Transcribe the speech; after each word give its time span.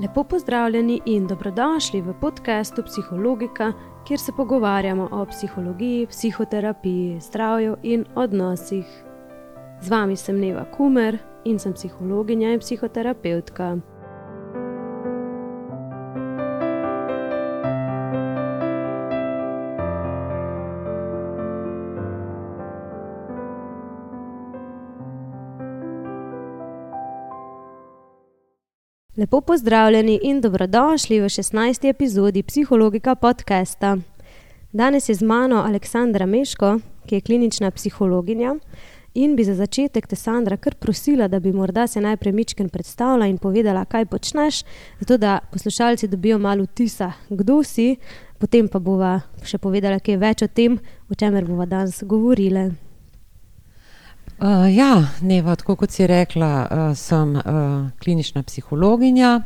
Lepo 0.00 0.24
pozdravljeni 0.24 1.00
in 1.04 1.26
dobrodošli 1.26 2.00
v 2.00 2.12
podkastu 2.20 2.82
Psihologika, 2.82 3.72
kjer 4.06 4.20
se 4.20 4.32
pogovarjamo 4.36 5.08
o 5.12 5.24
psihologiji, 5.26 6.06
psihoterapiji, 6.06 7.20
zdravju 7.20 7.76
in 7.82 8.04
odnosih. 8.14 8.86
Z 9.80 9.90
vami 9.90 10.16
sem 10.16 10.40
Neva 10.40 10.64
Kumer 10.76 11.18
in 11.44 11.58
sem 11.58 11.72
psihologinja 11.72 12.52
in 12.52 12.60
psihoterapeutka. 12.60 13.76
Lepo 29.18 29.40
pozdravljeni 29.40 30.20
in 30.22 30.40
dobrodošli 30.40 31.20
v 31.20 31.24
16. 31.24 31.88
epizodi 31.88 32.42
Psihologika 32.42 33.14
podcasta. 33.14 33.96
Danes 34.72 35.08
je 35.08 35.14
z 35.14 35.22
mano 35.22 35.56
Aleksandra 35.56 36.26
Meško, 36.26 36.78
ki 37.06 37.14
je 37.14 37.20
klinična 37.20 37.70
psihologinja. 37.70 38.54
In 39.14 39.36
bi 39.36 39.44
za 39.44 39.54
začetek 39.54 40.06
te 40.06 40.16
Sandra 40.16 40.56
kar 40.56 40.74
prosila, 40.74 41.28
da 41.28 41.40
bi 41.40 41.52
morda 41.52 41.86
se 41.86 42.00
najprej 42.00 42.32
Mičken 42.32 42.68
predstavila 42.68 43.26
in 43.26 43.38
povedala, 43.38 43.84
kaj 43.84 44.06
počneš, 44.06 44.62
zato 45.00 45.16
da 45.16 45.38
poslušalci 45.52 46.08
dobijo 46.08 46.38
malo 46.38 46.66
tisa, 46.66 47.12
kdo 47.28 47.62
si, 47.62 47.96
potem 48.38 48.68
pa 48.68 48.78
bova 48.78 49.20
še 49.42 49.58
povedala, 49.58 49.98
kaj 49.98 50.16
več 50.16 50.42
o 50.42 50.46
tem, 50.46 50.78
o 51.10 51.14
čemer 51.14 51.44
bova 51.44 51.66
danes 51.66 52.04
govorila. 52.06 52.70
Uh, 54.38 54.76
ja, 54.76 55.02
Neva, 55.20 55.56
tako 55.58 55.74
kot 55.76 55.90
si 55.90 56.06
rekla, 56.06 56.50
uh, 56.70 56.96
sem 56.96 57.34
uh, 57.36 57.42
klinična 57.98 58.44
psihologinja 58.46 59.40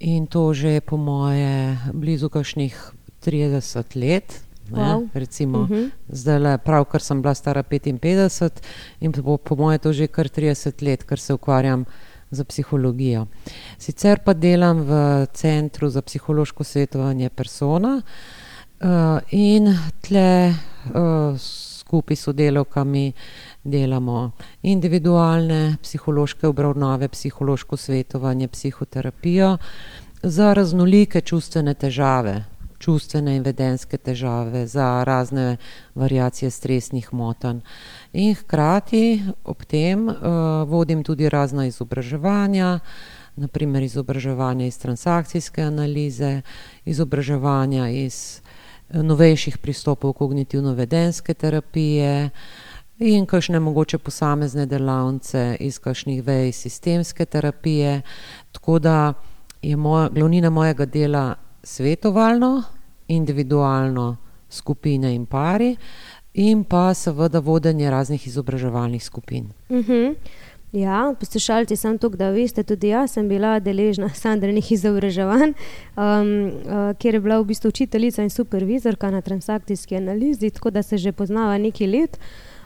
in 0.00 0.26
to 0.26 0.54
že 0.54 0.80
po 0.80 0.96
moje 0.96 1.78
blizu 1.92 2.28
kakšnih 2.28 2.74
30 3.22 3.94
let. 3.94 4.40
Wow. 4.70 5.08
Recimo, 5.14 5.58
uh 5.58 5.68
-huh. 5.68 5.90
zdaj 6.08 6.38
le, 6.38 6.58
pravkar 6.58 7.00
sem 7.00 7.22
bila 7.22 7.34
stara 7.34 7.62
55 7.62 8.50
in 9.00 9.12
po, 9.12 9.36
po 9.36 9.56
moje 9.56 9.78
to 9.78 9.92
že 9.92 10.06
kar 10.06 10.28
30 10.28 10.82
let, 10.82 11.04
ker 11.04 11.18
se 11.18 11.34
ukvarjam 11.34 11.84
z 12.30 12.44
psihologijo. 12.44 13.26
Sicer 13.78 14.18
pa 14.24 14.32
delam 14.32 14.80
v 14.82 15.26
Centru 15.32 15.88
za 15.88 16.02
psihološko 16.02 16.64
svetovanje 16.64 17.28
persona 17.28 18.02
uh, 18.80 18.88
in 19.30 19.78
tle 20.00 20.54
uh, 20.94 21.38
skupaj 21.88 22.16
s 22.16 22.20
sodelovkami 22.20 23.12
delamo 23.64 24.30
individualne 24.62 25.76
psihološke 25.82 26.46
obravnave, 26.46 27.08
psihološko 27.08 27.76
svetovanje, 27.76 28.48
psihoterapijo 28.48 29.56
za 30.22 30.52
raznolike 30.52 31.20
čustvene 31.20 31.74
težave, 31.74 32.44
čustvene 32.78 33.36
in 33.36 33.42
vedenske 33.42 33.96
težave, 33.96 34.66
za 34.66 35.04
razne 35.04 35.56
variacije 35.94 36.50
stresnih 36.50 37.08
motanj. 37.12 37.62
In 38.12 38.34
hkrati 38.34 39.22
ob 39.44 39.64
tem 39.64 40.08
uh, 40.08 40.16
vodim 40.68 41.04
tudi 41.04 41.28
razna 41.28 41.66
izobraževanja, 41.66 42.80
naprimer 43.36 43.82
izobraževanje 43.82 44.66
iz 44.66 44.78
transakcijske 44.78 45.62
analize, 45.62 46.42
izobraževanja 46.84 47.88
iz 47.88 48.42
novejših 48.92 49.58
pristopov 49.58 50.12
kognitivno-vedenske 50.12 51.34
terapije, 51.34 52.30
in 52.98 53.26
kakšne 53.26 53.60
mogoče 53.60 53.98
posamezne 53.98 54.66
delavnice 54.66 55.56
iz 55.60 55.78
kakšnih 55.78 56.22
vej 56.26 56.52
sistemske 56.52 57.24
terapije. 57.24 58.02
Tako 58.52 58.78
da 58.78 59.14
je 59.62 59.76
moja, 59.76 60.08
glavnina 60.08 60.50
mojega 60.50 60.86
dela 60.86 61.34
svetovalno, 61.62 62.62
individualno, 63.08 64.16
skupine 64.50 65.14
in 65.14 65.26
pari, 65.26 65.76
in 66.34 66.64
pa 66.64 66.94
seveda 66.94 67.38
vodenje 67.38 67.90
raznih 67.90 68.26
izobraževalnih 68.26 69.04
skupin. 69.04 69.50
Uh 69.68 69.76
mhm. 69.76 69.92
-huh. 69.92 70.14
Ja, 70.72 71.14
poslušalci, 71.20 71.76
sem 71.76 71.96
tukaj, 71.98 72.18
da 72.20 72.28
veste, 72.30 72.62
tudi 72.62 72.90
jaz 72.90 73.14
sem 73.16 73.28
bila 73.28 73.54
deležna 73.60 74.10
sandrenih 74.22 74.72
izobraževanj, 74.72 75.54
um, 75.54 75.54
uh, 75.96 76.90
kjer 77.00 77.16
je 77.16 77.20
bila 77.24 77.38
v 77.40 77.48
bistvu 77.48 77.72
učiteljica 77.72 78.22
in 78.22 78.30
supervizorka 78.30 79.10
na 79.10 79.22
transakcijski 79.24 79.96
analizi, 79.96 80.50
tako 80.50 80.70
da 80.70 80.82
se 80.82 80.98
že 80.98 81.12
poznava 81.12 81.58
nekaj 81.58 81.86
let. 81.86 82.18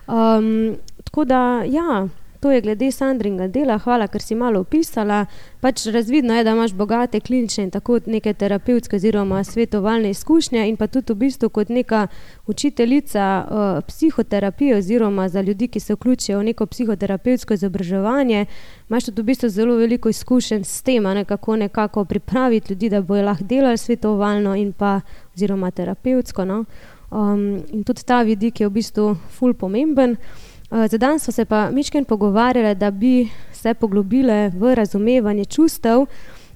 Um, 0.08 0.76
tako 1.04 1.24
da, 1.24 1.62
ja, 1.62 2.08
to 2.42 2.50
je 2.50 2.60
glede 2.60 2.91
Sandringa 2.91 3.47
dela. 3.48 3.78
Hvala, 3.78 4.08
ker 4.10 4.22
si 4.22 4.34
malo 4.34 4.60
opisala. 4.60 5.26
Pač 5.60 5.84
razvidno 5.94 6.34
je, 6.34 6.44
da 6.44 6.50
imaš 6.50 6.72
bogate 6.75 7.20
klinične 7.20 7.64
in 7.64 7.70
tako 7.70 8.00
neke 8.06 8.32
terapevtske 8.34 8.97
oziroma 8.97 9.44
svetovalne 9.44 10.10
izkušnje 10.10 10.64
in 10.69 10.76
pa 10.76 10.86
tudi 10.86 11.12
v 11.12 11.16
bistvu 11.16 11.48
kot 11.54 11.69
neka 11.69 12.06
učiteljica 12.47 13.28
uh, 13.44 13.84
psihoterapije 13.86 14.76
oziroma 14.76 15.28
za 15.28 15.41
ljudi, 15.41 15.69
ki 15.69 15.80
se 15.80 15.94
vključijo 15.94 16.38
v 16.38 16.50
neko 16.50 16.66
psihoterapevtsko 16.66 17.54
izobraževanje, 17.54 18.47
imaš 18.91 19.04
tudi 19.04 19.22
v 19.22 19.24
bistvu 19.24 19.48
zelo 19.48 19.76
veliko 19.76 20.09
izkušenj 20.09 20.64
s 20.64 20.82
tem, 20.82 21.03
ne, 21.03 21.24
kako 21.24 21.56
nekako 21.56 22.04
pripraviti 22.04 22.72
ljudi, 22.72 22.88
da 22.88 23.03
bojo 23.03 23.22
lahko 23.22 23.44
delali 23.44 23.78
svetovalno 23.78 24.56
in 24.56 24.72
pa 24.72 25.00
oziroma 25.36 25.70
terapevtsko. 25.70 26.44
No. 26.44 26.64
Um, 27.10 27.62
in 27.70 27.84
tudi 27.84 28.03
ta 28.03 28.22
vidik 28.22 28.60
je 28.60 28.66
v 28.66 28.80
bistvu 28.80 29.14
ful 29.30 29.54
pomemben. 29.54 30.10
Uh, 30.10 30.51
za 30.72 30.99
danes 30.99 31.22
smo 31.22 31.33
se 31.33 31.44
pa 31.44 31.71
mišken 31.71 32.05
pogovarjali, 32.05 32.75
da 32.75 32.91
bi 32.91 33.28
se 33.53 33.75
poglobile 33.75 34.49
v 34.49 34.75
razumevanje 34.75 35.44
čustev, 35.44 36.06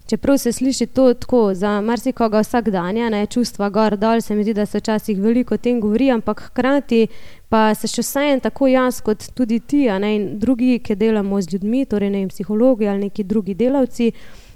čeprav 0.06 0.38
se 0.38 0.52
sliši 0.52 0.86
to 0.86 1.14
tako 1.14 1.54
za 1.54 1.80
marsikoga 1.80 2.40
vsak 2.40 2.68
dan, 2.68 2.94
ne 2.94 3.26
čustva 3.26 3.68
gor 3.68 3.96
dol, 3.96 4.20
se 4.20 4.34
mi 4.34 4.42
zdi, 4.42 4.54
da 4.54 4.66
se 4.66 4.78
včasih 4.78 5.20
veliko 5.20 5.54
o 5.54 5.58
tem 5.58 5.80
govori, 5.80 6.10
ampak 6.10 6.40
hkrati 6.40 7.06
pa 7.48 7.74
se 7.74 7.88
še 7.88 8.02
vsaj 8.02 8.40
tako 8.40 8.66
jaz 8.66 9.00
kot 9.00 9.28
tudi 9.34 9.60
ti 9.60 9.84
ne, 10.00 10.14
in 10.16 10.38
drugi, 10.38 10.78
ki 10.78 10.96
delamo 10.96 11.40
z 11.40 11.52
ljudmi, 11.52 11.84
torej 11.84 12.10
ne 12.10 12.26
psihologi 12.28 12.88
ali 12.88 13.06
neki 13.06 13.24
drugi 13.24 13.54
delavci, 13.54 14.12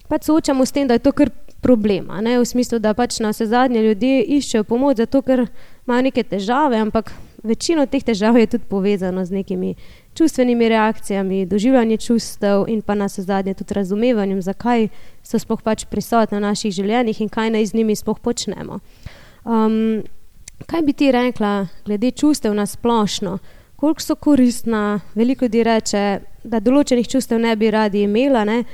pač 0.09 0.25
soočamo 0.25 0.67
s 0.67 0.73
tem, 0.73 0.89
da 0.89 0.95
je 0.95 1.05
to 1.05 1.13
kar 1.13 1.31
problema. 1.61 2.21
Ne, 2.21 2.39
v 2.39 2.47
smislu, 2.47 2.79
da 2.79 2.95
pač 2.95 3.21
na 3.21 3.35
vse 3.35 3.47
zadnje 3.47 3.83
ljudje 3.83 4.23
iščejo 4.39 4.65
pomoč 4.65 5.03
zato, 5.05 5.23
ker 5.23 5.47
imajo 5.87 6.07
neke 6.09 6.25
težave, 6.25 6.81
ampak 6.81 7.13
večino 7.43 7.87
teh 7.87 8.05
težav 8.05 8.37
je 8.39 8.47
tudi 8.47 8.65
povezano 8.69 9.25
z 9.25 9.31
nekimi 9.31 9.75
čustvenimi 10.15 10.69
reakcijami, 10.69 11.47
doživljanjem 11.47 11.99
čustev 11.99 12.65
in 12.69 12.83
pa 12.83 12.95
na 12.95 13.07
vse 13.07 13.23
zadnje 13.23 13.55
tudi 13.55 13.75
razumevanjem, 13.75 14.43
zakaj 14.43 14.89
so 15.23 15.39
sploh 15.39 15.63
pač 15.63 15.85
prisotne 15.85 16.39
v 16.39 16.45
naših 16.45 16.75
življenjih 16.75 17.21
in 17.21 17.29
kaj 17.29 17.51
naj 17.51 17.67
z 17.67 17.75
njimi 17.75 17.97
sploh 17.97 18.19
počnemo. 18.21 18.81
Um, 19.45 20.03
kaj 20.67 20.83
bi 20.83 20.93
ti 20.93 21.13
rekla 21.13 21.67
glede 21.85 22.11
čustev 22.11 22.55
na 22.55 22.67
splošno? 22.67 23.39
Koliko 23.77 24.03
so 24.03 24.15
koristna, 24.15 25.01
veliko 25.15 25.45
ljudi 25.45 25.63
reče, 25.65 26.21
da 26.45 26.61
določenih 26.61 27.09
čustev 27.09 27.41
ne 27.41 27.57
bi 27.57 27.71
radi 27.71 28.03
imela, 28.05 28.45
ne? 28.45 28.65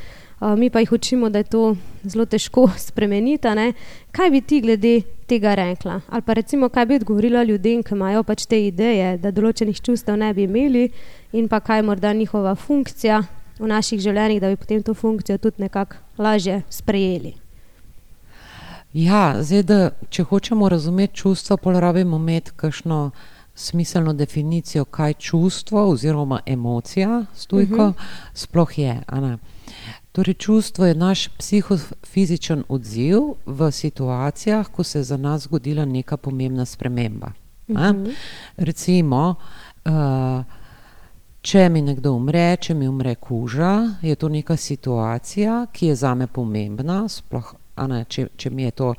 mi 0.57 0.71
pa 0.71 0.81
jih 0.81 0.93
učimo, 0.93 1.31
da 1.31 1.39
je 1.39 1.45
to 1.45 1.77
zelo 2.11 2.27
težko 2.27 2.69
spremeniti. 2.89 3.49
Kaj 4.13 4.31
bi 4.31 4.41
ti 4.41 4.61
glede 4.61 5.01
tega 5.27 5.55
rekla? 5.55 6.01
Ali 6.09 6.23
pa 6.23 6.33
recimo, 6.33 6.69
kaj 6.69 6.87
bi 6.87 6.95
odgovorila 7.01 7.43
ljudem, 7.43 7.83
ki 7.83 7.95
imajo 7.95 8.23
pač 8.23 8.47
te 8.47 8.67
ideje, 8.67 9.17
da 9.19 9.31
določenih 9.31 9.81
čustev 9.81 10.17
ne 10.17 10.33
bi 10.35 10.47
imeli, 10.47 10.91
in 11.33 11.49
pa 11.49 11.61
kaj 11.61 11.79
je 11.79 11.89
morda 11.89 12.13
njihova 12.13 12.55
funkcija 12.55 13.23
v 13.59 13.67
naših 13.67 14.01
življenjih, 14.01 14.41
da 14.41 14.53
bi 14.53 14.57
potem 14.57 14.83
to 14.83 14.95
funkcijo 14.95 15.39
tudi 15.39 15.63
nekako 15.63 15.97
lažje 16.19 16.63
sprejeli. 16.71 17.35
Ja, 18.97 19.37
zdaj, 19.45 19.63
da, 19.69 19.79
če 20.09 20.25
hočemo 20.25 20.69
razumeti 20.73 21.21
čustva, 21.21 21.59
pa 21.61 21.75
rabimo 21.81 22.17
imeti 22.17 22.55
kakšno 22.57 23.11
smiselno 23.57 24.13
definicijo, 24.13 24.85
kaj 24.85 25.15
čustvo 25.15 25.89
oziroma 25.91 26.41
emocija 26.47 27.25
stojko, 27.35 27.75
uh 27.75 27.89
mhm. 27.89 27.99
-huh. 27.99 28.31
sploh 28.35 28.79
je. 28.79 29.03
Torej, 30.17 30.35
čustvo 30.35 30.87
je 30.87 30.95
naš 30.95 31.29
psihofizičen 31.29 32.63
odziv 32.69 33.19
v 33.47 33.71
situacijah, 33.73 34.69
ko 34.69 34.85
se 34.85 34.99
je 34.99 35.03
za 35.05 35.17
nas 35.17 35.43
zgodila 35.43 35.85
neka 35.85 36.17
pomembna 36.17 36.65
sprememba. 36.65 37.33
Uh 37.69 37.77
mhm. 37.77 37.85
-huh. 37.85 38.15
Recimo, 38.57 39.35
uh, 39.85 40.45
če 41.41 41.69
mi 41.69 41.83
nekdo 41.83 42.13
umre, 42.13 42.57
če 42.57 42.75
mi 42.75 42.89
umre 42.89 43.15
kuža, 43.15 43.91
je 44.03 44.15
to 44.15 44.29
neka 44.29 44.57
situacija, 44.57 45.67
ki 45.73 45.87
je 45.87 45.95
za 45.95 46.15
me 46.15 46.27
pomembna, 46.27 47.09
sploh, 47.09 47.55
ne, 47.89 48.05
če, 48.09 48.29
če 48.37 48.51
mi 48.51 48.63
je 48.63 48.71
to 48.71 48.95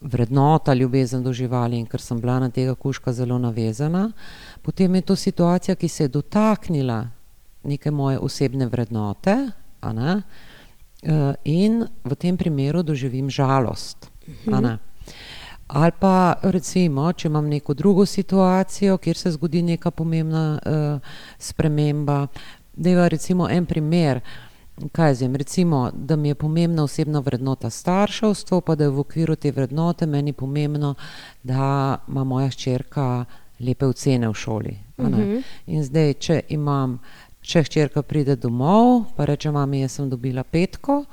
vrednota, 0.00 0.74
ljubezen 0.74 1.22
do 1.22 1.32
živali 1.32 1.78
in 1.78 1.86
ker 1.86 2.00
sem 2.00 2.20
bila 2.20 2.38
na 2.38 2.50
tega 2.50 2.74
kužka 2.74 3.12
zelo 3.12 3.38
navezana, 3.38 4.12
potem 4.62 4.94
je 4.94 5.00
to 5.00 5.16
situacija, 5.16 5.74
ki 5.74 5.88
se 5.88 6.04
je 6.04 6.08
dotaknila 6.08 7.06
neke 7.64 7.90
moje 7.90 8.18
osebne 8.18 8.66
vrednote. 8.66 9.50
Uh, 9.82 10.22
in 11.44 11.84
v 12.04 12.14
tem 12.14 12.36
primeru 12.36 12.82
doživim 12.82 13.30
žalost. 13.30 14.10
Mhm. 14.46 14.78
Ali 15.72 15.92
pa 16.00 16.34
recimo, 16.42 17.12
če 17.12 17.28
imam 17.28 17.48
neko 17.48 17.74
drugo 17.74 18.06
situacijo, 18.06 18.98
kjer 18.98 19.16
se 19.16 19.30
zgodi 19.30 19.62
neka 19.62 19.90
pomembna 19.90 20.58
uh, 20.66 21.14
sprememba, 21.38 22.26
je 22.76 23.08
recimo 23.08 23.48
en 23.50 23.66
primer. 23.66 24.20
kaj 24.92 25.14
zdaj, 25.14 25.36
recimo, 25.36 25.90
da 25.94 26.16
mi 26.16 26.28
je 26.28 26.34
pomembna 26.34 26.84
osebna 26.84 27.20
vrednota 27.20 27.70
starševstva, 27.70 28.60
pa 28.60 28.74
da 28.74 28.84
je 28.84 28.90
v 28.90 28.98
okviru 28.98 29.36
te 29.36 29.50
vrednote 29.52 30.06
meni 30.06 30.32
pomembno, 30.32 30.94
da 31.42 31.98
ima 32.08 32.24
moja 32.24 32.48
hčerka 32.48 33.24
lepe 33.60 33.86
ocene 33.86 34.28
v 34.28 34.34
šoli. 34.34 34.78
Uh 34.98 35.06
-huh. 35.06 35.42
In 35.66 35.84
zdaj, 35.84 36.14
če 36.14 36.40
imam, 36.48 36.98
če 37.42 37.64
hčerka 37.66 38.02
pride 38.06 38.36
domov, 38.36 39.12
pa 39.16 39.26
reče: 39.28 39.50
Mami, 39.50 39.82
jaz 39.82 39.98
sem 39.98 40.10
dobila 40.10 40.44
petko, 40.44 41.04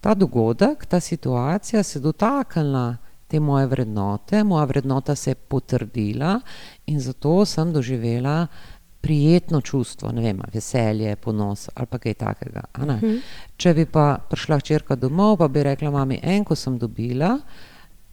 ta 0.00 0.14
dogodek, 0.14 0.86
ta 0.86 1.00
situacija 1.00 1.82
se 1.82 1.98
je 1.98 2.02
dotaknila 2.02 2.96
te 3.28 3.40
moje 3.40 3.66
vrednote, 3.66 4.44
moja 4.44 4.64
vrednota 4.64 5.14
se 5.14 5.30
je 5.30 5.34
potrdila 5.34 6.40
in 6.86 7.00
zato 7.00 7.44
sem 7.44 7.72
doživela 7.72 8.46
prijetno 9.00 9.60
čustvo, 9.60 10.12
ne 10.12 10.22
vem, 10.22 10.40
veselje, 10.52 11.16
ponos 11.16 11.68
ali 11.74 11.86
pa 11.86 11.98
kaj 11.98 12.14
takega. 12.14 12.62
Mhm. 12.78 13.18
Če 13.56 13.74
bi 13.74 13.86
pa 13.86 14.18
prišla 14.30 14.58
hčerka 14.58 14.96
domov, 14.96 15.36
pa 15.38 15.48
bi 15.48 15.62
rekla: 15.62 15.90
Mami, 15.90 16.20
en, 16.22 16.44
ko 16.44 16.54
sem 16.54 16.78
dobila. 16.78 17.38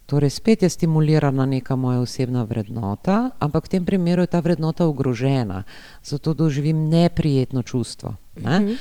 Torej, 0.06 0.30
spet 0.30 0.62
je 0.62 0.68
stimulirana 0.68 1.46
neka 1.46 1.76
moja 1.76 2.00
osebna 2.00 2.44
vrednota, 2.44 3.30
ampak 3.38 3.66
v 3.66 3.68
tem 3.68 3.84
primeru 3.84 4.22
je 4.22 4.26
ta 4.26 4.40
vrednota 4.40 4.86
ogrožena, 4.86 5.64
zato 6.02 6.34
doživim 6.34 6.88
neprijetno 6.88 7.62
čustvo. 7.62 8.14
Ne? 8.36 8.56
Uh 8.56 8.62
-huh. 8.62 8.76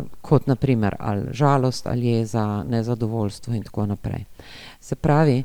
uh, 0.00 0.06
kot 0.20 0.46
naprimer 0.46 0.96
ali 0.98 1.26
žalost, 1.32 1.86
ali 1.86 2.06
jeza, 2.06 2.64
nezadovoljstvo 2.64 3.54
in 3.54 3.62
tako 3.62 3.86
naprej. 3.86 4.24
Se 4.80 4.96
pravi, 4.96 5.44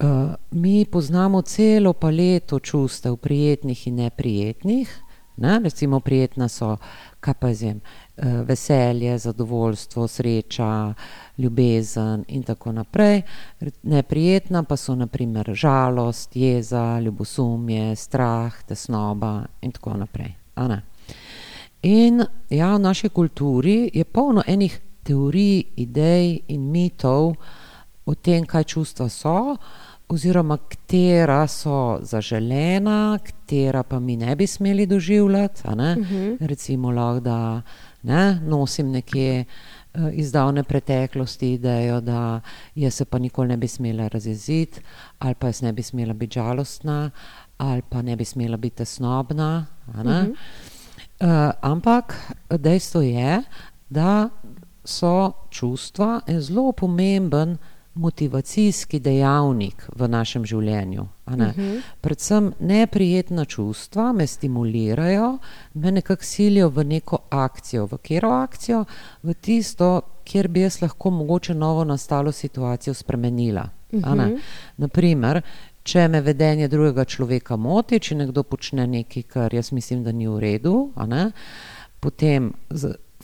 uh, 0.00 0.06
mi 0.50 0.84
poznamo 0.84 1.42
celo 1.42 1.92
paleto 1.92 2.58
čustev, 2.58 3.16
prijetnih 3.16 3.86
in 3.86 3.94
neprijetnih. 3.94 5.02
Ne? 5.42 5.58
Recimo, 5.64 6.00
prijetna 6.00 6.48
so, 6.48 6.76
kaj 7.20 7.34
pa 7.40 7.50
zim, 7.54 7.80
uh, 7.80 8.24
veselje, 8.46 9.18
zadovoljstvo, 9.18 10.06
sreča 10.08 10.94
ljubezen 11.38 12.24
in 12.28 12.42
tako 12.42 12.72
naprej. 12.72 13.22
Neprijetna 13.82 14.62
pa 14.62 14.76
so 14.76 14.94
naprimer 14.94 15.50
žalost, 15.54 16.36
jeza, 16.36 17.00
ljubosumje, 17.00 17.96
strah, 17.96 18.62
tesnoba 18.62 19.42
in 19.60 19.72
tako 19.72 19.96
naprej. 19.96 20.34
In 21.82 22.22
ja, 22.50 22.76
v 22.76 22.78
naši 22.78 23.08
kulturi 23.08 23.90
je 23.94 24.04
polno 24.04 24.42
enih 24.46 24.80
teorij, 25.02 25.64
idej 25.76 26.40
in 26.48 26.70
mitov 26.70 27.34
o 28.04 28.14
tem, 28.14 28.46
kaj 28.46 28.64
čustva 28.64 29.08
so, 29.08 29.56
oziroma 30.12 30.58
katera 30.68 31.46
so 31.48 31.98
zaželena, 32.02 33.18
katera 33.24 33.82
pa 33.82 34.00
mi 34.00 34.16
ne 34.16 34.36
bi 34.36 34.46
smeli 34.46 34.86
doživljati. 34.86 35.62
Uh 35.64 35.72
mhm. 35.72 35.82
-huh. 35.82 36.36
Recimo, 36.40 36.90
lahko 36.90 37.20
da 37.20 37.62
ne, 38.02 38.40
nosim 38.40 38.90
nekje. 38.90 39.44
Eh, 39.94 40.10
iz 40.12 40.32
davne 40.32 40.62
preteklosti 40.62 41.52
idejo, 41.52 42.00
da 42.00 42.40
jaz 42.74 42.94
se 42.94 43.04
pa 43.04 43.18
nikoli 43.18 43.48
ne 43.48 43.56
bi 43.56 43.68
smela 43.68 44.08
razjeziti, 44.08 44.80
ali 45.18 45.34
pa 45.34 45.46
jaz 45.46 45.62
ne 45.62 45.72
bi 45.72 45.82
smela 45.82 46.14
biti 46.14 46.34
žalostna, 46.34 47.10
ali 47.58 47.82
pa 47.88 48.02
ne 48.02 48.16
bi 48.16 48.24
smela 48.24 48.56
biti 48.56 48.76
tesnobna. 48.76 49.66
Uh 49.88 49.94
-huh. 49.94 50.30
uh, 50.30 51.50
ampak 51.60 52.14
dejstvo 52.50 53.00
je, 53.00 53.42
da 53.90 54.28
so 54.84 55.32
čustva 55.50 56.20
en 56.26 56.40
zelo 56.40 56.72
pomemben 56.72 57.56
motivacijski 57.94 59.00
dejavnik 59.00 59.88
v 59.96 60.08
našem 60.08 60.44
življenju. 60.44 61.06
Uh 61.26 61.32
mhm. 61.32 61.42
-huh. 61.42 61.80
Predvsem 62.00 62.52
neprijetna 62.60 63.44
čustva 63.44 64.12
me 64.12 64.26
stimulirajo, 64.26 65.38
me 65.74 65.92
nekako 65.92 66.24
silijo 66.24 66.68
v 66.68 66.84
neko 66.84 67.18
akcijo. 67.30 67.86
V 67.86 67.88
katero 67.88 68.30
akcijo? 68.30 68.84
V 69.22 69.34
tisto, 69.34 70.00
kjer 70.24 70.48
bi 70.48 70.60
jaz 70.60 70.82
lahko 70.82 71.10
mogoče 71.10 71.54
novo 71.54 71.84
nastalo 71.84 72.32
situacijo 72.32 72.94
spremenila. 72.94 73.68
Uh 73.92 74.00
-huh. 74.00 74.40
Naprimer, 74.76 75.42
če 75.82 76.08
me 76.08 76.20
vedenje 76.20 76.68
drugega 76.68 77.04
človeka 77.04 77.56
moti, 77.56 78.00
če 78.00 78.14
nekdo 78.14 78.42
počne 78.42 78.86
nekaj, 78.86 79.22
kar 79.22 79.54
jaz 79.54 79.72
mislim, 79.72 80.04
da 80.04 80.12
ni 80.12 80.28
v 80.28 80.38
redu, 80.40 80.90
potem 82.00 82.52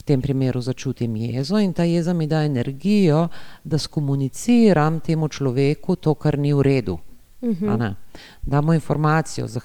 tem 0.08 0.22
primeru 0.24 0.60
začutim 0.60 1.16
jezo 1.16 1.58
in 1.60 1.72
ta 1.72 1.84
jeza 1.84 2.12
mi 2.12 2.26
da 2.26 2.44
energijo, 2.44 3.28
da 3.64 3.78
skomuniciram 3.78 5.00
temu 5.00 5.28
človeku 5.28 5.96
to, 5.96 6.14
kar 6.14 6.38
ni 6.38 6.52
v 6.52 6.62
redu. 6.62 6.98
Uh 7.40 7.48
mhm. 7.48 7.66
-huh. 7.66 7.94
Damo 8.42 8.74
informacijo, 8.74 9.46
zah, 9.46 9.62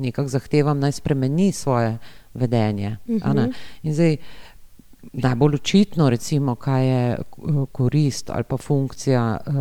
nekako 0.00 0.28
zahtevam, 0.28 0.78
naj 0.78 0.92
spremeni 0.92 1.52
svoje 1.52 1.98
vedenje. 2.34 2.96
Uh 3.06 3.16
-huh. 3.16 3.34
ne? 3.34 3.52
In 3.82 3.94
zdaj, 3.94 4.16
najbolj 5.12 5.54
očitno, 5.54 6.10
recimo, 6.10 6.54
kaj 6.54 6.88
je 6.88 7.18
korist 7.72 8.30
ali 8.30 8.44
pa 8.44 8.56
funkcija 8.56 9.38
uh, 9.46 9.54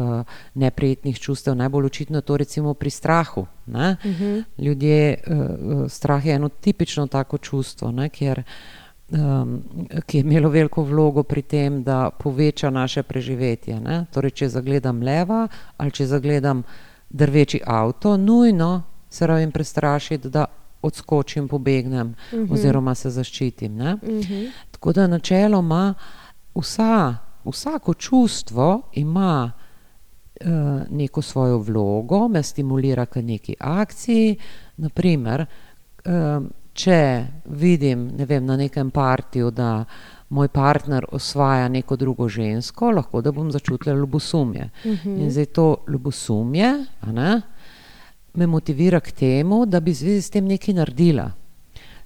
neprijetnih 0.53 1.19
čustev, 1.19 1.55
najbolj 1.55 1.85
očitno 1.85 2.17
je 2.17 2.21
to 2.21 2.37
recimo 2.37 2.73
pri 2.73 2.89
strahu. 2.89 3.41
Uh 3.41 3.73
mhm. 3.73 3.95
-huh. 4.03 4.43
Ljudje, 4.57 5.23
uh, 5.27 5.91
strah 5.91 6.25
je 6.25 6.33
eno 6.33 6.49
tipično 6.49 7.07
tako 7.07 7.37
čustvo, 7.37 7.91
ne? 7.91 8.09
kjer 8.09 8.43
um, 9.11 9.63
ki 10.05 10.17
je 10.17 10.21
imelo 10.21 10.49
veliko 10.49 10.83
vlogo 10.83 11.23
pri 11.23 11.41
tem, 11.41 11.83
da 11.83 12.09
poveča 12.09 12.69
naše 12.69 13.03
preživetje. 13.03 13.79
Ne? 13.79 14.05
Torej, 14.13 14.31
če 14.31 14.49
zagledam 14.49 15.01
leva 15.01 15.47
ali 15.77 15.91
če 15.91 16.05
zagledam 16.05 16.63
drveči 17.09 17.61
avto, 17.65 18.17
nujno 18.17 18.83
se 19.09 19.27
rabim 19.27 19.51
prestrašiti, 19.51 20.29
da 20.29 20.45
odskočim, 20.81 21.47
pobegnem 21.47 22.07
uh 22.07 22.33
mhm. 22.33 22.43
-huh. 22.43 22.53
oziroma 22.53 22.95
se 22.95 23.09
zaščitim. 23.09 23.81
Uh 23.81 23.87
mhm. 23.87 24.19
-huh. 24.19 24.51
Tako 24.71 24.93
da 24.93 25.07
načeloma 25.07 25.93
vsa, 26.55 27.15
vsako 27.45 27.93
čustvo 27.93 28.81
ima 28.93 29.51
uh, 30.41 30.47
neko 30.89 31.21
svojo 31.21 31.57
vlogo, 31.57 32.27
me 32.27 32.43
stimulira 32.43 33.05
k 33.05 33.15
neki 33.15 33.55
akciji. 33.59 34.35
Naprimer, 34.77 35.45
um, 36.05 36.51
če 36.79 36.99
vidim 37.59 38.07
ne 38.17 38.25
vem, 38.25 38.45
na 38.45 38.55
nekem 38.57 38.91
partiju, 38.91 39.51
da 39.51 39.83
moj 40.29 40.47
partner 40.53 41.05
osvaja 41.11 41.67
neko 41.67 41.97
drugo 41.97 42.27
žensko, 42.29 42.91
lahko 42.91 43.21
da 43.25 43.33
bom 43.35 43.51
začutila 43.51 43.95
ljubosumje. 43.95 44.69
Uh 44.83 44.91
mhm. 44.91 45.09
-huh. 45.09 45.21
In 45.23 45.31
zdaj 45.31 45.45
to 45.45 45.75
ljubosumje 45.87 46.85
ne, 47.07 47.41
me 48.33 48.47
motivira 48.47 48.99
k 48.99 49.11
temu, 49.11 49.65
da 49.65 49.79
bi 49.79 49.93
zvezi 49.93 50.21
s 50.21 50.29
tem 50.29 50.45
nekaj 50.45 50.73
naredila. 50.73 51.31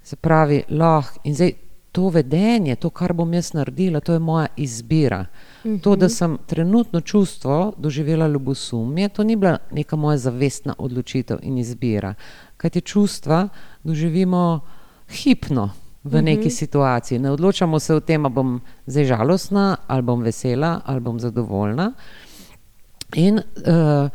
Se 0.02 0.16
pravi, 0.16 0.62
lahko 0.68 1.20
in 1.24 1.34
zdaj 1.34 1.52
to 1.92 2.08
vedenje, 2.08 2.76
to, 2.76 2.90
kar 2.90 3.12
bom 3.12 3.34
jaz 3.34 3.52
naredila, 3.54 4.00
to 4.00 4.12
je 4.12 4.18
moja 4.18 4.46
izbira. 4.56 5.20
Uh 5.64 5.70
-huh. 5.70 5.80
To, 5.80 5.96
da 5.96 6.06
mhm. 6.06 6.12
sem 6.12 6.38
trenutno 6.46 7.00
čustvo 7.00 7.72
doživela 7.76 8.28
ljubosumje, 8.28 9.08
to 9.08 9.24
ni 9.24 9.36
bila 9.36 9.58
neka 9.70 9.96
moja 9.96 10.18
zavestna 10.18 10.74
odločitev 10.78 11.38
in 11.42 11.58
izbira. 11.58 12.14
Kaj 12.64 12.70
te 12.70 12.80
čustva 12.80 13.48
doživimo 13.84 14.60
hipno 15.12 15.70
v 16.04 16.22
neki 16.22 16.40
uh 16.40 16.46
-huh. 16.46 16.58
situaciji. 16.58 17.18
Ne 17.18 17.30
odločamo 17.30 17.78
se 17.78 17.94
o 17.94 18.00
tem, 18.00 18.24
ali 18.24 18.34
bom 18.34 18.60
zdaj 18.86 19.04
žalostna, 19.04 19.76
ali 19.86 20.02
bom 20.02 20.22
vesela, 20.22 20.80
ali 20.84 21.00
bom 21.00 21.20
zadovoljna. 21.20 21.92
In 23.14 23.36
uh, 23.36 24.10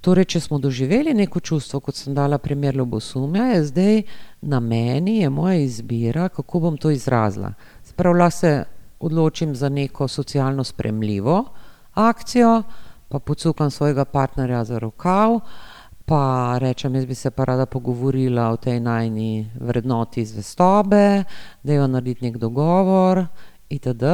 torej, 0.00 0.24
če 0.24 0.40
smo 0.40 0.58
doživeli 0.58 1.14
neko 1.14 1.40
čustvo, 1.40 1.80
kot 1.80 1.94
sem 1.94 2.14
dala 2.14 2.38
primer 2.38 2.74
ljubosumja, 2.74 3.44
je 3.44 3.64
zdaj 3.64 4.02
na 4.40 4.60
meni, 4.60 5.18
je 5.18 5.30
moja 5.30 5.54
izbira, 5.54 6.28
kako 6.28 6.60
bom 6.60 6.76
to 6.76 6.90
izrazila. 6.90 7.54
Sprav 7.82 8.16
lahko 8.16 8.38
se 8.38 8.64
odločim 9.00 9.54
za 9.56 9.68
neko 9.68 10.08
socialno 10.08 10.64
spremljivo 10.64 11.44
akcijo, 11.94 12.62
pa 13.08 13.18
pocukam 13.18 13.70
svojega 13.70 14.04
partnerja 14.04 14.64
za 14.64 14.78
rokav, 14.78 15.40
pa 16.12 16.58
rečem, 16.58 16.94
jaz 16.94 17.06
bi 17.06 17.14
se 17.14 17.30
pa 17.30 17.44
rada 17.44 17.66
pogovorila 17.66 18.50
o 18.52 18.56
tej 18.56 18.80
najni 18.80 19.48
vrednoti 19.60 20.24
zvestobe, 20.24 21.24
da 21.62 21.72
jo 21.72 21.86
narediti 21.86 22.26
nek 22.26 22.36
dogovor 22.36 23.22
itd. 23.68 24.04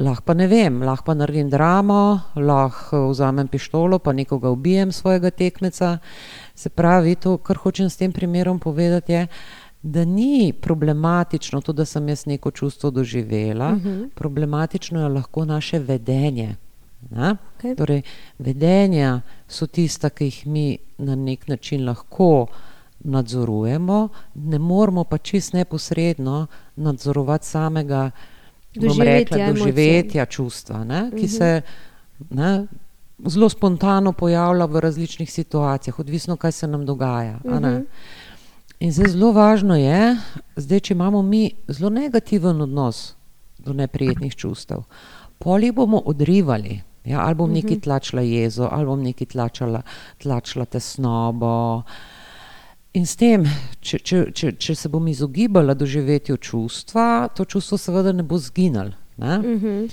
Lahko 0.00 0.24
pa 0.24 0.34
ne 0.34 0.46
vem, 0.48 0.78
lahko 0.82 1.10
pa 1.10 1.14
naredim 1.14 1.50
dramo, 1.52 2.20
lahko 2.36 3.02
vzamem 3.10 3.48
pištolo 3.52 3.98
pa 3.98 4.12
nekoga 4.12 4.48
ubijem 4.48 4.92
svojega 4.92 5.30
tekmeca. 5.30 5.98
Se 6.54 6.72
pravi, 6.72 7.14
to, 7.14 7.36
kar 7.36 7.60
hočem 7.60 7.90
s 7.90 8.00
tem 8.00 8.12
primerom 8.12 8.58
povedati, 8.58 9.12
je, 9.12 9.26
da 9.82 10.04
ni 10.04 10.54
problematično 10.60 11.60
to, 11.60 11.72
da 11.72 11.84
sem 11.84 12.08
jaz 12.08 12.24
neko 12.26 12.50
čustvo 12.50 12.90
doživela, 12.90 13.68
uh 13.68 13.76
mhm. 13.76 13.88
-huh. 13.88 14.08
problematično 14.14 15.02
je 15.02 15.08
lahko 15.08 15.44
naše 15.44 15.78
vedenje. 15.78 16.56
Okay. 17.10 17.74
Torej, 17.76 18.02
vedenja 18.38 19.20
so 19.48 19.66
tista, 19.66 20.10
ki 20.10 20.24
jih 20.24 20.46
mi 20.46 20.78
na 20.98 21.14
nek 21.16 21.48
način 21.48 21.86
lahko 21.86 22.46
nadzorujemo, 23.00 24.08
ne 24.34 24.58
moramo 24.58 25.04
pa 25.04 25.18
čist 25.18 25.52
neposredno 25.52 26.46
nadzorovati 26.76 27.46
samega 27.46 28.10
doživetja, 28.74 29.36
rekla, 29.36 29.52
doživetja 29.52 30.26
čustva, 30.26 30.84
ne, 30.84 31.10
ki 31.10 31.16
uh 31.16 31.22
-huh. 31.22 31.38
se 31.38 31.62
ne, 32.30 32.66
zelo 33.26 33.48
spontano 33.48 34.12
pojavlja 34.12 34.64
v 34.64 34.80
različnih 34.80 35.32
situacijah, 35.32 35.98
odvisno, 35.98 36.36
kaj 36.36 36.52
se 36.52 36.66
nam 36.66 36.86
dogaja. 36.86 37.38
Uh 37.44 37.52
-huh. 37.52 37.84
In 38.80 38.92
zdaj 38.92 39.08
zelo 39.08 39.32
važno 39.32 39.76
je, 39.76 40.16
zdaj, 40.56 40.80
če 40.80 40.94
imamo 40.94 41.22
mi 41.22 41.50
zelo 41.68 41.90
negativen 41.90 42.60
odnos 42.60 43.14
do 43.58 43.72
neprijetnih 43.72 44.36
čustev. 44.36 44.78
Poli 45.38 45.72
bomo 45.72 45.98
odrivali. 45.98 46.80
Ja, 47.04 47.20
ali 47.26 47.34
bom 47.34 47.52
nekaj 47.52 47.76
Mhm. 47.76 47.80
tlačila 47.80 48.22
jezo, 48.22 48.68
ali 48.70 48.86
bom 48.86 49.02
nekaj 49.02 49.26
tlačila, 49.26 49.82
tlačila 50.18 50.64
tesnobo. 50.64 51.82
In 52.92 53.06
s 53.06 53.16
tem, 53.16 53.44
če, 53.80 53.98
če, 53.98 54.32
če, 54.34 54.52
če 54.52 54.74
se 54.74 54.88
bom 54.88 55.06
izogibala 55.08 55.74
doživetju 55.74 56.36
čustva, 56.36 57.28
to 57.28 57.44
čustvo 57.44 57.78
seveda 57.78 58.12
ne 58.12 58.22
bo 58.22 58.38
zginilo. 58.38 58.92
Ne? 59.16 59.38
Mhm. 59.38 59.86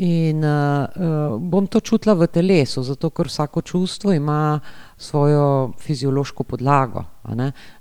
In 0.00 0.44
uh, 0.44 1.38
bom 1.40 1.66
to 1.66 1.80
čutila 1.80 2.14
v 2.14 2.28
telesu, 2.30 2.84
zato 2.86 3.10
ker 3.10 3.26
vsako 3.26 3.62
čustvo 3.66 4.12
ima 4.14 4.60
svojo 4.96 5.72
fiziološko 5.78 6.44
podlago. 6.44 7.02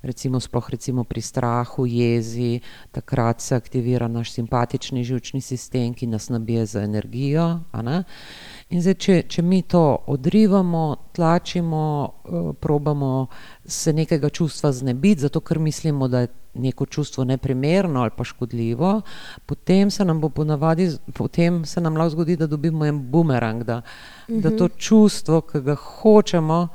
Recimo, 0.02 0.40
sploh 0.40 0.70
recimo 0.70 1.04
pri 1.04 1.22
strahu, 1.22 1.86
jezi, 1.86 2.60
takrat 2.92 3.42
se 3.42 3.56
aktivira 3.56 4.08
naš 4.08 4.32
simpatični 4.34 5.04
živčni 5.04 5.42
sistem, 5.42 5.94
ki 5.94 6.08
nas 6.08 6.30
nabije 6.30 6.66
z 6.66 6.84
energijo. 6.84 7.60
In 8.70 8.82
zdaj, 8.82 8.94
če, 8.94 9.22
če 9.30 9.42
mi 9.42 9.62
to 9.62 9.98
odrivamo, 10.08 10.96
tlačimo, 11.14 11.86
uh, 12.26 12.56
probamo 12.60 13.28
se 13.66 13.94
nekega 13.94 14.30
čustva 14.30 14.72
znebiti, 14.72 15.22
zato 15.22 15.40
ker 15.40 15.60
mislimo, 15.60 16.08
da 16.08 16.26
je 16.26 16.34
neko 16.58 16.86
čustvo 16.86 17.24
neprimerno 17.24 18.02
ali 18.02 18.12
pa 18.18 18.24
škodljivo, 18.24 19.02
potem 19.46 19.92
se 19.92 20.06
nam 20.06 20.22
bo 20.22 20.30
ponavadi, 20.30 20.92
potem 21.14 21.66
se 21.66 21.82
nam 21.82 21.98
lahko 21.98 22.10
zgodi, 22.10 22.36
da 22.36 22.48
dobimo 22.48 22.86
en 22.86 23.12
bumerang, 23.12 23.64
da, 23.64 23.82
da 24.28 24.58
to 24.58 24.68
čustvo, 24.68 25.42
ki 25.42 25.62
ga 25.62 25.76
hočemo 25.76 26.68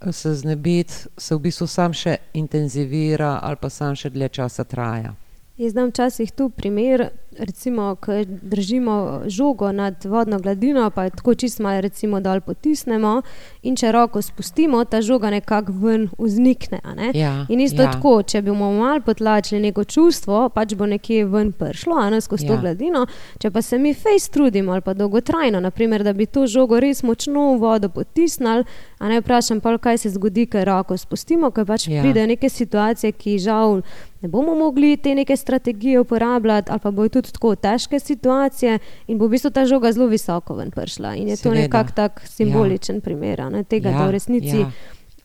eh, 0.00 0.12
se 0.12 0.34
znebiti, 0.34 0.94
se 1.16 1.34
v 1.34 1.38
bistvu 1.38 1.66
sam 1.66 1.92
še 1.92 2.16
intenzivira 2.34 3.38
ali 3.42 3.56
pa 3.60 3.70
sam 3.70 3.96
še 3.96 4.10
dlje 4.10 4.28
časa 4.28 4.64
traja. 4.64 5.14
Jaz 5.60 5.72
znam 5.72 5.90
včasih 5.90 6.30
tu 6.32 6.48
primer, 6.48 7.10
recimo, 7.38 7.94
ko 7.94 8.12
držimo 8.42 9.22
žogo 9.26 9.72
nad 9.72 10.04
vodno 10.04 10.38
gladino, 10.38 10.90
pa 10.90 11.04
jo 11.04 11.10
tako 11.10 11.34
čist 11.34 11.58
malo 11.58 11.80
recimo 11.80 12.20
dol 12.20 12.40
potisnemo 12.40 13.22
in 13.62 13.76
če 13.76 13.92
roko 13.92 14.22
spustimo, 14.22 14.84
ta 14.84 15.02
žoga 15.02 15.30
nekako 15.30 15.72
ven 15.72 16.08
vznikne. 16.18 16.80
a 16.84 16.94
ne. 16.94 17.10
Ja, 17.14 17.46
In 17.48 17.60
isto 17.60 17.82
ja. 17.82 17.92
tako, 17.92 18.22
če 18.22 18.42
bomo 18.42 18.72
malo 18.72 19.00
potlačili 19.00 19.60
neko 19.60 19.84
čustvo, 19.84 20.48
pač 20.48 20.74
bo 20.74 20.86
nekje 20.86 21.24
ven 21.24 21.52
prišlo, 21.52 21.96
a 21.98 22.10
ne 22.10 22.20
skozi 22.20 22.46
ja. 22.46 22.54
To 22.54 22.60
gladino. 22.60 23.06
Če 23.38 23.50
pa 23.50 23.62
se 23.62 23.78
mi 23.78 23.94
fejs 23.94 24.28
trudimo 24.28 24.72
ali 24.72 24.80
pa 24.80 24.94
dolgotrajno, 24.94 25.60
naprimer, 25.60 26.04
da 26.04 26.12
bi 26.12 26.26
to 26.26 26.46
žogo 26.46 26.80
res 26.80 27.02
močno 27.02 27.54
v 27.54 27.60
vodo 27.60 27.88
potisnili, 27.88 28.64
a 28.98 29.08
ne 29.08 29.20
vprašam 29.20 29.60
pa, 29.60 29.76
kaj 29.78 29.98
se 29.98 30.10
zgodi, 30.10 30.46
ker 30.46 30.66
roko 30.66 30.96
spustimo, 30.96 31.50
ker 31.50 31.66
pač 31.66 31.88
ja. 31.88 32.00
Ja. 32.00 32.02
pridejo 32.02 32.26
neke 32.26 32.48
situacije, 32.48 33.12
ki 33.12 33.38
žal 33.38 33.82
ne 34.22 34.28
bomo 34.28 34.54
mogli 34.54 34.96
te 34.96 35.14
neke 35.14 35.36
strategije 35.36 36.00
uporabljati, 36.00 36.70
ali 36.70 36.80
pa 36.80 36.90
bojo 36.90 37.08
tudi 37.08 37.19
tako 37.22 37.54
težke 37.54 38.00
situacije 38.00 38.78
in 39.06 39.18
bo 39.18 39.26
v 39.26 39.36
bistvu 39.36 39.50
ta 39.50 39.66
žoga 39.66 39.92
zelo 39.92 40.06
visoko 40.06 40.54
ven 40.54 40.70
prišla. 40.70 41.14
In 41.14 41.28
je 41.28 41.36
to 41.36 41.42
Seveda. 41.42 41.60
nekako 41.60 41.92
tak 41.94 42.22
simboličen 42.24 42.96
ja. 42.96 43.00
primer 43.00 43.44
ne, 43.52 43.64
tega, 43.64 43.90
ja. 43.90 43.98
da 43.98 44.06
v 44.06 44.10
resnici. 44.10 44.56
ja. 44.56 44.70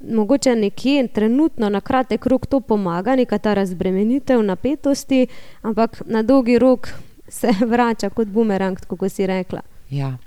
Mogoče 0.05 0.55
nekje 0.55 1.07
trenutno 1.07 1.69
na 1.69 1.81
kratek 1.81 2.25
rok 2.25 2.45
to 2.45 2.59
pomaga, 2.59 3.15
neka 3.15 3.37
ta 3.37 3.53
razbremenitev 3.53 4.43
napetosti, 4.43 5.27
ampak 5.61 6.01
na 6.05 6.21
dolgi 6.21 6.59
rok 6.59 6.89
se 7.29 7.53
vrača 7.71 8.09
kot 8.09 8.27
bumerang, 8.27 8.79
kot 8.87 9.11
si 9.11 9.27
rekla. 9.27 9.61
Ja. 9.89 10.17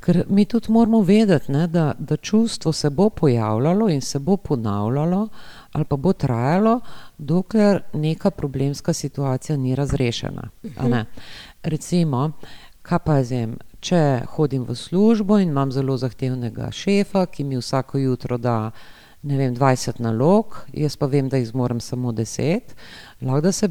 Ker 0.00 0.24
mi 0.28 0.44
tudi 0.44 0.72
moramo 0.72 1.00
vedeti, 1.02 1.52
ne, 1.52 1.66
da, 1.66 1.92
da 1.98 2.16
čustvo 2.16 2.72
se 2.72 2.90
bo 2.90 3.10
pojavljalo 3.10 3.88
in 3.88 4.00
se 4.00 4.18
bo 4.18 4.36
ponavljalo, 4.36 5.28
ali 5.74 5.84
pa 5.84 5.96
bo 5.96 6.12
trajalo, 6.12 6.80
dokler 7.18 7.82
neka 7.92 8.30
problemska 8.30 8.92
situacija 8.92 9.56
ni 9.56 9.74
razrešena. 9.74 10.48
a 10.78 10.88
ne. 10.88 11.04
Recimo, 11.62 12.30
kaj 12.82 12.98
pa 13.04 13.16
jaz 13.18 13.30
vem, 13.30 13.56
če 13.80 14.22
hodim 14.36 14.64
v 14.68 14.76
službo 14.78 15.38
in 15.42 15.50
imam 15.50 15.72
zelo 15.72 15.96
zahtevnega 15.98 16.70
šefa, 16.70 17.26
ki 17.26 17.44
mi 17.44 17.58
vsako 17.58 17.98
jutro 17.98 18.38
da 18.38 18.70
ne 19.22 19.38
vem, 19.40 19.56
20 19.56 20.00
nalog, 20.04 20.60
jaz 20.72 20.96
pa 21.00 21.08
vem, 21.10 21.28
da 21.28 21.40
jih 21.40 21.48
zmorem 21.48 21.80
samo 21.80 22.12
10, 22.12 22.74
lahko 23.24 23.40
da 23.40 23.52
se 23.52 23.68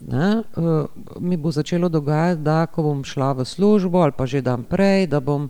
ne, 0.00 0.42
uh, 0.56 0.86
mi 1.20 1.36
bo 1.36 1.50
začelo 1.50 1.88
dogajati, 1.88 2.42
da 2.42 2.66
ko 2.66 2.82
bom 2.82 3.04
šla 3.04 3.32
v 3.38 3.44
službo 3.44 4.02
ali 4.02 4.12
pa 4.12 4.26
že 4.26 4.42
dan 4.42 4.64
prej, 4.68 5.06
da 5.06 5.20
bom 5.20 5.48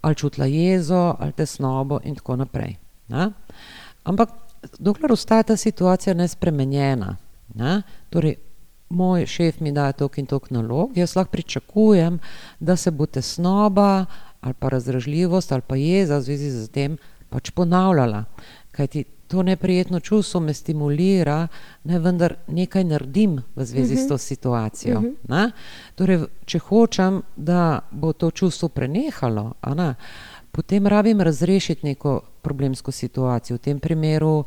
ali 0.00 0.14
čutila 0.14 0.46
jezo 0.46 1.14
ali 1.18 1.32
tesnobo 1.32 2.00
in 2.04 2.16
tako 2.16 2.36
naprej. 2.36 2.76
Ne. 3.08 3.30
Ampak 4.04 4.30
dokler 4.78 5.12
ostaja 5.12 5.42
ta 5.42 5.56
situacija 5.56 6.14
nespremenjena, 6.14 7.16
ne, 7.54 7.82
torej 8.10 8.34
moj 8.88 9.26
šef 9.26 9.60
mi 9.60 9.72
daje 9.72 9.92
tok 9.92 10.18
in 10.18 10.26
tok 10.26 10.50
nalog, 10.50 10.96
jaz 10.96 11.16
lahko 11.16 11.30
pričakujem, 11.30 12.18
da 12.60 12.76
se 12.76 12.90
bo 12.90 13.06
tesnoba 13.06 14.06
ali 14.40 14.54
pa 14.54 14.68
razdražljivost 14.68 15.52
ali 15.52 15.62
pa 15.62 15.76
jeza 15.76 16.16
v 16.16 16.22
zvezi 16.22 16.50
z 16.50 16.68
tem 16.68 16.98
pač 17.28 17.50
ponavljala. 17.50 18.24
Kajti 18.72 19.04
to 19.28 19.42
neprijetno 19.42 20.00
čustvo 20.00 20.40
me 20.40 20.54
stimulira, 20.54 21.48
ne 21.84 21.98
vendar 21.98 22.34
nekaj 22.48 22.84
naredim 22.84 23.42
v 23.56 23.64
zvezi 23.64 23.96
s 23.96 24.08
to 24.08 24.18
situacijo. 24.18 25.02
ne. 25.28 25.50
Torej, 25.94 26.16
v- 26.16 26.28
če 26.44 26.58
hočem, 26.58 27.22
da 27.36 27.78
bo 27.90 28.12
to 28.12 28.30
čustvo 28.30 28.68
prenehalo, 28.68 29.54
a 29.60 29.74
ne, 29.74 29.94
potem 30.52 30.86
rabim 30.86 31.20
razrešiti 31.20 31.86
neko 31.86 32.20
problemsko 32.42 32.90
situacijo. 32.92 33.56
V 33.56 33.58
tem 33.58 33.78
primeru, 33.78 34.44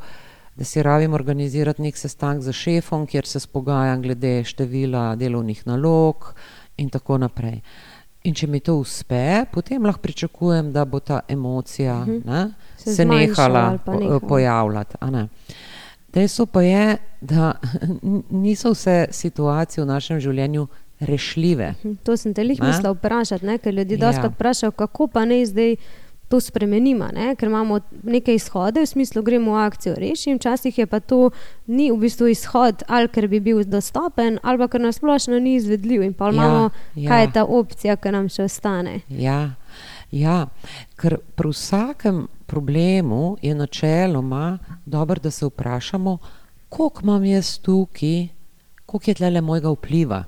da 0.56 0.64
si 0.64 0.82
rabim 0.82 1.14
organizirati 1.14 1.82
nek 1.82 1.96
sestanek 1.96 2.42
z 2.42 2.52
šefom, 2.52 3.06
kjer 3.06 3.26
se 3.26 3.40
spogajam 3.40 4.02
glede 4.02 4.44
števila 4.44 5.16
delovnih 5.16 5.66
nalog 5.66 6.34
in 6.76 6.90
tako 6.90 7.18
naprej. 7.18 7.60
In 8.24 8.34
če 8.34 8.46
mi 8.46 8.60
to 8.60 8.76
uspe, 8.76 9.44
potem 9.52 9.84
lahko 9.84 10.00
pričakujem, 10.00 10.72
da 10.72 10.84
bo 10.84 11.00
ta 11.00 11.20
emocija 11.28 12.04
ne, 12.06 12.50
Se 12.76 12.84
se, 12.84 12.94
se 12.94 13.04
zmanjšala 13.04 13.60
nehala 13.60 14.00
nehala. 14.00 14.20
pojavljati. 14.20 14.96
ne. 15.10 15.28
Dejstvo 16.12 16.46
pa 16.46 16.62
je, 16.62 16.96
da 17.20 17.52
niso 18.44 18.70
vse 18.70 19.06
situacije 19.10 19.84
v 19.84 19.86
našem 19.86 20.20
življenju 20.20 20.66
rešljive. 21.04 21.74
Hm, 21.82 21.92
To 22.02 22.16
sem 22.16 22.34
te 22.34 22.42
lih 22.42 22.60
mislila 22.60 22.92
vprašati, 22.92 23.46
ne? 23.46 23.58
ker 23.58 23.74
ljudje 23.74 23.94
Ja. 23.94 24.00
doskrat 24.02 24.32
vprašajo, 24.32 24.72
kako 24.72 25.06
pa 25.08 25.24
ne 25.24 25.46
zdaj 25.46 25.76
to 26.26 26.40
spremenimo, 26.40 27.08
ne? 27.08 27.34
ker 27.36 27.48
imamo 27.48 27.80
neke 28.02 28.34
izhode, 28.34 28.80
v 28.80 28.86
smislu 28.86 29.22
gremo 29.22 29.52
v 29.52 29.60
akcijo 29.60 29.94
reši, 29.94 30.34
včasih 30.34 30.78
je 30.78 30.86
pa 30.86 31.00
to 31.00 31.30
ni 31.68 31.90
v 31.90 31.96
bistvu 31.98 32.26
izhod, 32.26 32.82
ali 32.88 33.08
ker 33.08 33.28
bi 33.28 33.40
bil 33.40 33.64
dostopen, 33.64 34.38
ali 34.42 34.58
pa 34.58 34.68
ker 34.68 34.80
nasplošno 34.80 35.38
ni 35.38 35.54
izvedljiv 35.54 36.02
in 36.02 36.12
pa 36.12 36.24
Ja, 36.24 36.32
imamo, 36.32 36.70
ja. 36.96 37.08
kaj 37.08 37.22
je 37.22 37.32
ta 37.32 37.44
opcija, 37.44 37.96
ki 37.96 38.10
nam 38.10 38.28
še 38.28 38.44
ostane. 38.44 39.00
Ja, 39.10 39.50
ja, 40.10 40.46
ker 40.96 41.18
pri 41.34 41.48
vsakem 41.50 42.24
problemu 42.46 43.36
je 43.42 43.54
načeloma 43.54 44.58
dobro, 44.86 45.20
da 45.20 45.30
se 45.30 45.46
vprašamo, 45.46 46.18
koliko 46.68 47.00
imam 47.02 47.24
jaz 47.24 47.58
tukaj, 47.58 48.28
koliko 48.86 49.10
je 49.10 49.14
tle 49.14 49.40
mojega 49.42 49.70
vpliva. 49.70 50.24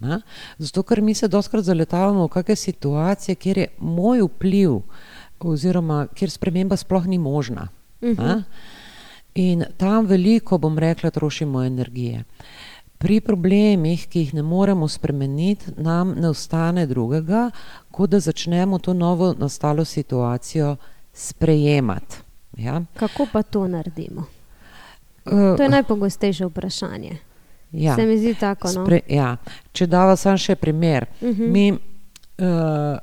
Ne? 0.00 0.20
Zato, 0.58 0.82
ker 0.82 1.00
mi 1.00 1.14
se 1.14 1.28
doskrat 1.28 1.64
zaletavamo 1.64 2.26
v 2.26 2.28
kakšne 2.28 2.56
situacije, 2.56 3.34
kjer 3.34 3.58
je 3.58 3.68
moj 3.78 4.22
vpliv, 4.22 4.80
oziroma 5.40 6.06
kjer 6.14 6.30
sprememba 6.30 6.76
sploh 6.76 7.06
ni 7.06 7.18
možna. 7.18 7.68
ne. 8.00 8.42
In 9.34 9.64
tam 9.76 10.06
veliko, 10.06 10.58
bom 10.58 10.78
rekla, 10.78 11.10
trošimo 11.10 11.62
energije. 11.62 12.24
Pri 12.98 13.20
problemih, 13.20 14.06
ki 14.08 14.18
jih 14.20 14.34
ne 14.34 14.42
moremo 14.42 14.88
spremeniti, 14.88 15.72
nam 15.76 16.14
ne 16.16 16.28
ostane 16.28 16.86
drugega, 16.86 17.50
kot 17.90 18.10
da 18.10 18.20
začnemo 18.20 18.78
to 18.78 18.94
novo 18.94 19.34
nastalo 19.38 19.84
situacijo 19.84 20.76
sprejemati. 21.12 22.16
Ja? 22.56 22.82
Kako 22.96 23.26
pa 23.32 23.42
to 23.42 23.66
naredimo? 23.68 24.24
Eh, 25.26 25.56
To 25.56 25.62
je 25.62 25.68
najpogostejše 25.68 26.46
vprašanje. 26.46 27.18
Ja. 27.74 27.94
Se 27.96 28.06
mi 28.06 28.18
zdi 28.18 28.34
tako. 28.34 28.68
No? 28.68 28.84
Spre, 28.84 29.00
ja. 29.08 29.36
Če 29.72 29.86
dava 29.86 30.16
sam 30.16 30.36
še 30.36 30.54
primer. 30.56 31.06
Uh 31.20 31.28
Mhm. 31.28 31.42
-huh. 31.42 31.48
Mi, 31.48 31.72
uh, 31.72 32.98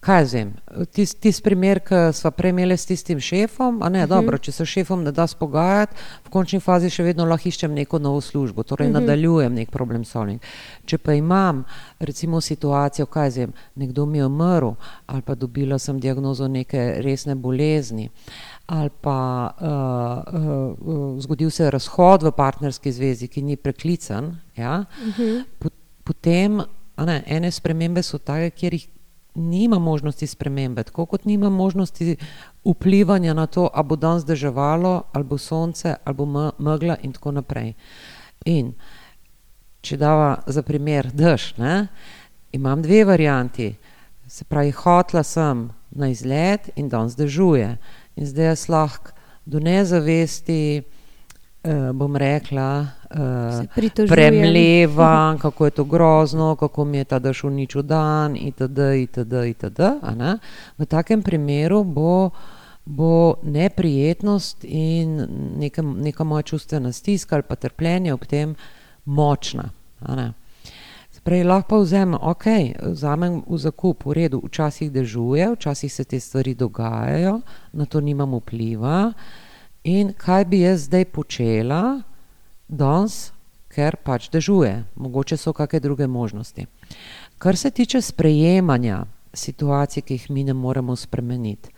kaj 0.00 0.26
z 0.26 0.32
tem, 0.32 0.52
tisti 0.92 1.20
tis 1.20 1.40
primer, 1.44 1.82
ki 1.84 1.98
smo 2.16 2.30
prej 2.32 2.54
imeli 2.54 2.76
s 2.76 2.88
tistim 2.88 3.20
šefom, 3.20 3.82
a 3.82 3.88
ne, 3.88 3.98
uh 3.98 4.04
-huh. 4.04 4.08
dobro, 4.08 4.38
če 4.38 4.52
se 4.52 4.64
s 4.66 4.68
šefom 4.68 5.02
ne 5.04 5.12
da 5.12 5.26
spogajati, 5.26 5.96
v 6.24 6.30
končni 6.30 6.60
fazi 6.60 6.90
še 6.90 7.02
vedno 7.02 7.24
lahko 7.24 7.48
iščem 7.48 7.74
neko 7.74 7.98
novo 7.98 8.20
službo, 8.20 8.62
torej 8.62 8.88
uh 8.88 8.94
-huh. 8.94 9.00
nadaljujem 9.00 9.54
nek 9.54 9.70
problem 9.70 10.04
solving. 10.04 10.40
Če 10.84 10.98
pa 10.98 11.12
imam 11.12 11.64
recimo 11.98 12.40
situacijo, 12.40 13.06
kaj 13.06 13.30
z 13.30 13.34
tem, 13.34 13.52
nekdo 13.74 14.06
mi 14.06 14.18
je 14.18 14.26
umrl 14.26 14.70
ali 15.06 15.22
pa 15.22 15.34
dobila 15.34 15.78
sem 15.78 16.00
diagnozo 16.00 16.48
neke 16.48 16.94
resne 17.02 17.34
bolezni. 17.34 18.08
Ali 18.66 18.90
pa 19.00 19.50
uh, 19.60 20.40
uh, 20.40 20.78
uh, 20.80 21.20
zgodil 21.20 21.50
se 21.50 21.64
je 21.64 21.70
razhod 21.70 22.22
v 22.22 22.32
partnerski 22.32 22.92
zvezi, 22.92 23.28
ki 23.28 23.42
ni 23.42 23.56
preklican, 23.56 24.36
ja? 24.56 24.84
uh 25.06 25.18
-huh. 25.18 25.44
potem 26.04 26.62
ne, 27.06 27.22
ene 27.26 27.50
spremembe 27.50 28.02
so 28.02 28.18
take, 28.18 28.50
kjer 28.50 28.74
jih 28.74 28.88
nima 29.34 29.78
možnosti 29.78 30.26
spremembe, 30.26 30.82
tako 30.82 31.06
kot 31.06 31.24
nima 31.24 31.50
možnosti 31.50 32.16
vplivanja 32.64 33.34
na 33.34 33.46
to, 33.46 33.68
ali 33.74 33.86
bo 33.88 33.96
danes 33.96 34.24
deževalo, 34.24 35.02
ali 35.12 35.24
bo 35.24 35.38
sonce, 35.38 35.94
ali 36.04 36.16
bo 36.16 36.26
me- 36.26 36.50
megla 36.58 36.96
in 37.02 37.12
tako 37.12 37.32
naprej. 37.32 37.74
In 38.44 38.74
če 39.80 39.96
dava 39.96 40.42
za 40.46 40.62
primer 40.62 41.10
dež, 41.12 41.54
ne, 41.56 41.86
imam 42.52 42.82
dve 42.82 43.04
varianti. 43.04 43.74
Se 44.28 44.44
pravi, 44.44 44.70
hotla 44.70 45.22
sem 45.22 45.70
na 45.90 46.08
izlet 46.08 46.70
in 46.76 46.88
danes 46.88 47.16
dežuje. 47.16 47.76
In 48.16 48.26
zdaj 48.26 48.46
jaz 48.46 48.68
lahko 48.68 49.12
do 49.44 49.60
nezavesti, 49.60 50.82
bom 51.92 52.16
rekla, 52.16 52.86
uh, 53.10 54.08
premlevam, 54.08 55.38
kako 55.44 55.64
je 55.64 55.70
to 55.70 55.84
grozno, 55.84 56.56
kako 56.56 56.84
mi 56.84 56.98
je 56.98 57.04
ta 57.04 57.18
dež 57.18 57.44
uničil 57.44 57.82
dan, 57.82 58.36
itd., 58.36 58.78
itd., 59.02 59.34
itd. 59.48 59.80
V 60.78 60.86
takem 60.86 61.22
primeru 61.22 61.84
bo, 61.84 62.30
bo 62.84 63.34
neprijetnost 63.42 64.64
in 64.64 65.26
neka, 65.58 65.82
neka 65.82 66.24
moja 66.24 66.42
čustvena 66.42 66.92
stiska 66.92 67.36
ali 67.36 67.42
pa 67.42 67.54
trpljenje 67.54 68.14
ob 68.14 68.24
tem 68.24 68.54
močna. 69.04 69.70
Prej 71.24 71.44
lahko 71.44 71.82
vzamem, 71.82 72.16
ok, 72.16 72.44
vzamem 72.96 73.42
v 73.44 73.56
zakup, 73.60 74.06
v 74.08 74.12
redu, 74.12 74.40
včasih 74.40 74.88
dežuje, 74.88 75.50
včasih 75.52 75.92
se 75.92 76.04
te 76.04 76.20
stvari 76.20 76.54
dogajajo, 76.54 77.40
na 77.72 77.84
to 77.84 78.00
nimam 78.00 78.34
vpliva. 78.40 79.12
In 79.84 80.12
kaj 80.12 80.44
bi 80.44 80.60
jaz 80.60 80.84
zdaj 80.88 81.04
počela, 81.04 82.02
danes, 82.68 83.32
ker 83.70 83.96
pač 83.96 84.28
dežuje, 84.28 84.84
mogoče 84.94 85.38
so 85.40 85.52
kakšne 85.56 85.80
druge 85.80 86.06
možnosti. 86.06 86.66
Kar 87.38 87.56
se 87.56 87.70
tiče 87.70 88.02
sprejemanja 88.02 89.04
situacij, 89.32 90.02
ki 90.02 90.14
jih 90.14 90.30
mi 90.30 90.44
ne 90.44 90.54
moremo 90.54 90.96
spremeniti, 90.96 91.70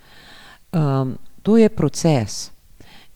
um, 0.73 1.17
to 1.41 1.57
je 1.57 1.69
proces. 1.69 2.51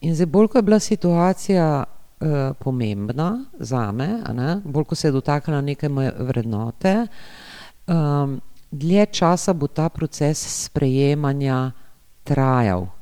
In 0.02 0.16
zdaj, 0.16 0.26
bolj 0.26 0.48
ko 0.48 0.58
je 0.58 0.62
bila 0.62 0.80
situacija 0.80 1.84
uh, 1.84 2.28
pomembna 2.60 3.46
za 3.60 3.92
me, 3.92 4.22
bolj 4.64 4.84
ko 4.84 4.96
se 4.96 5.08
je 5.08 5.12
dotaknila 5.12 5.62
neke 5.62 5.90
moje 5.90 6.14
vrednote, 6.20 7.08
um, 7.88 8.42
dlje 8.72 9.06
časa 9.06 9.54
bo 9.54 9.68
ta 9.68 9.90
proces 9.90 10.64
sprejemanja 10.66 11.72
trajal. 12.24 12.97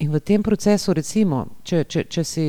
In 0.00 0.10
v 0.10 0.20
tem 0.20 0.42
procesu, 0.42 0.94
recimo, 0.96 1.42
če, 1.62 1.84
če, 1.84 2.06
če 2.08 2.22
si 2.24 2.44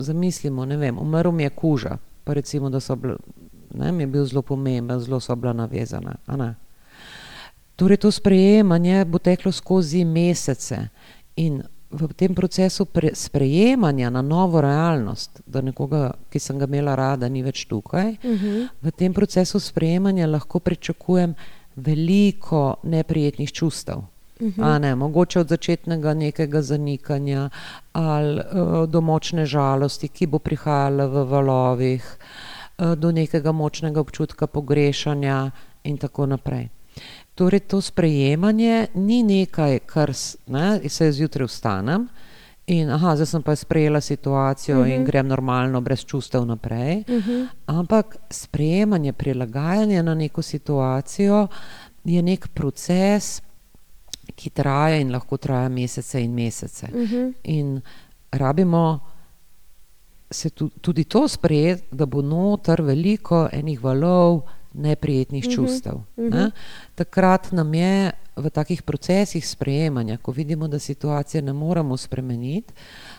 zamislimo, 0.00 0.64
ne 0.64 0.78
vem, 0.80 0.98
umrl 0.98 1.34
mi 1.36 1.44
je 1.44 1.50
kuža, 1.52 1.98
pa 2.24 2.32
recimo, 2.32 2.70
da 2.72 2.80
so 2.80 2.96
bili, 2.96 3.18
ne, 3.76 3.92
mi 3.92 4.06
je 4.06 4.12
bil 4.14 4.24
zelo 4.24 4.42
pomemben, 4.42 5.00
zelo 5.04 5.20
so 5.20 5.36
bila 5.36 5.52
navezana. 5.52 6.16
Torej, 7.76 8.00
to 8.00 8.10
sprejemanje 8.10 9.04
bo 9.04 9.18
teklo 9.18 9.52
skozi 9.52 10.04
mesece 10.04 10.78
in 11.36 11.60
v 11.94 12.08
tem 12.16 12.34
procesu 12.34 12.86
pre, 12.86 13.12
sprejemanja 13.14 14.10
na 14.10 14.22
novo 14.22 14.60
realnost, 14.64 15.42
da 15.46 15.60
nekoga, 15.60 16.14
ki 16.30 16.40
sem 16.40 16.58
ga 16.58 16.66
imela 16.70 16.96
rada, 16.98 17.28
ni 17.28 17.42
več 17.42 17.66
tukaj, 17.68 18.16
uh 18.16 18.30
mhm. 18.30 18.46
-huh. 18.46 18.68
v 18.82 18.90
tem 18.90 19.12
procesu 19.12 19.60
sprejemanja 19.60 20.26
lahko 20.26 20.58
pričakujem 20.58 21.34
veliko 21.76 22.76
neprijetnih 22.82 23.52
čustev. 23.52 24.13
-huh. 24.52 24.80
ne, 24.80 24.94
mogoče 24.94 25.40
od 25.40 25.48
začetnega 25.48 26.14
nekega 26.14 26.62
zanikanja 26.62 27.50
ali 27.92 28.40
uh, 28.40 28.88
do 28.88 29.00
močne 29.00 29.46
žalosti, 29.46 30.08
ki 30.08 30.26
bo 30.26 30.38
prihajala 30.38 31.06
v 31.06 31.24
valovih, 31.24 32.04
uh, 32.78 32.94
do 32.94 33.12
nekega 33.12 33.52
močnega 33.52 34.00
občutka 34.00 34.46
pogrešanja 34.46 35.50
in 35.84 35.96
tako 35.96 36.26
naprej. 36.26 36.68
Torej, 37.34 37.60
to 37.60 37.80
sprejemanje 37.80 38.86
ni 38.94 39.22
nekaj, 39.22 39.78
kar 39.78 40.12
ne, 40.46 40.88
se 40.88 41.12
zjutraj 41.12 41.46
vstanem 41.46 42.08
in 42.66 42.90
aha, 42.90 43.16
zdaj 43.16 43.26
sem 43.26 43.42
pa 43.42 43.56
sprejela 43.56 44.00
situacijo 44.00 44.78
uh 44.80 44.86
-huh. 44.86 44.94
in 44.94 45.00
mhm. 45.00 45.04
grem 45.04 45.26
normalno, 45.28 45.80
brez 45.80 46.04
čustev 46.04 46.46
naprej. 46.46 47.04
Uh 47.08 47.14
mhm. 47.14 47.30
-huh. 47.30 47.46
Ampak 47.66 48.16
sprejemanje, 48.30 49.12
prilagajanje 49.12 50.02
na 50.02 50.14
neko 50.14 50.42
situacijo 50.42 51.46
je 52.04 52.22
nek 52.22 52.48
proces, 52.48 53.42
ki 54.36 54.50
traja 54.50 54.96
in 54.96 55.12
lahko 55.12 55.36
traja 55.36 55.68
mesece 55.68 56.20
in 56.20 56.34
mesece. 56.34 56.86
Uh 56.92 57.00
mhm. 57.00 57.14
-huh. 57.14 57.32
In 57.42 57.80
rabimo 58.30 59.00
se 60.30 60.50
tudi 60.80 61.04
to 61.04 61.28
sprejeti, 61.28 61.82
da 61.90 62.06
bo 62.06 62.22
noter 62.22 62.82
veliko 62.82 63.48
enih 63.52 63.84
valov 63.84 64.40
neprijetnih 64.72 65.44
mhm, 65.44 65.54
čustev. 65.54 65.94
Uh 65.94 66.24
-huh. 66.24 66.30
ne? 66.30 66.50
Takrat 66.94 67.52
nam 67.52 67.74
je 67.74 68.10
v 68.36 68.50
takih 68.50 68.82
procesih 68.82 69.48
sprejemanja, 69.48 70.16
ko 70.16 70.32
vidimo, 70.32 70.68
da 70.68 70.78
situacije 70.78 71.42
ne 71.42 71.52
moremo 71.52 71.96
spremeniti, 71.96 72.74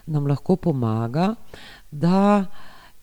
nam 0.05 0.27
lahko 0.27 0.55
pomaga, 0.55 1.35
da 1.91 2.45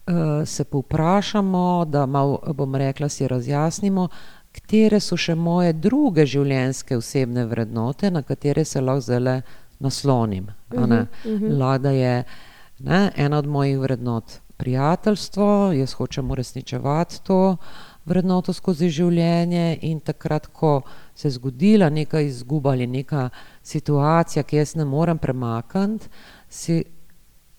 uh, 0.06 0.48
se 0.48 0.64
povprašamo, 0.64 1.84
da 1.84 2.06
malo, 2.06 2.40
bom 2.54 2.74
rekla, 2.74 3.08
si 3.08 3.28
razjasnimo, 3.28 4.08
katere 4.52 5.00
so 5.00 5.16
še 5.16 5.34
moje 5.34 5.72
druge 5.72 6.26
življenjske 6.26 6.96
osebne 6.96 7.46
vrednote, 7.46 8.10
na 8.10 8.22
katere 8.22 8.64
se 8.64 8.80
lahko 8.80 9.00
zdaj 9.00 9.42
naslonim. 9.82 10.48
Uh 10.70 10.80
-huh, 10.80 11.06
uh 11.24 11.40
-huh. 11.40 11.58
Lada 11.58 11.90
je 11.90 12.24
ne, 12.78 13.12
ena 13.16 13.38
od 13.38 13.46
mojih 13.46 13.78
vrednot. 13.78 14.24
Prijateljstvo, 14.56 15.72
jaz 15.72 15.92
hočem 15.92 16.30
uresničevati 16.30 17.24
to, 17.24 17.56
vrednoto 18.04 18.52
skozi 18.52 18.88
življenje 18.88 19.78
in 19.82 20.00
takrat, 20.00 20.46
ko 20.46 20.82
se 21.14 21.28
je 21.28 21.32
zgodila 21.32 21.90
neka 21.90 22.20
izguba 22.20 22.70
ali 22.70 22.86
neka 22.86 23.28
situacija, 23.62 24.42
ki 24.42 24.56
jaz 24.56 24.74
ne 24.76 24.84
morem 24.84 25.18
premakniti, 25.18 26.08
si, 26.48 26.84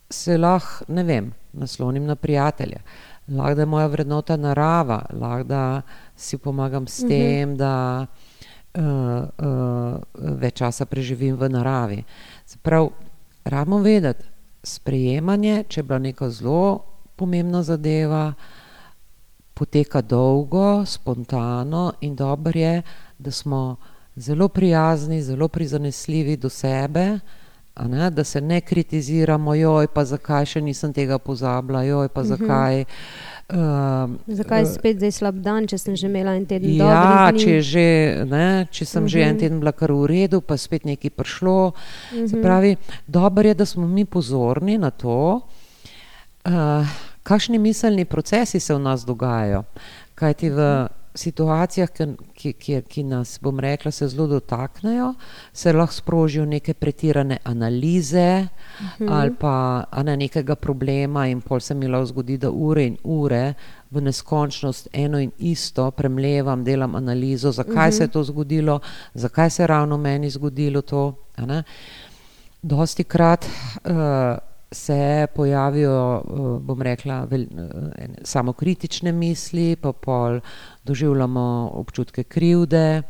se 0.09 0.37
lahko, 0.37 0.85
ne 0.87 1.03
vem, 1.03 1.33
naslonim 1.53 2.05
na 2.05 2.15
prijatelje. 2.15 2.81
Lahko 3.27 3.59
je 3.59 3.65
moja 3.65 3.87
vrednota 3.87 4.37
narava, 4.37 5.05
lahko 5.11 5.81
si 6.23 6.37
pomagam 6.37 6.87
s 6.87 7.03
tem, 7.07 7.49
uh 7.49 7.55
-huh. 7.55 7.57
da 7.57 8.07
uh, 8.77 8.83
uh, 8.83 9.99
več 10.39 10.57
časa 10.57 10.85
preživim 10.85 11.35
v 11.35 11.49
naravi. 11.49 12.03
Prav, 12.61 12.89
rabimo 13.45 13.79
vedeti, 13.83 14.23
sprejemanje, 14.63 15.63
če 15.67 15.79
je 15.79 15.83
bila 15.83 15.99
neka 15.99 16.29
zelo 16.29 16.85
pomembna 17.15 17.63
zadeva, 17.63 18.33
poteka 19.53 20.01
dolgo, 20.01 20.85
spontano 20.85 21.93
in 22.01 22.15
dobro 22.15 22.59
je, 22.59 22.81
da 23.17 23.31
smo 23.31 23.75
zelo 24.15 24.47
prijazni, 24.47 25.21
zelo 25.21 25.47
prizanesljivi 25.47 26.37
do 26.37 26.49
sebe, 26.49 27.19
ne, 27.75 28.09
da 28.09 28.23
se 28.23 28.41
ne 28.41 28.61
kritiziramo, 28.61 29.55
joj, 29.55 29.87
pa 29.93 30.05
zakaj 30.05 30.45
še 30.45 30.61
nisem 30.61 30.93
tega 30.93 31.17
pozabila, 31.17 31.83
joj, 31.83 32.09
pa 32.13 32.21
mhm. 32.21 32.29
zakaj. 32.29 32.85
Uh, 33.53 34.13
zakaj 34.27 34.61
je 34.61 34.67
spet 34.71 34.97
zdaj 34.97 35.11
slab 35.11 35.41
dan, 35.43 35.65
če 35.67 35.77
sem 35.77 35.97
že 35.99 36.07
imela 36.07 36.35
en 36.37 36.45
teden? 36.47 36.77
Ja, 36.79 37.27
če, 37.35 37.59
že, 37.65 37.87
ne, 38.29 38.65
če 38.71 38.85
sem 38.85 39.03
uh 39.03 39.07
-huh. 39.07 39.11
že 39.11 39.19
en 39.19 39.29
mhm. 39.35 39.39
teden 39.39 39.59
bila 39.59 39.71
kar 39.71 39.91
v 39.91 40.05
redu, 40.05 40.41
pa 40.41 40.57
spet 40.57 40.85
nekaj 40.85 41.09
prišlo. 41.09 41.67
Uh 41.67 41.73
-huh. 41.73 42.29
Se 42.29 42.35
mhm. 42.35 42.43
pravi, 42.43 42.75
dobro 43.07 43.47
je, 43.47 43.53
da 43.53 43.65
smo 43.65 43.87
mi 43.87 44.05
pozorni 44.05 44.77
na 44.77 44.89
to. 44.89 45.41
Uh, 46.45 46.87
kakšni 47.23 47.57
miselni 47.59 48.05
procesi 48.05 48.59
se 48.59 48.73
v 48.73 48.79
nas 48.79 49.05
dogajajo. 49.05 49.63
Kaj 50.15 50.33
ti 50.33 50.49
v 50.49 50.87
situacijah, 51.15 51.89
ki, 52.33 52.53
ki, 52.53 52.79
ki 52.89 53.03
nas, 53.03 53.37
bom 53.41 53.59
rekla, 53.59 53.91
se 53.91 54.07
zelo 54.07 54.27
dotaknejo, 54.27 55.13
se 55.53 55.73
lahko 55.73 55.93
sprožijo 55.93 56.45
neke 56.45 56.73
pretirane 56.73 57.37
analize 57.43 58.47
uh 58.79 58.83
mhm. 58.83 59.09
-huh. 59.09 59.13
ali 59.19 59.35
pa 59.39 59.83
ne, 60.03 60.17
nekega 60.17 60.55
problema, 60.55 61.27
in 61.27 61.41
pol 61.41 61.59
se 61.59 61.73
mi 61.73 61.87
lahko 61.87 62.05
zgodi, 62.05 62.37
da 62.37 62.49
ure 62.49 62.85
in 62.85 62.97
ure 63.03 63.53
v 63.91 64.01
neskončnost 64.01 64.87
eno 64.93 65.19
in 65.19 65.31
isto 65.37 65.91
premlevam, 65.91 66.63
delam 66.63 66.95
analizo, 66.95 67.51
zakaj 67.51 67.73
uh 67.73 67.93
-huh. 67.93 67.97
se 67.97 68.03
je 68.03 68.07
mhm. 68.07 68.13
to 68.13 68.23
zgodilo, 68.23 68.79
zakaj 69.13 69.49
se 69.49 69.63
je 69.63 69.67
ravno 69.67 69.97
meni 69.97 70.29
zgodilo 70.29 70.81
to. 70.81 71.13
Dosti 72.61 73.03
krat. 73.03 73.45
Uh, 73.85 73.93
se 74.73 75.27
pojavijo, 75.35 76.23
eh, 76.25 76.59
bom 76.59 76.81
rekla, 76.81 77.25
vel, 77.25 77.41
eh, 77.41 78.07
samokritične 78.23 79.11
misli, 79.11 79.75
pa 79.75 79.91
pol 79.91 80.39
doživljamo 80.83 81.71
občutke 81.73 82.23
krivde. 82.23 83.01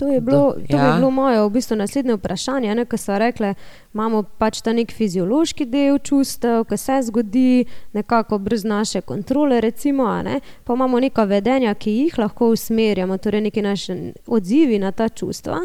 To 0.00 0.08
je 0.08 0.20
bilo, 0.20 0.54
to 0.70 0.76
ja. 0.76 0.92
bilo 0.96 1.10
moje 1.10 1.42
v 1.42 1.50
bistvu 1.50 1.76
naslednje 1.76 2.14
vprašanje, 2.16 2.74
ne, 2.74 2.84
ko 2.88 2.96
so 2.96 3.18
rekli, 3.18 3.52
imamo 3.94 4.22
pač 4.22 4.62
ta 4.64 4.72
nek 4.72 4.94
fiziološki 4.96 5.66
del 5.68 5.98
čustev, 6.00 6.64
ki 6.64 6.78
se 6.80 6.96
zgodi 7.10 7.66
nekako 7.92 8.38
brez 8.40 8.64
naše 8.64 9.04
kontrole, 9.04 9.60
recimo, 9.60 10.08
ne, 10.24 10.40
pa 10.64 10.72
imamo 10.72 11.00
neka 11.04 11.28
vedenja, 11.28 11.74
ki 11.74 11.92
jih 11.98 12.18
lahko 12.18 12.48
usmerjamo, 12.54 13.18
torej 13.20 13.44
neki 13.50 13.62
naši 13.62 13.98
odzivi 14.26 14.78
na 14.80 14.92
ta 14.92 15.08
čustva. 15.08 15.60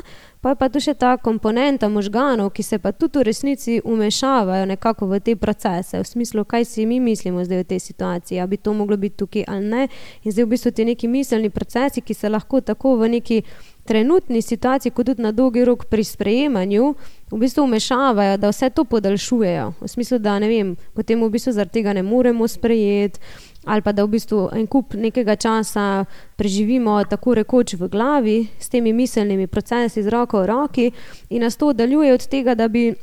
Pa 0.45 0.51
je 0.51 0.57
pa 0.59 0.67
tu 0.69 0.77
še 0.83 0.93
ta 0.93 1.15
komponenta 1.17 1.87
možganov, 1.89 2.51
ki 2.53 2.63
se 2.63 2.77
pa 2.77 2.91
tudi 2.91 3.17
v 3.17 3.23
resnici 3.25 3.79
umešavajo 3.81 4.67
nekako 4.69 5.07
v 5.09 5.17
te 5.17 5.33
procese, 5.35 5.97
v 5.97 6.05
smislu, 6.05 6.43
kaj 6.45 6.67
si 6.69 6.85
mi 6.85 6.99
mislimo 6.99 7.41
zdaj 7.41 7.63
v 7.63 7.67
tej 7.71 7.79
situaciji, 7.79 8.39
ali 8.43 8.53
bi 8.53 8.57
to 8.61 8.73
moglo 8.73 8.97
biti 8.97 9.17
tukaj 9.23 9.47
ali 9.47 9.65
ne. 9.65 9.87
In 10.21 10.31
zdaj 10.31 10.45
v 10.45 10.51
bistvu 10.53 10.71
ti 10.71 10.85
neki 10.85 11.07
miselni 11.09 11.49
procesi, 11.49 12.05
ki 12.05 12.13
se 12.13 12.29
lahko 12.29 12.61
tako 12.61 12.93
v 12.99 13.09
neki 13.17 13.41
trenutni 13.85 14.41
situaciji, 14.41 14.91
kot 14.91 15.05
tudi 15.05 15.21
na 15.21 15.31
dolgi 15.31 15.65
rok 15.65 15.85
pri 15.85 16.03
sprejemanju, 16.03 16.93
v 17.31 17.39
bistvu 17.39 17.65
vmešavajo, 17.65 18.37
da 18.37 18.49
vse 18.49 18.69
to 18.69 18.83
podaljšujejo. 18.83 19.73
V 19.81 19.87
smislu, 19.87 20.19
da 20.19 20.39
ne 20.39 20.49
vem, 20.49 20.75
potem 20.93 21.21
v 21.21 21.29
bistvu 21.29 21.53
zaradi 21.53 21.79
tega 21.79 21.93
ne 21.93 22.03
moremo 22.03 22.47
sprejeti. 22.47 23.19
Ali 23.65 23.81
pa 23.81 23.91
da 23.91 24.03
v 24.05 24.13
bistvu 24.13 24.49
en 24.53 24.67
kup 24.67 24.93
nekega 24.93 25.35
časa 25.35 26.05
preživimo 26.37 26.99
tako 27.09 27.33
rekoč 27.33 27.73
v 27.73 27.89
glavi 27.89 28.37
s 28.59 28.69
temi 28.69 28.93
miselnimi 28.93 29.47
procesi 29.47 30.03
z 30.03 30.09
roko 30.13 30.43
v 30.43 30.45
roki 30.45 30.91
in 31.29 31.41
nas 31.41 31.57
to 31.57 31.71
oddaljuje 31.73 32.13
od 32.13 32.27
tega, 32.29 32.53
da 32.55 32.67
bi 32.67 32.93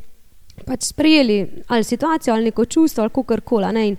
pač 0.66 0.84
sprejeli 0.84 1.64
ali 1.66 1.84
situacijo 1.84 2.34
ali 2.34 2.44
neko 2.44 2.64
čustvo 2.64 3.02
ali 3.02 3.10
kakorkoli. 3.10 3.96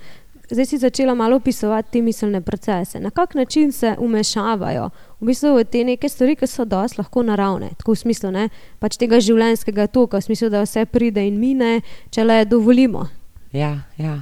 Zdaj 0.54 0.66
si 0.66 0.78
začela 0.78 1.16
malo 1.16 1.36
opisovati 1.36 1.92
te 1.92 2.02
miselne 2.02 2.42
procese, 2.42 3.00
na 3.00 3.10
kak 3.10 3.34
način 3.36 3.72
se 3.72 3.96
umešavajo 4.00 4.89
v 5.20 5.26
bistvu 5.26 5.56
v 5.56 5.63
te 5.63 5.82
neke 5.84 6.10
stvari, 6.10 6.36
ki 6.36 6.48
so 6.48 6.66
dosti 6.66 7.00
lahko 7.02 7.24
naravne, 7.24 7.72
tako 7.78 7.96
v 7.96 8.02
smislu 8.04 8.30
ne, 8.32 8.44
pač 8.80 9.00
tega 9.02 9.18
življenjskega 9.18 9.88
toka, 9.88 10.22
v 10.22 10.28
smislu, 10.28 10.52
da 10.54 10.62
vse 10.62 10.86
pride 10.86 11.26
in 11.26 11.39
mine, 11.42 11.82
če 12.13 12.28
le 12.28 12.44
dovolimo. 12.46 13.08
Ja, 13.54 13.72
ja. 13.98 14.20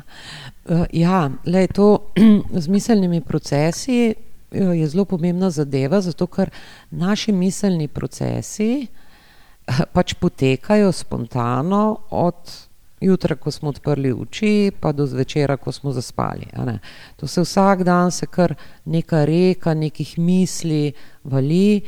Uh, 0.69 0.85
ja 0.95 1.27
le 1.43 1.67
to 1.67 2.13
z 2.63 2.67
miselnimi 2.71 3.19
procesi 3.21 4.13
uh, 4.13 4.71
je 4.71 4.87
zelo 4.87 5.05
pomembna 5.05 5.51
zadeva, 5.51 5.99
zato 5.99 6.31
ker 6.31 6.53
naši 6.91 7.35
miselni 7.35 7.91
procesi 7.91 8.85
uh, 8.87 9.83
pač 9.91 10.15
potekajo 10.15 10.95
spontano 10.95 11.85
od 12.09 12.70
jutra, 13.01 13.35
ko 13.35 13.51
smo 13.51 13.69
odprli 13.69 14.13
oči, 14.13 14.71
pa 14.79 14.91
do 14.91 15.05
zvečera, 15.05 15.57
ko 15.57 15.71
smo 15.71 15.91
zaspali. 15.91 16.47
To 17.15 17.27
se 17.27 17.41
vsak 17.41 17.83
dan, 17.83 18.11
se 18.11 18.25
kar 18.25 18.55
neka 18.85 19.25
reka 19.25 19.73
nekih 19.73 20.19
misli 20.19 20.93
vali. 21.23 21.81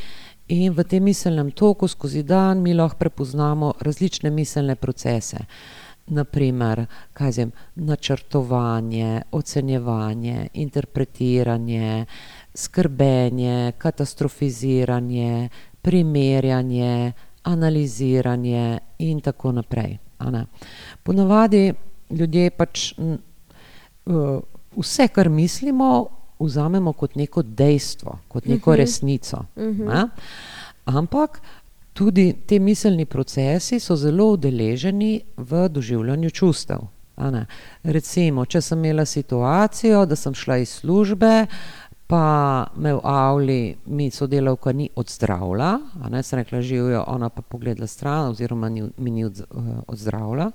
In 0.48 0.74
v 0.74 0.84
tem 0.84 1.04
miselnem 1.04 1.52
toku 1.52 1.88
skozi 1.88 2.24
dan 2.24 2.62
mi 2.62 2.74
lahko 2.74 2.98
prepoznamo 3.00 3.74
različne 3.80 4.30
miselne 4.30 4.76
procese. 4.76 5.46
Naprimer, 6.08 6.86
kaj 7.14 7.32
zem, 7.32 7.52
načrtovanje, 7.76 9.22
ocenjevanje, 9.32 10.50
interpretiranje, 10.54 12.06
skrbenje, 12.54 13.72
katastrofiziranje, 13.78 15.50
primerjanje, 15.82 17.14
analiziranje 17.44 18.80
in 19.00 19.22
tako 19.22 19.52
naprej. 19.52 19.98
Ponavadi 21.04 21.74
ljudje 22.10 22.50
pač 22.50 22.94
uh, 22.98 24.40
vse, 24.78 25.08
kar 25.08 25.30
mislimo, 25.30 26.08
vzamemo 26.40 26.94
kot 26.94 27.16
neko 27.16 27.42
dejstvo, 27.42 28.20
kot 28.28 28.46
neko 28.46 28.70
uh 28.70 28.74
mhm. 28.74 28.82
-huh. 28.82 28.84
resnico. 28.84 29.46
Uh 29.56 29.64
mhm. 29.64 29.82
-huh. 29.82 30.10
Ampak 30.86 31.42
tudi 31.94 32.34
ti 32.46 32.60
miselni 32.60 33.06
procesi 33.06 33.80
so 33.80 33.96
zelo 33.96 34.32
udeleženi 34.32 35.22
v 35.38 35.70
doživljanju 35.70 36.30
čustev. 36.30 36.80
Recimo, 37.84 38.46
če 38.46 38.62
sem 38.62 38.80
imela 38.80 39.06
situacijo, 39.06 40.06
da 40.06 40.16
sem 40.16 40.34
šla 40.34 40.58
iz 40.58 40.70
službe, 40.70 41.46
pa 42.08 42.68
me 42.76 42.94
v 42.94 43.00
Avli, 43.04 43.78
mi 43.86 44.12
sodelavka 44.12 44.72
ni 44.72 44.90
odzdravila, 44.96 45.80
ne 46.10 46.24
sem 46.24 46.40
rekla, 46.40 46.62
živijo, 46.62 47.04
ona 47.08 47.30
pa 47.30 47.42
pogledala 47.42 47.88
stran, 47.88 48.30
oziroma 48.30 48.70
ni, 48.70 48.84
mi 48.98 49.12
ni 49.12 49.26
od, 49.26 49.42
odzdravila. 49.88 50.52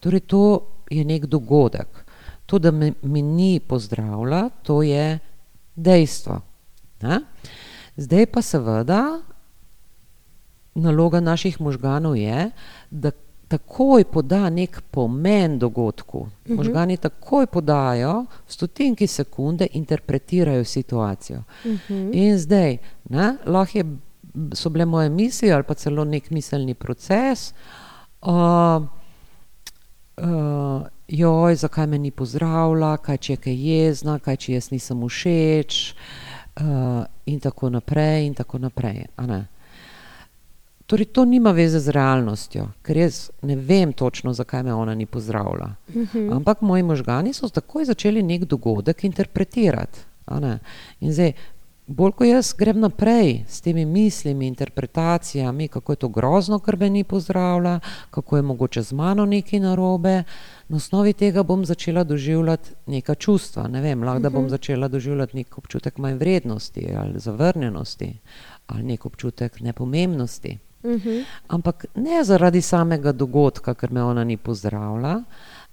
Torej, 0.00 0.20
to 0.20 0.42
je 0.90 1.04
nek 1.04 1.26
dogodek. 1.26 2.04
To, 2.46 2.58
da 2.58 2.70
me, 2.70 2.92
mi 3.02 3.22
ni 3.22 3.60
pozdravila, 3.60 4.48
to 4.62 4.82
je 4.82 5.18
dejstvo. 5.74 6.40
Ne? 7.02 7.20
Zdaj 7.96 8.26
pa 8.26 8.42
seveda 8.42 9.20
naloga 10.74 11.20
naših 11.20 11.60
možganov 11.60 12.16
je, 12.16 12.50
da 12.90 13.10
takoj 13.52 14.04
poda 14.04 14.50
nek 14.50 14.80
pomen 14.90 15.58
dogodku. 15.58 16.18
Uh 16.18 16.26
mhm. 16.26 16.52
-huh. 16.52 16.56
Možgani 16.56 16.96
takoj 16.96 17.46
podajo, 17.46 18.24
v 18.46 18.52
stotinki 18.52 19.06
sekunde 19.06 19.66
interpretirajo 19.72 20.64
situacijo. 20.64 21.42
Uh 21.64 21.70
mhm. 21.70 21.78
-huh. 21.88 22.10
In 22.12 22.38
zdaj, 22.38 22.78
ne, 23.08 23.36
lahko 23.46 23.78
je, 23.78 23.84
so 24.54 24.70
bile 24.70 24.84
moje 24.84 25.08
misli 25.08 25.52
ali 25.52 25.62
pa 25.62 25.74
celo 25.74 26.04
nek 26.04 26.30
miselni 26.30 26.74
proces. 26.74 27.54
Uh, 28.22 28.82
uh, 30.16 30.82
joj, 31.08 31.54
zakaj 31.54 31.86
me 31.86 31.98
ni 31.98 32.10
pozdravila, 32.10 32.96
kaj 32.96 33.16
če 33.16 33.32
je 33.32 33.36
kaj 33.36 33.54
jezna, 33.54 34.18
kaj 34.18 34.36
če 34.36 34.52
jaz 34.52 34.70
nisem 34.70 35.08
všeč, 35.08 35.94
uh, 36.60 37.04
in 37.26 37.40
tako 37.40 37.70
naprej, 37.70 38.26
in 38.26 38.34
tako 38.34 38.58
naprej. 38.58 39.06
Torej, 40.92 41.04
to 41.04 41.24
nima 41.24 41.50
veze 41.56 41.78
z 41.80 41.88
realnostjo, 41.88 42.66
ker 42.84 42.98
jaz 43.00 43.30
ne 43.42 43.54
vem 43.56 43.94
točno, 43.96 44.34
zakaj 44.36 44.62
me 44.62 44.74
ona 44.74 44.94
ni 44.94 45.06
pozdravila. 45.06 45.70
Uh 45.88 45.96
mhm. 45.96 46.18
-huh. 46.18 46.36
Ampak 46.36 46.60
moji 46.60 46.82
možgani 46.82 47.32
so 47.32 47.48
takoj 47.48 47.84
začeli 47.84 48.22
nek 48.22 48.44
dogodek 48.44 49.04
interpretirati. 49.04 50.00
In 51.00 51.12
zdaj, 51.12 51.32
bolj 51.86 52.12
ko 52.12 52.24
jaz 52.24 52.52
grem 52.58 52.80
naprej 52.80 53.44
s 53.48 53.60
temi 53.60 53.84
mislimi, 53.84 54.46
interpretacijami, 54.46 55.68
kako 55.68 55.92
je 55.92 55.96
to 55.96 56.08
grozno, 56.08 56.58
ker 56.58 56.76
me 56.76 56.90
ni 56.90 57.04
pozdravila, 57.04 57.80
kako 58.10 58.36
je 58.36 58.42
mogoče 58.42 58.82
z 58.82 58.92
mano 58.92 59.26
nekaj 59.26 59.60
narobe, 59.60 60.22
na 60.68 60.76
osnovi 60.76 61.12
tega 61.12 61.42
bom 61.42 61.64
začela 61.64 62.04
doživljati 62.04 62.70
neka 62.86 63.14
čustva. 63.14 63.68
Ne 63.68 63.80
vem, 63.80 64.02
lahko 64.02 64.20
da 64.20 64.30
bom 64.30 64.42
mhm. 64.42 64.50
začela 64.50 64.88
doživljati 64.88 65.36
nek 65.36 65.58
občutek 65.58 65.98
manj 65.98 66.14
vrednosti 66.14 66.88
ali 66.96 67.18
zavrnjenosti 67.18 68.18
ali 68.66 68.82
nek 68.82 69.06
občutek 69.06 69.60
nepomembnosti. 69.60 70.58
-hmm. 70.82 71.24
Ampak 71.48 71.84
ne 71.94 72.24
zaradi 72.24 72.60
samega 72.60 73.12
dogodka, 73.12 73.74
ker 73.74 73.92
me 73.92 74.02
ona 74.02 74.24
ni 74.24 74.36
pozdravila, 74.36 75.22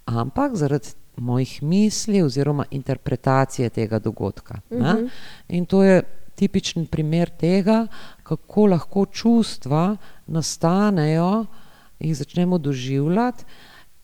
ampak 0.05 0.55
zaradi 0.55 0.87
mojih 1.17 1.63
misli 1.63 2.21
oziroma 2.21 2.65
interpretacije 2.71 3.69
tega 3.69 3.99
dogodka. 3.99 4.59
Mm 4.71 4.77
-hmm. 4.77 5.09
In 5.47 5.65
to 5.65 5.83
je 5.83 6.03
tipičen 6.35 6.85
primer 6.85 7.29
tega, 7.29 7.87
kako 8.23 8.65
lahko 8.65 9.05
čustva 9.05 9.95
nastanejo, 10.27 11.45
jih 11.99 12.17
začnemo 12.17 12.57
doživljati 12.57 13.43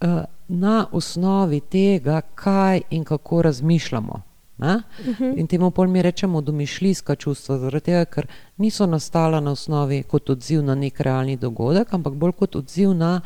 uh, 0.01 0.09
na 0.47 0.87
osnovi 0.91 1.59
tega, 1.59 2.21
kaj 2.21 2.81
in 2.89 3.03
kako 3.03 3.41
razmišljamo. 3.41 4.21
Uh 4.57 4.65
mhm. 4.65 5.23
-huh. 5.23 5.39
In 5.39 5.47
temu 5.47 5.71
pol 5.71 5.87
mi 5.87 6.01
rečemo 6.01 6.41
domišljijska 6.41 7.15
čustva, 7.15 7.57
zaradi 7.57 7.85
tega, 7.85 8.05
ker 8.05 8.27
niso 8.57 8.85
nastala 8.85 9.39
na 9.39 9.51
osnovi 9.51 10.03
kot 10.03 10.29
odziv 10.29 10.63
na 10.63 10.75
nek 10.75 10.99
realni 10.99 11.37
dogodek, 11.37 11.93
ampak 11.93 12.13
bolj 12.13 12.31
kot 12.31 12.55
odziv 12.55 12.93
na 12.93 13.21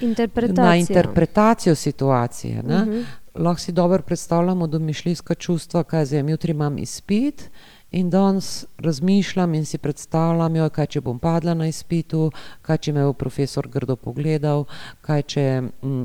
interpretacijo, 0.00 0.64
na 0.64 0.76
interpretacijo 0.76 1.74
situacije. 1.74 2.60
Uh 2.60 2.66
mhm. 2.66 2.90
-huh. 2.90 3.04
Lahko 3.34 3.60
si 3.60 3.72
dobro 3.72 4.02
predstavljamo 4.02 4.66
domišljijska 4.66 5.34
čustva, 5.34 5.84
kaj 5.84 6.04
zdaj, 6.04 6.30
jutri 6.30 6.50
imam 6.50 6.78
izpit. 6.78 7.50
In 7.92 8.10
danes 8.10 8.64
razmišljam 8.78 9.54
in 9.54 9.64
si 9.64 9.78
predstavljam, 9.78 10.56
joj, 10.56 10.70
kaj 10.70 10.86
če 10.86 11.00
bom 11.00 11.18
padla 11.18 11.54
na 11.54 11.66
izpitu, 11.66 12.30
kaj 12.62 12.78
če 12.78 12.92
me 12.92 13.04
bo 13.04 13.12
profesor 13.12 13.68
grdo 13.68 13.96
pogledal, 13.96 14.64
kaj 15.00 15.22
če 15.22 15.44
mm, 15.60 16.04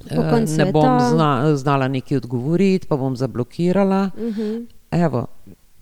Uh, 0.00 0.56
ne 0.56 0.72
bom 0.72 1.00
zna, 1.00 1.56
znala 1.56 1.88
nekaj 1.88 2.16
odgovoriti, 2.16 2.86
pa 2.86 2.96
bom 2.96 3.16
zablokirala. 3.16 4.10
Uh 4.16 4.22
mhm. 4.22 4.40
-huh. 4.40 4.66
Evo, 4.90 5.26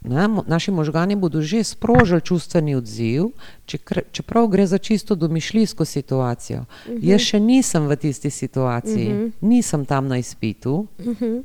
ne, 0.01 0.29
naši 0.47 0.71
možgani 0.71 1.17
bodo 1.17 1.41
že 1.41 1.65
sprožili 1.65 2.21
čustveni 2.21 2.75
odziv, 2.75 3.25
če, 3.67 3.79
čeprav 4.13 4.47
gre 4.47 4.67
za 4.67 4.79
čisto 4.79 5.15
domišljijsko 5.15 5.85
situacijo. 5.85 6.59
Uh 6.61 6.93
mhm. 6.93 7.01
-huh. 7.01 7.11
Jaz 7.11 7.21
še 7.21 7.41
nisem 7.41 7.87
v 7.87 7.97
tisti 7.97 8.31
situaciji, 8.31 9.09
uh 9.09 9.15
mhm. 9.15 9.25
-huh. 9.25 9.33
nisem 9.41 9.85
tam 9.85 10.09
na 10.09 10.19
izpitu. 10.19 10.87
Uh 10.99 11.05
-huh. 11.07 11.43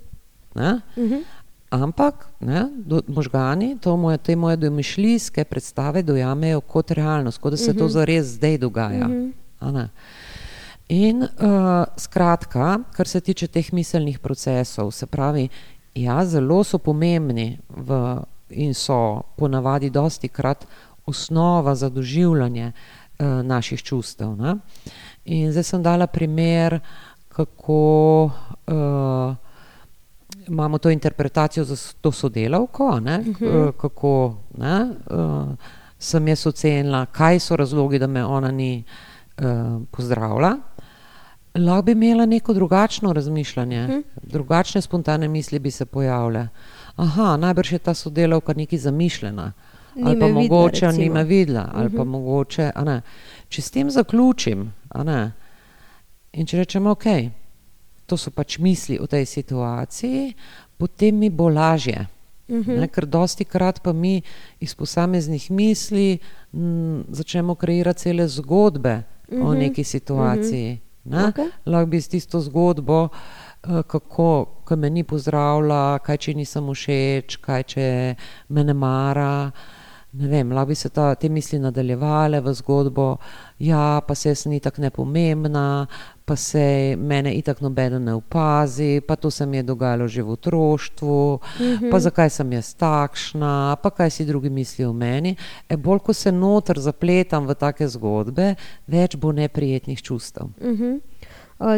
uh 0.55 0.81
-huh. 0.95 1.23
Ampak 1.69 2.29
ne, 2.39 2.69
do, 2.85 3.01
možgani 3.07 3.77
to 3.81 3.97
moje, 3.97 4.17
te 4.17 4.35
moje 4.35 4.55
domišljijske 4.57 5.43
predstave 5.43 6.03
dojamejo 6.03 6.61
kot 6.61 6.91
realnost, 6.91 7.37
kot 7.37 7.51
da 7.51 7.57
se 7.57 7.71
uh 7.71 7.75
-huh. 7.75 7.79
to 7.79 7.87
zares 7.87 8.25
zdaj 8.25 8.57
dogaja. 8.57 9.05
Uh 9.05 9.11
-huh. 9.61 9.87
In 10.87 11.21
uh, 11.21 11.85
skratka, 11.97 12.79
kar 12.95 13.07
se 13.07 13.19
tiče 13.21 13.47
teh 13.47 13.73
miselnih 13.73 14.19
procesov, 14.19 14.91
se 14.91 15.05
pravi, 15.05 15.49
ja, 15.95 16.25
zelo 16.25 16.63
so 16.63 16.77
pomembni 16.77 17.57
v, 17.69 17.97
in 18.49 18.73
so 18.73 19.21
ponavadi 19.35 19.89
dosti 19.89 20.29
krat 20.29 20.63
osnova 21.05 21.75
za 21.75 21.89
doživljanje 21.89 22.71
uh, 22.71 23.25
naših 23.43 23.83
čustev. 23.83 24.35
Ne? 24.35 24.55
In 25.25 25.51
zdaj 25.51 25.63
sem 25.63 25.83
dala 25.83 26.07
primer, 26.07 26.79
kako 27.27 28.23
uh, 28.67 29.35
imamo 30.47 30.77
to 30.77 30.89
interpretacijo 30.89 31.65
za 31.65 31.75
to 32.01 32.11
sodelavko, 32.11 32.99
ne? 32.99 33.19
Uh 33.19 33.25
-huh. 33.25 33.67
uh, 33.67 33.75
kako 33.75 34.35
ne? 34.57 34.89
Uh, 35.11 35.47
sem 35.99 36.27
jaz 36.27 36.47
ocenila, 36.47 37.05
kaj 37.05 37.39
so 37.39 37.55
razlogi, 37.55 37.99
da 37.99 38.07
me 38.07 38.25
ona 38.25 38.51
ni 38.51 38.83
uh, 39.37 39.81
pozdravila. 39.91 40.57
Lahko 41.57 41.81
bi 41.81 41.91
imela 41.91 42.25
neko 42.25 42.53
drugačno 42.53 43.13
razmišljanje, 43.13 43.87
hm? 43.87 43.99
drugačne 44.23 44.81
spontane 44.81 45.27
misli 45.27 45.59
bi 45.59 45.71
se 45.71 45.85
pojavile. 45.85 46.47
Aha, 46.95 47.37
najbrž 47.37 47.71
je 47.71 47.79
ta 47.79 47.93
sodelavka 47.93 48.53
nekaj 48.53 48.79
zamišljena. 48.79 49.53
Ni 49.95 50.03
ali 50.03 50.19
pa 50.19 50.25
videla, 50.25 50.41
mogoče 50.41 50.85
ni 50.85 50.91
recimo. 50.93 51.13
me 51.13 51.23
videla, 51.23 51.71
ali 51.73 51.89
pa 51.89 52.01
Mhm. 52.01 52.09
mogoče. 52.09 52.71
Če 53.49 53.61
s 53.61 53.71
tem 53.71 53.89
zaključim, 53.89 54.73
in 56.33 56.45
če 56.45 56.57
rečem, 56.57 56.87
ok, 56.87 57.03
to 58.05 58.17
so 58.17 58.31
pač 58.31 58.57
misli 58.57 58.99
o 58.99 59.07
tej 59.07 59.25
situaciji, 59.25 60.33
potem 60.77 61.15
mi 61.15 61.29
bo 61.29 61.49
lažje. 61.49 62.05
Mhm. 62.49 62.71
Ne, 62.71 62.87
ker 62.87 63.05
dosti 63.05 63.43
krat 63.43 63.81
pa 63.81 63.93
mi 63.93 64.21
iz 64.59 64.75
posameznih 64.75 65.51
misli 65.51 66.17
m, 66.53 67.03
začnemo 67.09 67.55
kreirati 67.55 67.99
cele 67.99 68.27
zgodbe 68.27 69.03
o 69.31 69.51
Mhm, 69.51 69.59
neki 69.59 69.83
situaciji. 69.83 70.79
Ne? 71.07 71.27
Okej. 71.27 71.49
Lahko 71.65 71.89
bi 71.89 72.01
s 72.01 72.11
tisto 72.11 72.39
zgodbo, 72.43 73.07
eh, 73.07 73.83
kako 73.87 74.57
ko 74.63 74.75
me 74.75 74.89
ni 74.89 75.03
pozdravila, 75.03 75.99
kaj 76.03 76.17
če 76.17 76.33
nisem 76.35 76.67
všeč, 76.73 77.37
kaj 77.41 77.63
če 77.63 77.87
me 78.49 78.63
ne 78.63 78.73
mara. 78.73 79.51
Ne 80.13 80.27
vem, 80.27 80.51
lahko 80.51 80.69
bi 80.71 80.75
se 80.75 80.89
ta, 80.89 81.15
te 81.15 81.29
misli 81.29 81.59
nadaljevale 81.59 82.39
v 82.41 82.53
zgodbo, 82.53 83.17
ja, 83.59 83.99
pa 84.07 84.15
se 84.15 84.29
jaz 84.29 84.45
ni 84.47 84.59
tako 84.59 84.81
nepomembna, 84.81 85.85
pa 86.25 86.35
se 86.35 86.95
mene 86.97 87.33
itak 87.35 87.59
nobeden 87.61 88.03
ne 88.03 88.13
opazi, 88.13 89.01
pa 89.07 89.15
to 89.15 89.31
se 89.31 89.45
mi 89.45 89.57
je 89.57 89.63
dogajalo 89.63 90.07
že 90.07 90.23
v 90.23 90.31
otroštvu, 90.31 91.39
Mhm. 91.59 91.89
pa 91.91 91.99
zakaj 91.99 92.29
sem 92.29 92.51
jaz 92.51 92.73
takšna, 92.75 93.75
pa 93.83 93.89
kaj 93.89 94.09
si 94.09 94.25
drugi 94.25 94.49
mislijo 94.49 94.89
o 94.89 94.93
meni. 94.93 95.35
E, 95.69 95.77
bolj 95.77 95.99
ko 95.99 96.13
se 96.13 96.31
noter 96.31 96.79
zapletam 96.79 97.47
v 97.47 97.53
take 97.55 97.87
zgodbe, 97.87 98.55
več 98.87 99.15
bo 99.15 99.31
neprijetnih 99.31 100.01
čustev. 100.01 100.47
Mhm. 100.61 100.83
Uh, 100.93 101.16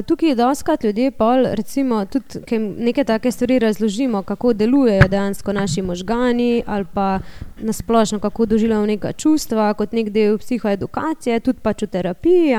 tukaj 0.06 0.36
doskrat 0.36 0.84
ljudje 0.84 1.12
pol, 1.12 1.46
recimo, 1.54 2.06
tudi 2.06 2.60
neke 2.78 3.04
take 3.04 3.32
stvari 3.32 3.60
razložimo, 3.60 4.24
kako 4.24 4.54
delujejo 4.54 5.08
dejansko 5.08 5.54
naši 5.54 5.82
možgani 5.82 6.64
ali 6.66 6.86
pa 6.94 7.20
nasplošno, 7.60 8.20
kako 8.20 8.46
doživljamo 8.46 8.86
neka 8.86 9.14
čustva 9.14 9.74
kot 9.74 9.92
nek 9.92 10.10
del 10.10 10.38
psihoedukacije, 10.38 11.40
tudi 11.40 11.60
pač 11.60 11.84
v 11.84 11.88
terapiji, 11.88 12.56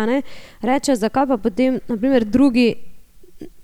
reče, 0.62 0.96
zakaj 0.96 1.26
pa 1.26 1.36
potem, 1.36 1.80
naprimer, 1.88 2.24
drugi 2.24 2.74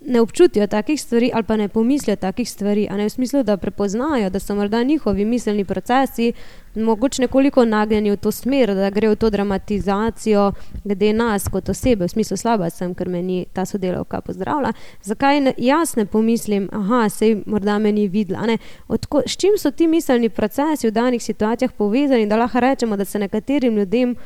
ne 0.06 0.20
občutijo 0.20 0.66
takih 0.66 1.00
stvari 1.00 1.30
ali 1.34 1.44
pa 1.44 1.56
ne 1.56 1.68
pomislijo 1.68 2.16
takih 2.16 2.50
stvari, 2.50 2.86
a 2.90 2.96
ne 2.96 3.04
v 3.04 3.10
smislu, 3.10 3.42
da 3.42 3.56
prepoznajo, 3.56 4.30
da 4.30 4.40
so 4.40 4.54
morda 4.54 4.82
njihovi 4.82 5.24
miselni 5.24 5.64
procesi 5.64 6.32
mogoče 6.76 7.22
nekoliko 7.22 7.64
nagnjeni 7.64 8.10
v 8.10 8.16
to 8.16 8.30
smer, 8.30 8.74
da 8.74 8.90
gre 8.90 9.08
v 9.08 9.16
to 9.16 9.30
dramatizacijo 9.30 10.52
glede 10.84 11.12
nas 11.12 11.48
kot 11.48 11.68
osebe, 11.68 12.04
v 12.04 12.08
smislu 12.08 12.36
slaba 12.36 12.70
sem, 12.70 12.94
ker 12.94 13.08
me 13.08 13.22
ni 13.22 13.46
ta 13.52 13.64
sodelavka 13.64 14.20
pozdravila. 14.20 14.72
Zakaj 15.02 15.40
ne, 15.40 15.54
jaz 15.58 15.96
ne 15.96 16.06
pomislim, 16.06 16.68
aha, 16.72 17.08
sej 17.08 17.42
morda 17.46 17.78
me 17.78 17.92
ni 17.92 18.08
videla. 18.08 18.46
ne. 18.46 18.58
Odko, 18.88 19.22
s 19.26 19.36
čim 19.36 19.58
so 19.58 19.70
ti 19.70 19.86
miselni 19.86 20.28
procesi 20.28 20.86
v 20.88 20.90
danih 20.92 21.22
situacijah 21.22 21.72
povezani, 21.72 22.26
da 22.26 22.36
lahko 22.36 22.60
rečemo, 22.60 22.96
da 22.96 23.04
se 23.04 23.18
nekaterim 23.18 23.76
ljudem 23.76 24.16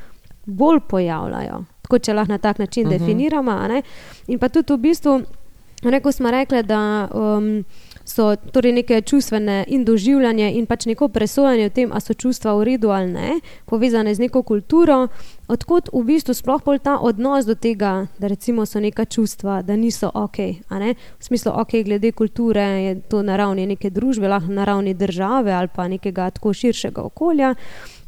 bolj 0.47 0.81
pojavljajo. 0.89 1.65
Tako, 1.83 1.99
če 1.99 2.15
lahko 2.15 2.33
na 2.33 2.39
tak 2.39 2.59
način 2.59 2.87
uh 2.87 2.93
Mhm. 2.93 2.97
-huh. 2.97 3.07
definiramo. 3.07 3.81
In 4.27 4.39
pa 4.39 4.49
tudi 4.49 4.73
v 4.73 4.77
bistvu, 4.77 5.23
Rekl 5.83 6.11
smo 6.11 6.31
rekli, 6.31 6.63
da 6.63 7.09
um, 7.15 7.65
so 8.05 8.37
torej 8.37 8.73
neke 8.73 9.01
čustvene 9.01 9.65
in 9.69 9.85
doživljanje 9.85 10.53
in 10.53 10.67
pač 10.67 10.87
neko 10.87 11.09
presojanje 11.09 11.67
o 11.67 11.71
tem, 11.71 11.93
ali 11.93 12.01
so 12.01 12.15
čustva 12.15 12.55
v 12.59 12.65
redu 12.65 12.91
ali 12.91 13.13
ne, 13.13 13.41
povezane 13.67 14.15
z 14.15 14.21
neko 14.21 14.43
kulturo. 14.43 15.09
Odkot 15.49 15.91
v 15.93 16.03
bistvu 16.07 16.35
sploh 16.35 16.63
pol 16.63 16.79
ta 16.79 16.99
odnos 17.03 17.47
do 17.47 17.55
tega, 17.55 18.07
da 18.19 18.29
recimo 18.31 18.67
so 18.67 18.81
neka 18.81 19.05
čustva, 19.05 19.63
da 19.63 19.77
niso 19.77 20.11
ok. 20.15 20.39
ne. 20.71 20.95
V 21.19 21.25
smislu, 21.25 21.53
ok, 21.55 21.83
glede 21.85 22.13
kulture 22.13 22.63
je 22.63 23.01
to 23.01 23.23
na 23.23 23.37
ravni 23.37 23.67
neke 23.67 23.91
družbe, 23.91 24.29
lahko 24.29 24.53
na 24.53 24.65
ravni 24.65 24.95
države 24.95 25.53
ali 25.53 25.69
pa 25.69 25.89
nekega 25.89 26.31
tako 26.31 26.53
širšega 26.53 27.03
okolja. 27.03 27.55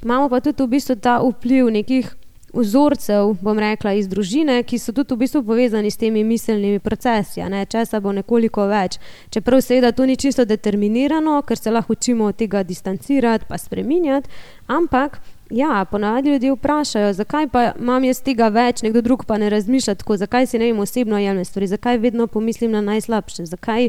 Imamo 0.02 0.28
pa 0.28 0.40
tudi 0.40 0.62
v 0.62 0.66
bistvu 0.66 0.96
ta 0.96 1.18
vpliv 1.22 1.70
nekih 1.70 2.21
vzorcev, 2.52 3.34
bom 3.40 3.58
rekla, 3.58 3.94
iz 3.96 4.08
družine, 4.08 4.60
ki 4.62 4.78
so 4.78 4.92
tudi 4.92 5.14
v 5.14 5.24
bistvu 5.24 5.42
povezani 5.46 5.90
s 5.90 6.00
temi 6.00 6.24
miselnimi 6.24 6.78
procesi, 6.84 7.40
ne, 7.48 7.64
česa 7.66 8.00
bo 8.00 8.12
nekoliko 8.12 8.66
več. 8.68 8.98
Čeprav 9.32 9.62
seveda 9.64 9.92
to 9.92 10.06
ni 10.06 10.16
čisto 10.16 10.44
determinirano, 10.44 11.40
ker 11.48 11.58
se 11.58 11.72
lahko 11.72 11.96
učimo 11.96 12.28
od 12.28 12.36
tega 12.36 12.62
distancirati 12.62 13.48
pa 13.48 13.58
spreminjati, 13.58 14.28
ampak 14.66 15.20
ja, 15.52 15.84
ponavadi 15.90 16.30
ljudje 16.30 16.52
vprašajo, 16.52 17.12
zakaj 17.12 17.48
pa 17.48 17.72
imam 17.80 18.04
jaz 18.04 18.22
tega 18.24 18.48
več, 18.48 18.82
nekdo 18.82 19.02
drug 19.04 19.24
pa 19.28 19.38
ne 19.38 19.50
razmišlja 19.52 19.94
tako, 20.00 20.16
zakaj 20.16 20.46
si 20.46 20.58
ne 20.58 20.70
vem 20.70 20.80
osebno 20.80 21.18
jemljem 21.18 21.44
stvari, 21.44 21.66
zakaj 21.66 21.98
vedno 21.98 22.26
pomislim 22.26 22.72
na 22.72 22.80
najslabše, 22.80 23.46
zakaj 23.46 23.88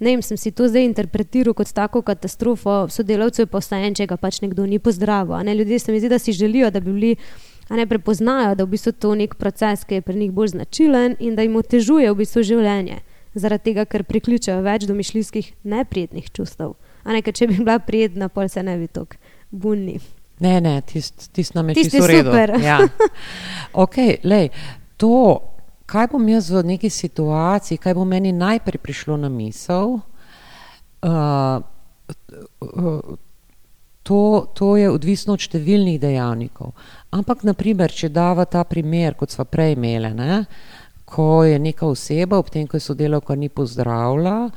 ne 0.00 0.10
vem, 0.10 0.22
sem 0.22 0.38
si 0.38 0.50
to 0.50 0.68
zdaj 0.68 0.86
interpretiral 0.86 1.54
kot 1.54 1.72
tako 1.74 2.02
katastrofo, 2.02 2.86
sodelavcev 2.90 3.50
pa 3.50 3.62
vsaj 3.62 3.86
en, 3.86 3.94
če 3.94 4.06
ga 4.10 4.16
pač 4.16 4.40
nekdo 4.44 4.66
ni 4.66 4.78
pozdravil. 4.78 5.36
Ne, 5.44 5.54
ljudje 5.54 5.78
se 5.78 5.92
mi 5.92 6.00
zdi, 6.00 6.08
da 6.08 6.18
si 6.18 6.32
želijo, 6.32 6.70
da 6.70 6.80
bi 6.80 6.92
bili 6.92 7.16
ne 7.76 7.86
prepoznajo, 7.86 8.54
da 8.54 8.64
v 8.64 8.74
bistvu 8.74 8.92
to 8.92 9.14
nek 9.14 9.34
proces, 9.38 9.84
ki 9.84 10.00
je 10.00 10.06
pri 10.06 10.18
njih 10.18 10.32
bolj 10.34 10.54
značilen 10.56 11.16
in 11.20 11.36
da 11.36 11.42
jim 11.46 11.56
otežuje 11.56 12.10
v 12.10 12.18
bistvu 12.22 12.42
življenje. 12.42 13.00
Zaradi 13.34 13.70
tega, 13.70 13.84
ker 13.86 14.02
priključajo 14.04 14.62
več 14.66 14.88
domišljijskih 14.90 15.52
neprijetnih 15.62 16.30
čustev. 16.34 16.74
A 17.04 17.14
ne, 17.14 17.22
ker 17.22 17.34
če 17.34 17.46
bi 17.46 17.60
bila 17.60 17.78
prijetna, 17.78 18.28
pol 18.28 18.50
se 18.50 18.62
ne 18.66 18.74
bi 18.78 18.88
tako 18.90 19.20
bunili. 19.50 20.02
Ne, 20.40 20.56
ne, 20.60 20.80
tisti 20.82 21.28
tist 21.36 21.54
nam 21.54 21.68
je 21.68 21.74
Tisti 21.74 22.00
čisto 22.00 22.08
super. 22.08 22.56
Ja. 22.64 22.80
Okay, 23.84 24.16
lej, 24.24 24.48
to, 24.96 25.38
kaj 25.86 26.08
bom 26.10 26.28
jaz 26.28 26.50
v 26.50 26.64
neki 26.74 26.90
situaciji, 26.90 27.78
kaj 27.78 27.94
bo 27.94 28.04
meni 28.08 28.32
najprej 28.32 28.80
prišlo 28.82 29.18
na 29.20 29.28
misel, 29.28 30.00
uh, 31.06 31.60
to, 34.02 34.20
to 34.54 34.76
je 34.76 34.90
odvisno 34.90 35.36
od 35.36 35.44
številnih 35.44 36.00
dejavnikov. 36.02 36.72
Ampak, 37.10 37.42
naprimer, 37.42 37.90
če 37.90 38.08
dava 38.14 38.44
ta 38.46 38.62
primer, 38.64 39.16
kot 39.18 39.34
smo 39.34 39.44
prej 39.48 39.74
imeli, 39.74 40.12
ne, 40.14 40.44
ko 41.10 41.42
je 41.42 41.58
neka 41.58 41.88
oseba, 41.90 42.38
ob 42.38 42.52
tem, 42.54 42.68
ko 42.70 42.78
je 42.78 42.84
sodelavka 42.84 43.34
ni 43.34 43.48
pozdravila, 43.50 44.50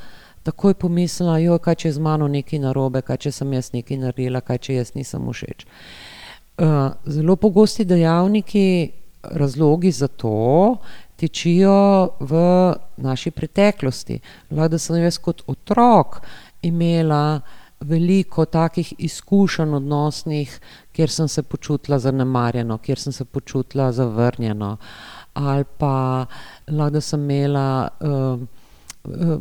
takoj 0.46 0.76
pomislila, 0.78 1.40
jo, 1.42 1.58
kaj 1.58 1.80
če 1.82 1.88
je 1.88 1.94
z 1.96 2.04
mano 2.04 2.28
nekaj 2.30 2.60
narobe, 2.62 3.02
kaj 3.02 3.24
če 3.26 3.32
sem 3.40 3.56
jaz 3.56 3.72
nekaj 3.74 3.98
naredila, 4.04 4.44
kaj 4.44 4.60
če 4.68 4.76
jaz 4.76 4.92
nisem 4.94 5.24
všeč. 5.26 5.64
Uh, 6.54 6.92
zelo 7.10 7.34
pogosti 7.40 7.86
dejavniki, 7.88 8.66
razlogi 9.34 9.90
za 9.90 10.06
to 10.06 10.76
tičijo 11.16 12.14
v 12.20 12.40
naši 12.96 13.30
preteklosti. 13.30 14.20
Lahko 14.50 14.68
da 14.76 14.78
sem 14.78 15.02
jaz 15.02 15.18
kot 15.18 15.42
otrok 15.50 16.20
imela 16.62 17.40
veliko 17.84 18.44
takih 18.44 18.94
izkušenj 18.98 19.74
odnosnih, 19.74 20.60
kjer 20.92 21.10
sem 21.10 21.28
se 21.28 21.42
počutila 21.42 21.98
zanemarjeno, 21.98 22.78
kjer 22.78 22.98
sem 22.98 23.12
se 23.12 23.24
počutila 23.24 23.92
zavrnjeno, 23.92 24.76
ali 25.34 25.64
pa 25.78 26.26
da 26.66 27.00
sem 27.00 27.20
imela 27.20 27.88
uh, 28.00 28.40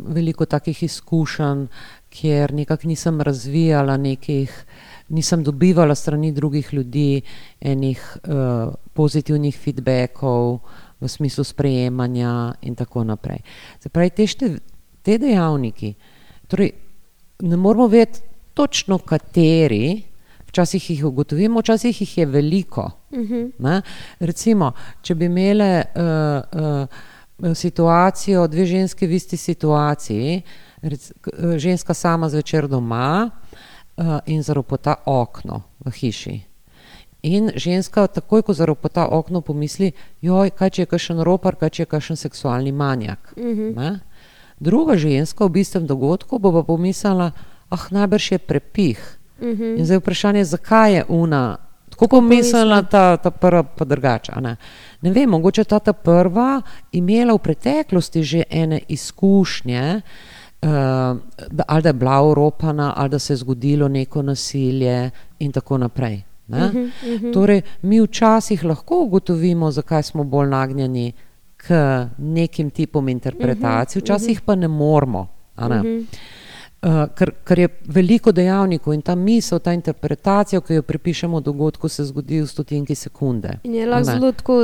veliko 0.07 0.45
takih 0.45 0.83
izkušenj, 0.83 1.67
kjer 2.09 2.53
nekako 2.53 2.87
nisem 2.87 3.21
razvijala 3.21 3.97
nekih 3.97 4.65
nisem 5.09 5.43
dobivala 5.43 5.95
strani 5.95 6.31
drugih 6.31 6.73
ljudi 6.73 7.21
enih 7.61 8.17
uh, 8.23 8.73
pozitivnih 8.93 9.57
feedbackov 9.57 10.59
v 10.99 11.07
smislu 11.07 11.43
sprejemanja 11.43 12.53
in 12.61 12.75
tako 12.75 13.03
naprej. 13.03 13.39
Se 13.79 13.89
pravi, 13.89 14.09
te, 14.09 14.27
šte, 14.27 14.49
te 15.01 15.17
dejavniki, 15.17 15.93
torej 16.47 16.71
ne 17.43 17.57
moramo 17.57 17.87
vedeti 17.87 18.32
točno 18.53 18.97
kateri, 18.97 20.03
včasih 20.47 20.89
jih 20.89 21.05
ugotovimo, 21.05 21.59
včasih 21.59 22.01
jih 22.01 22.17
je 22.17 22.25
veliko. 22.25 22.91
Mhm. 23.13 23.45
Ne? 23.59 23.81
Recimo, 24.19 24.71
če 25.01 25.15
bi 25.15 25.25
imele 25.25 25.83
uh, 25.95 26.03
uh, 26.61 27.55
situacijo, 27.55 28.47
dve 28.47 28.65
ženske 28.65 29.07
v 29.07 29.17
isti 29.17 29.37
situaciji, 29.37 30.41
rec, 30.81 31.11
uh, 31.11 31.57
ženska 31.57 31.93
sama 31.93 32.29
zvečer 32.29 32.67
doma, 32.67 33.29
uh, 33.97 34.19
in 34.25 34.43
zaropota 34.43 34.95
okno 35.05 35.61
v 35.85 35.91
hiši. 35.91 36.39
In 37.23 37.51
ženska 37.55 38.07
takoj, 38.07 38.41
ko 38.41 38.53
zaropota 38.53 39.07
okno, 39.09 39.41
pomisli, 39.41 39.91
joj, 40.21 40.49
kaj 40.49 40.69
če 40.69 40.81
je 40.81 40.89
kakšen 40.91 41.21
ropar, 41.23 41.55
kaj 41.55 41.69
če 41.69 41.81
je 41.81 41.91
kakšen 41.95 42.19
seksualni 42.19 42.71
manjak. 42.71 43.33
Mhm. 43.37 43.73
Ne? 43.79 43.99
Druga 44.59 44.97
ženska 44.97 45.47
v 45.47 45.59
istem 45.59 45.87
dogodku 45.87 46.39
bo 46.39 46.51
pa 46.51 46.63
pomislila, 46.63 47.31
ah, 47.73 47.87
najbrž 47.91 48.31
je 48.31 48.37
prepih. 48.37 49.03
Mhm. 49.41 49.77
In 49.77 49.85
zdaj 49.85 49.97
vprašanje, 49.97 50.43
zakaj 50.43 50.93
je 50.93 51.05
una 51.09 51.57
tako 51.89 52.07
pomislila, 52.07 52.81
ta, 52.89 53.17
ta 53.17 53.31
prva 53.31 53.63
pa 53.63 53.85
drugača. 53.85 54.39
Ne? 54.41 54.55
ne 55.01 55.11
vem, 55.11 55.29
mogoče 55.29 55.63
ta, 55.63 55.79
ta 55.79 55.93
prva 55.93 56.61
imela 56.91 57.33
v 57.33 57.39
preteklosti 57.39 58.23
že 58.23 58.43
ene 58.49 58.81
izkušnje, 58.87 60.01
Uh, 60.63 60.69
da, 61.51 61.63
ali 61.67 61.81
da 61.83 61.89
je 61.89 61.93
bila 61.93 62.21
oropana, 62.23 62.93
ali 62.95 63.09
da 63.09 63.19
se 63.19 63.33
je 63.33 63.37
zgodilo 63.37 63.87
neko 63.87 64.21
nasilje, 64.21 65.11
in 65.39 65.51
tako 65.51 65.77
naprej. 65.77 66.15
Uh 66.15 66.33
Mhm, 66.47 66.57
-huh, 66.57 67.15
uh 67.15 67.21
-huh. 67.21 67.33
Torej, 67.33 67.61
mi 67.81 68.01
včasih 68.01 68.63
lahko 68.63 69.03
ugotovimo, 69.03 69.71
zakaj 69.71 70.03
smo 70.03 70.23
bolj 70.23 70.49
nagnjeni 70.49 71.11
k 71.57 71.69
nekim 72.17 72.69
tipom 72.69 73.09
interpretacij, 73.09 73.99
včasih 73.99 74.41
pa 74.41 74.55
ne 74.55 74.67
moramo. 74.67 75.27
Ne? 75.57 75.65
Uh 75.65 75.71
-huh. 75.71 76.05
Uh, 76.83 77.05
ker, 77.15 77.31
ker 77.47 77.59
je 77.59 77.67
veliko 77.95 78.33
dejavnikov 78.35 78.93
in 78.93 79.01
ta 79.01 79.15
misel, 79.15 79.61
ta 79.63 79.71
interpretacija, 79.71 80.59
ki 80.61 80.81
jo 80.81 80.83
pripišemo 80.83 81.39
dogodku, 81.39 81.87
se 81.87 82.03
zgodi 82.03 82.41
v 82.41 82.47
stotinki 82.47 82.95
sekunde. 82.95 83.53
In 83.63 83.77
je 83.77 83.87
lahko 83.87 84.09
zelo 84.11 84.31
tako 84.31 84.57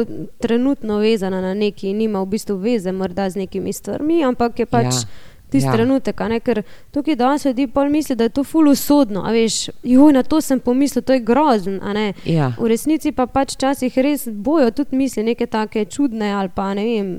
trenutno 0.43 0.97
vezana 0.99 1.39
na 1.41 1.53
neki, 1.53 1.93
nima 1.93 2.19
v 2.19 2.34
bistvu 2.36 2.58
veze 2.60 2.91
morda 2.91 3.29
z 3.29 3.45
nekimi 3.45 3.73
stvarmi, 3.73 4.23
ampak 4.27 4.60
je 4.60 4.65
pač. 4.65 5.03
Ja 5.03 5.38
tisti 5.49 5.67
ja. 5.67 5.73
trenutek, 5.73 6.19
ne? 6.29 6.39
ker 6.39 6.62
tukaj 6.93 7.15
danes 7.15 7.45
ljudi 7.45 7.67
pa 7.67 7.84
misli, 7.89 8.15
da 8.15 8.23
je 8.23 8.29
to 8.29 8.43
fulusodno. 8.43 9.23
Veš, 9.34 9.69
joj, 9.84 10.13
na 10.13 10.23
to 10.23 10.41
sem 10.41 10.60
pomislil, 10.60 11.01
to 11.03 11.13
je 11.13 11.19
grozno. 11.19 11.79
Ja. 12.25 12.51
V 12.60 12.69
resnici 12.69 13.12
pa 13.12 13.25
pač 13.27 13.55
včasih 13.58 13.97
res 13.97 14.27
bojo 14.29 14.71
tudi 14.71 14.97
misli 14.97 15.23
neke 15.23 15.47
take 15.47 15.86
čudne 15.86 16.32
ali 16.34 16.49
pa 16.55 16.73
ne 16.73 16.86
vem, 16.86 17.10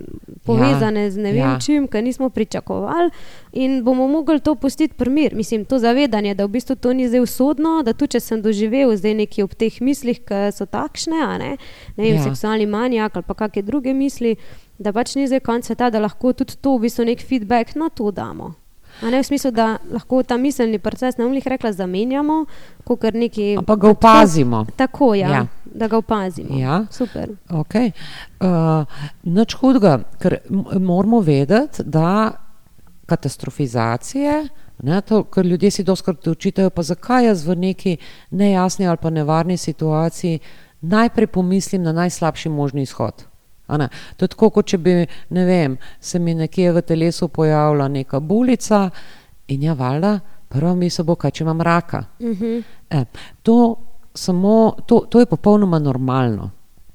povezane 0.51 1.07
ja. 1.07 1.11
z 1.11 1.25
ne 1.25 1.33
vem 1.33 1.43
ja. 1.43 1.59
čim, 1.63 1.89
kar 1.89 2.05
nismo 2.05 2.31
pričakovali. 2.31 3.11
In 3.53 3.81
bomo 3.85 4.07
mogli 4.09 4.41
to 4.41 4.55
pustiti 4.55 4.95
primir. 4.95 5.35
Mislim, 5.35 5.65
to 5.65 5.79
zavedanje, 5.79 6.35
da 6.35 6.47
v 6.47 6.55
bistvu 6.59 6.77
to 6.77 6.93
ni 6.93 7.09
zdaj 7.09 7.25
usodno, 7.27 7.81
da 7.83 7.93
tudi 7.93 8.19
če 8.19 8.21
sem 8.21 8.43
doživel 8.43 8.95
zdaj 8.97 9.15
neki 9.25 9.45
ob 9.47 9.55
teh 9.55 9.81
mislih, 9.81 10.23
ki 10.27 10.49
so 10.55 10.67
takšne, 10.67 11.21
ne, 11.39 11.53
ne 11.97 12.03
vem, 12.03 12.17
ja. 12.17 12.25
seksualni 12.27 12.67
manjak 12.67 13.17
ali 13.17 13.27
pa 13.27 13.35
kakšne 13.35 13.67
druge 13.67 13.95
misli 13.95 14.37
da 14.81 14.95
pač 14.97 15.15
ni 15.19 15.29
zdaj 15.29 15.43
konc 15.45 15.69
sveta, 15.69 15.91
da 15.93 16.01
lahko 16.01 16.33
tudi 16.33 16.57
to 16.57 16.79
v 16.79 16.87
bistvu 16.87 17.05
nek 17.11 17.21
feedback 17.21 17.77
na 17.77 17.91
to 17.93 18.11
damo. 18.11 18.55
A 19.03 19.11
ne 19.11 19.21
v 19.21 19.27
smislu, 19.27 19.51
da 19.51 19.79
lahko 19.93 20.23
ta 20.23 20.37
miselni 20.37 20.79
proces, 20.79 21.17
ne 21.19 21.25
umlih 21.27 21.47
rekla, 21.47 21.73
zamenjamo, 21.73 22.45
kot 22.85 23.01
kar 23.01 23.15
neki. 23.15 23.57
Pa 23.67 23.77
ga 23.77 23.91
opazimo. 23.91 24.65
Tako, 24.77 25.15
ja, 25.15 25.31
ja. 25.31 25.45
da 25.65 25.89
ga 25.89 25.97
opazimo. 25.97 26.59
Ja. 26.59 26.85
Super. 26.91 27.31
Okay. 27.49 27.93
Uh, 28.41 28.85
Noč 29.23 29.57
hudega, 29.61 30.01
ker 30.21 30.39
moramo 30.79 31.21
vedeti, 31.21 31.85
da 31.85 32.33
katastrofizacije. 33.07 34.43
Ne, 34.83 35.01
to, 35.05 35.25
ker 35.29 35.47
ljudje 35.47 35.71
si 35.71 35.85
doskrat 35.85 36.27
učitajo, 36.27 36.71
pa 36.71 36.83
zakaj 36.83 37.27
jaz 37.27 37.45
v 37.45 37.57
neki 37.57 37.97
nejasni 38.31 38.87
ali 38.89 38.97
pa 38.97 39.11
nevarni 39.11 39.57
situaciji 39.57 40.39
najprej 40.81 41.27
pomislim 41.27 41.83
na 41.83 41.93
najslabši 41.93 42.49
možni 42.49 42.83
izhod. 42.83 43.25
To 44.17 44.25
je 44.25 44.29
tako, 44.29 44.51
kot 44.51 44.67
če 44.67 44.79
bi, 44.79 45.07
ne 45.31 45.45
vem, 45.45 45.77
se 46.01 46.19
mi 46.19 46.35
nekje 46.35 46.73
v 46.73 46.83
telesu 46.83 47.29
pojavila 47.29 47.89
neka 47.89 48.21
bulica 48.21 48.91
in 49.49 49.63
ja, 49.63 49.75
valjda, 49.75 50.21
prva 50.49 50.75
misel 50.75 51.05
bo, 51.05 51.15
kaj 51.15 51.31
če 51.31 51.45
imam 51.45 51.61
raka. 51.61 52.05
Uh 52.19 52.29
mhm. 52.29 52.45
-huh. 52.45 52.63
e, 52.91 53.05
to, 53.43 53.77
samo, 54.15 54.77
to, 54.87 55.05
to 55.09 55.21
je 55.21 55.27
popolnoma 55.27 55.79
normalno. 55.79 56.51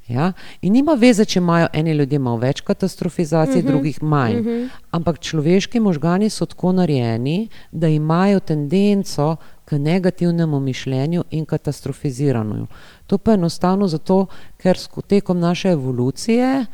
Ja? 0.07 0.33
In 0.61 0.73
nima 0.73 0.93
veze, 0.93 1.25
če 1.25 1.39
imajo 1.39 1.67
eni 1.73 1.93
ljudje 1.97 2.19
malo 2.19 2.37
več 2.37 2.61
katastrofizacij, 2.61 3.53
uh 3.53 3.57
mhm. 3.57 3.67
-huh. 3.67 3.71
drugih 3.71 4.03
manj. 4.03 4.35
Uh 4.35 4.39
mhm. 4.39 4.49
-huh. 4.49 4.69
Ampak 4.91 5.19
človeški 5.19 5.79
možgani 5.79 6.29
so 6.29 6.45
tako 6.45 6.71
narejeni, 6.71 7.47
da 7.71 7.87
imajo 7.87 8.39
tendenco 8.39 9.35
k 9.65 9.77
negativnemu 9.77 10.59
mišljenju 10.59 11.23
in 11.31 11.45
katastrofiziranju. 11.45 12.67
To 13.07 13.17
pa 13.17 13.31
je 13.31 13.35
enostavno 13.35 13.87
zato, 13.87 14.25
ker 14.57 14.77
tekom 15.07 15.39
naše 15.39 15.69
evolucije 15.69 16.65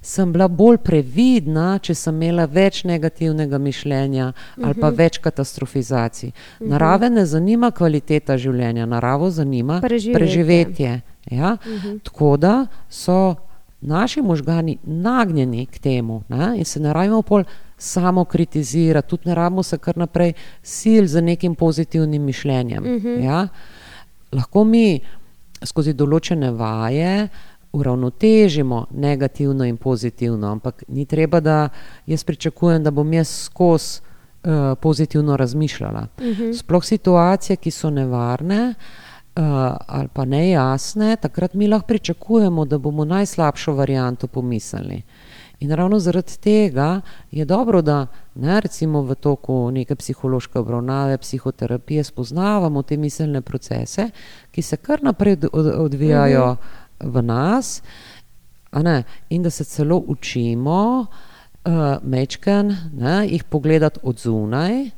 sem 0.00 0.32
bila 0.32 0.48
bolj 0.48 0.78
previdna, 0.78 1.78
če 1.82 1.94
sem 1.94 2.22
imela 2.22 2.46
več 2.46 2.84
negativnega 2.84 3.58
mišljenja 3.58 4.32
ali 4.62 4.74
pa 4.74 4.88
mhm. 4.90 4.96
več 4.96 5.18
katastrofizacij. 5.18 6.30
Mhm. 6.30 6.70
Narave 6.70 7.10
ne 7.10 7.26
zanima 7.26 7.70
kvaliteta 7.70 8.38
življenja, 8.38 8.86
naravo 8.86 9.30
zanima 9.30 9.80
preživetje. 9.80 10.18
preživetje 10.18 11.00
ja? 11.30 11.56
Mhm. 11.66 11.98
Tako 12.04 12.36
da 12.36 12.66
so 12.88 13.34
naši 13.80 14.22
možgani 14.22 14.78
nagnjeni 14.82 15.66
k 15.66 15.78
temu 15.78 16.22
ne? 16.28 16.54
in 16.58 16.64
se 16.64 16.80
ne 16.80 16.92
rabimo 16.92 17.22
pol 17.22 17.44
samo 17.78 18.24
kritizirati, 18.24 19.08
tudi 19.08 19.28
ne 19.28 19.34
rabimo 19.34 19.62
se 19.62 19.78
kar 19.78 19.96
naprej 19.96 20.32
sil 20.76 21.06
za 21.06 21.20
nekim 21.20 21.54
pozitivnim 21.54 22.22
mišljenjem. 22.22 22.84
Ja? 23.22 23.48
Lahko 24.32 24.64
mi 24.64 25.00
skozi 25.64 25.92
določene 25.92 26.50
vaje 26.50 27.28
uravnotežimo 27.72 28.86
negativno 28.90 29.64
in 29.64 29.76
pozitivno, 29.76 30.52
ampak 30.52 30.84
ni 30.88 31.04
treba, 31.06 31.40
da 31.40 31.68
jaz 32.06 32.24
pričakujem, 32.24 32.82
da 32.82 32.90
bom 32.90 33.12
jaz 33.12 33.28
skozi 33.28 34.00
uh, 34.00 34.78
pozitivno 34.80 35.36
razmišljala. 35.36 36.06
Uh 36.18 36.24
mhm. 36.24 36.42
-huh. 36.42 36.58
Sploh 36.58 36.84
situacije, 36.84 37.56
ki 37.56 37.70
so 37.70 37.90
nevarne 37.90 38.74
uh, 39.38 39.44
ali 39.86 40.08
pa 40.12 40.24
nejasne, 40.24 41.16
takrat 41.16 41.54
mi 41.54 41.68
lahko 41.68 41.86
pričakujemo, 41.86 42.64
da 42.64 42.78
bomo 42.78 43.04
najslabšo 43.04 43.72
varianto 43.72 44.26
pomislili. 44.26 45.02
In 45.60 45.70
ravno 45.70 45.98
zaradi 45.98 46.38
tega 46.40 47.00
je 47.30 47.44
dobro, 47.44 47.82
da 47.82 48.06
ne, 48.34 48.60
recimo 48.60 49.02
v 49.02 49.14
toku 49.14 49.70
neke 49.70 49.94
psihološke 49.94 50.58
obravnave, 50.58 51.18
psihoterapije 51.18 52.04
spoznavamo 52.04 52.82
te 52.82 52.96
miselne 52.96 53.40
procese, 53.40 54.10
ki 54.50 54.62
se 54.62 54.76
kar 54.76 55.02
naprej 55.02 55.36
odvijajo 55.52 56.44
-huh. 56.44 56.56
v 57.00 57.22
nas, 57.22 57.82
ne, 58.72 59.02
in 59.28 59.42
da 59.42 59.50
se 59.50 59.64
celo 59.64 60.02
učimo 60.06 61.06
uh, 61.64 61.72
mečken, 62.02 62.76
ne, 62.92 63.26
jih 63.28 63.44
pogledati 63.44 64.00
od 64.02 64.18
zunaj, 64.18 64.90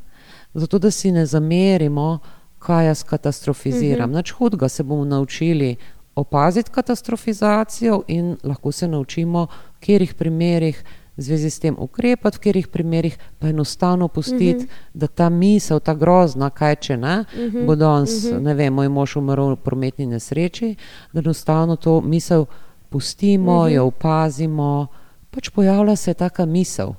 zato 0.55 0.79
da 0.79 0.91
si 0.91 1.13
ne 1.13 1.27
zamerimo, 1.27 2.19
kaj 2.59 2.87
jaz 2.87 3.03
katastrofiziram. 3.03 4.11
Uh 4.11 4.15
-huh. 4.15 4.19
Nač 4.19 4.31
hudega 4.31 4.69
se 4.69 4.83
bomo 4.83 5.05
naučili 5.05 5.77
opaziti 6.21 6.71
katastrofizacijo 6.71 8.03
in 8.09 8.37
lahko 8.45 8.73
se 8.73 8.89
naučimo, 8.89 9.47
v 9.47 9.81
katerih 9.81 10.15
primerih 10.15 10.85
v 11.17 11.23
zvezi 11.23 11.51
s 11.51 11.59
tem 11.61 11.77
ukrepati, 11.79 12.37
v 12.37 12.41
katerih 12.41 12.69
primerih 12.69 13.19
pa 13.39 13.49
enostavno 13.49 14.09
pustiti, 14.09 14.57
uh 14.57 14.63
mhm. 14.63 14.65
-huh. 14.65 14.95
da 14.95 15.07
ta 15.07 15.29
misel, 15.29 15.81
ta 15.81 15.95
grozna, 15.95 16.51
kaj 16.51 16.77
če 16.77 16.97
ne, 16.97 17.21
uh 17.21 17.39
mhm. 17.39 17.57
-huh. 17.57 17.67
bo 17.67 17.75
danes, 17.77 18.25
uh 18.25 18.33
-huh. 18.33 18.41
ne 18.41 18.55
vem, 18.55 18.75
moj 18.75 18.89
mož 18.89 19.17
umrl 19.17 19.53
v 19.53 19.57
prometni 19.57 20.07
nesreči, 20.07 20.77
da 21.13 21.21
enostavno 21.21 21.77
to 21.77 22.01
misel 22.01 22.47
pustimo, 22.89 23.59
uh 23.59 23.65
-huh. 23.67 23.75
jo 23.75 23.85
opazimo, 23.87 24.87
pač 25.31 25.49
pojavlja 25.49 25.97
se 25.97 26.15
taka 26.15 26.47
misel. 26.47 26.93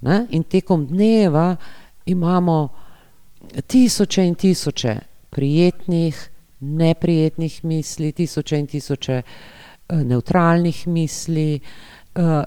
Ne? 0.00 0.26
In 0.30 0.42
tekom 0.42 0.86
dneva 0.86 1.56
imamo 2.06 2.68
tisoče 3.66 4.26
in 4.26 4.34
tisoče 4.34 4.96
prijetnih, 5.30 6.31
neprijetnih 6.62 7.64
misli, 7.64 8.12
tisoče 8.12 8.58
in 8.58 8.66
tisoče 8.66 9.22
uh, 9.22 10.02
neutralnih 10.02 10.86
misli. 10.88 11.60
Uh, 12.14 12.42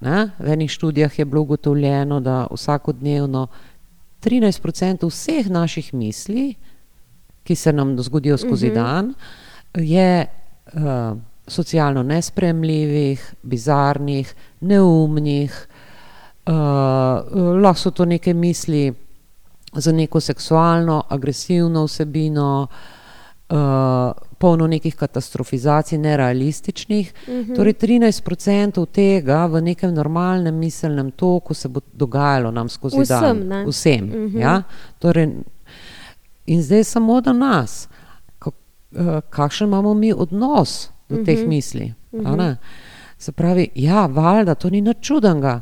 Ne? 0.00 0.30
V 0.38 0.48
enih 0.48 0.70
študijah 0.70 1.18
je 1.18 1.24
bilo 1.24 1.42
ugotovljeno, 1.42 2.20
da 2.20 2.46
vsakodnevno 2.50 3.46
13% 4.24 5.08
vseh 5.08 5.50
naših 5.50 5.94
misli, 5.94 6.54
ki 7.44 7.54
se 7.54 7.72
nam 7.72 7.98
zgodijo 8.02 8.36
skozi 8.36 8.66
uh 8.66 8.72
mhm. 8.72 8.80
-huh. 8.80 8.84
dan, 8.84 9.14
je 9.74 10.26
uh, 10.72 11.18
socialno 11.46 12.02
nespremljivih, 12.02 13.34
bizarnih, 13.42 14.34
neumnih, 14.60 15.68
uh, 16.46 16.54
lahko 17.62 17.80
so 17.80 17.90
to 17.90 18.04
neke 18.04 18.34
misli 18.34 18.94
za 19.72 19.92
neko 19.92 20.20
seksualno, 20.20 21.02
agresivno 21.08 21.84
vsebino. 21.84 22.66
Uh, 22.70 22.99
polno 24.38 24.66
nekih 24.66 24.94
katastrofizacij, 24.96 25.98
nerealističnih. 25.98 27.12
Uh 27.26 27.34
mhm. 27.34 27.52
-huh. 27.52 27.56
Torej, 27.56 27.72
13% 27.72 28.86
tega 28.86 29.46
v 29.46 29.62
nekem 29.62 29.94
normalnem 29.94 30.54
miselnem 30.54 31.10
toku 31.10 31.54
se 31.54 31.68
bo 31.68 31.80
dogajalo 31.92 32.50
nam 32.50 32.68
skozi 32.68 33.00
Vsem, 33.02 33.20
dan. 33.20 33.46
Ne? 33.48 33.64
Vsem. 33.66 34.04
Uh 34.04 34.14
mhm. 34.14 34.36
-huh. 34.36 34.40
ja? 34.40 34.62
torej, 34.98 35.28
in 36.46 36.62
zdaj 36.62 36.84
samo 36.84 37.20
do 37.20 37.32
nas, 37.32 37.88
eh, 38.46 39.20
kakšen 39.30 39.68
imamo 39.68 39.94
mi 39.94 40.12
odnos 40.12 40.90
do 41.08 41.14
uh 41.14 41.20
-huh. 41.20 41.24
teh 41.24 41.38
mhm. 41.38 41.48
misli. 41.48 41.94
Uh 42.12 42.20
-huh. 42.20 42.56
Se 43.18 43.32
pravi, 43.32 43.68
ja, 43.74 44.06
valjda, 44.06 44.54
to 44.54 44.70
ni 44.70 44.80
nič 44.80 44.96
čudenega, 45.00 45.60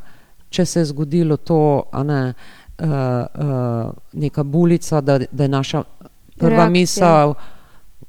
če 0.50 0.64
se 0.64 0.80
je 0.80 0.84
zgodilo 0.84 1.36
to, 1.36 1.82
ne, 2.04 2.34
uh, 2.78 2.86
uh, 2.88 3.92
neka 4.12 4.42
bulica, 4.42 5.00
da, 5.00 5.18
da 5.32 5.44
je 5.44 5.48
naša 5.48 5.82
prva 6.38 6.50
Reakcija. 6.50 6.70
misel. 6.70 7.34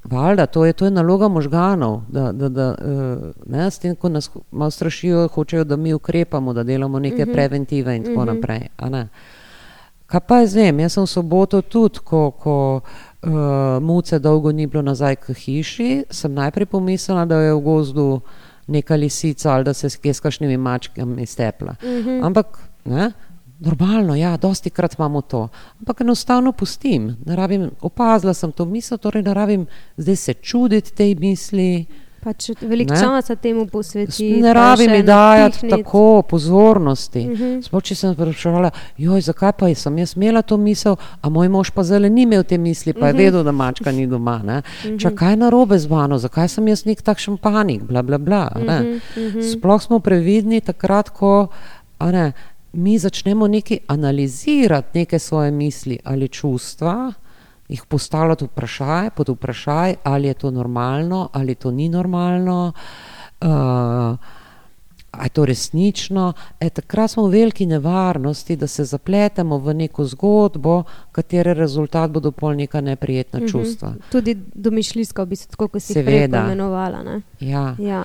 Valjda, 0.04 0.46
to 0.46 0.64
je, 0.64 0.72
to 0.72 0.84
je 0.84 0.90
naloga 0.90 1.28
možganov, 1.28 2.00
da, 2.08 2.32
da, 2.32 2.48
da 2.48 2.74
uh, 2.78 3.30
ne, 3.46 3.70
s 3.70 3.78
tem, 3.78 3.96
ko 3.96 4.08
nas 4.08 4.30
malo 4.50 4.70
strašijo, 4.70 5.28
hočejo, 5.28 5.64
da 5.64 5.76
mi 5.76 5.94
ukrepamo, 5.94 6.52
da 6.52 6.62
delamo 6.62 6.98
neke 6.98 7.14
uh 7.14 7.20
mhm. 7.20 7.30
-huh. 7.30 7.34
preventive 7.34 7.96
in 7.96 8.04
tako 8.04 8.20
uh 8.20 8.24
mhm. 8.24 8.30
-huh. 8.30 8.34
naprej. 8.34 9.08
Kaj 10.06 10.20
pa 10.20 10.40
jaz 10.40 10.54
vem, 10.54 10.80
jaz 10.80 10.92
sem 10.92 11.02
v 11.02 11.06
soboto 11.06 11.62
tudi, 11.62 11.98
ko, 12.04 12.30
ko 12.30 12.80
uh, 13.22 13.30
muce 13.82 14.18
dolgo 14.18 14.52
ni 14.52 14.66
bilo 14.66 14.82
nazaj 14.82 15.16
k 15.16 15.34
hiši, 15.34 16.04
sem 16.10 16.34
najprej 16.34 16.66
pomislila, 16.66 17.24
da 17.24 17.36
je 17.36 17.54
v 17.54 17.60
gozdu 17.60 18.20
neka 18.66 18.96
lisica 18.96 19.52
ali 19.52 19.64
da 19.64 19.74
se 19.74 19.90
s 19.90 20.20
kakšnimi 20.20 20.56
mačkami 20.56 21.26
stepla. 21.26 21.74
Uh 21.82 21.88
mhm. 21.88 22.08
-huh. 22.08 22.26
Ampak 22.26 22.46
ne, 22.84 23.12
Normalno, 23.60 24.14
ja, 24.14 24.36
dosti 24.36 24.70
krat 24.70 24.94
imamo 24.98 25.20
to, 25.20 25.48
ampak 25.80 26.00
enostavno 26.00 26.52
pustim. 26.52 27.16
Rabim, 27.26 27.70
opazila 27.80 28.34
sem 28.34 28.52
to 28.52 28.64
misel, 28.64 28.98
torej 28.98 29.22
ne 29.22 29.34
rabim 29.34 29.66
zdaj 29.96 30.16
se 30.16 30.34
čuditi 30.34 30.92
tej 30.92 31.14
misli, 31.14 31.86
Pač 32.20 32.50
veliko 32.60 32.92
Ne? 32.92 33.00
časa 33.00 33.32
temu 33.36 33.64
posvetiti. 33.66 34.42
Ne 34.42 34.52
pa 34.52 34.52
rabi 34.52 34.84
še 34.84 34.90
mi 34.90 35.02
dajati 35.02 35.68
tako 35.70 36.22
pozornosti. 36.22 37.22
Mhm. 37.26 37.62
Sploh, 37.62 37.82
če 37.82 37.94
sem 37.94 38.12
spraševala, 38.14 38.70
joj, 38.98 39.20
zakaj 39.20 39.52
pa 39.52 39.74
sem 39.74 39.98
jaz 39.98 40.12
imela 40.16 40.42
to 40.42 40.56
misel, 40.56 40.96
a 41.22 41.28
moj 41.28 41.48
mož 41.48 41.70
pa 41.70 41.82
zelo 41.82 42.08
ni 42.08 42.22
imel 42.22 42.44
te 42.44 42.58
misli, 42.58 42.92
pa 42.92 43.06
je 43.06 43.12
Mhm. 43.14 43.18
vedel, 43.18 43.42
da 43.42 43.52
mačka 43.52 43.92
ni 43.92 44.06
doma. 44.06 44.42
Ne? 44.44 44.62
Ča, 44.98 45.10
kaj 45.10 45.32
je 45.32 45.36
narobe 45.38 45.78
z 45.78 45.88
mano, 45.88 46.18
zakaj 46.18 46.48
sem 46.48 46.68
jaz 46.68 46.84
nek 46.84 47.00
takšen 47.02 47.38
panik, 47.38 47.82
bla, 47.82 48.02
bla, 48.02 48.18
bla. 48.18 48.52
a 48.54 48.58
ne. 48.58 48.80
Mhm, 48.80 49.00
mhm. 49.16 49.40
Sploh 49.42 49.82
smo 49.82 49.98
previdni 49.98 50.60
takrat, 50.60 51.08
ko 51.08 51.48
a 51.98 52.10
ne, 52.10 52.32
mi 52.72 52.98
začnemo 52.98 53.48
nekaj 53.48 53.78
analizirati, 53.86 54.98
neke 54.98 55.18
svoje 55.18 55.50
misli 55.50 55.98
ali 56.04 56.28
čustva, 56.28 57.12
jih 57.68 57.84
postavljati 57.88 58.44
vprašaj, 58.44 59.10
pod 59.10 59.28
vprašaj, 59.28 59.94
ali 60.02 60.28
je 60.28 60.34
to 60.34 60.50
normalno, 60.50 61.28
ali 61.32 61.54
to 61.54 61.70
ni 61.70 61.88
normalno. 61.88 62.72
Uh, 63.40 64.18
A 65.10 65.24
je 65.24 65.28
to 65.28 65.44
resnično? 65.44 66.32
E, 66.60 66.70
takrat 66.70 67.10
smo 67.10 67.26
v 67.26 67.30
veliki 67.30 67.66
nevarnosti, 67.66 68.56
da 68.56 68.66
se 68.66 68.84
zapletemo 68.84 69.58
v 69.58 69.74
neko 69.74 70.04
zgodbo, 70.04 70.82
katere 71.12 71.54
rezultat 71.54 72.10
bodo 72.10 72.30
pol 72.30 72.54
neka 72.54 72.80
neprijetna 72.80 73.40
čustva. 73.48 73.90
Mhm. 73.90 73.98
Tudi 74.12 74.36
domišljijska, 74.54 75.22
v 75.22 75.26
bistvu, 75.26 75.50
tako 75.50 75.68
kot 75.68 75.82
si 75.82 75.92
jih 75.92 76.04
prej 76.04 76.18
Seveda. 76.18 76.46
ne. 77.02 77.22
Ja. 77.40 77.74
Ja. 77.78 78.04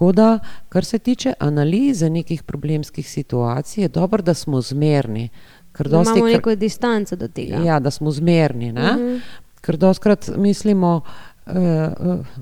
Tako 0.00 0.12
da, 0.12 0.38
kar 0.68 0.84
se 0.84 0.98
tiče 0.98 1.32
analize 1.38 2.10
nekih 2.10 2.42
problemskih 2.42 3.10
situacij, 3.10 3.82
je 3.82 3.88
dobro, 3.88 4.22
da 4.22 4.34
smo 4.34 4.60
zmerni. 4.60 5.28
Ker 5.72 5.88
Da 5.88 6.00
imamo 6.00 6.26
kr- 6.26 6.32
neko 6.32 6.54
distanco 6.54 7.16
do 7.16 7.28
tega. 7.28 7.56
Ja, 7.56 7.80
da 7.80 7.90
smo 7.90 8.10
zmerni. 8.10 8.72
Ne? 8.72 8.92
Mhm. 8.92 9.16
Ker 9.60 9.76
doskrat 9.76 10.30
mislimo, 10.36 11.00
eh, 11.46 11.52
eh, 11.52 11.92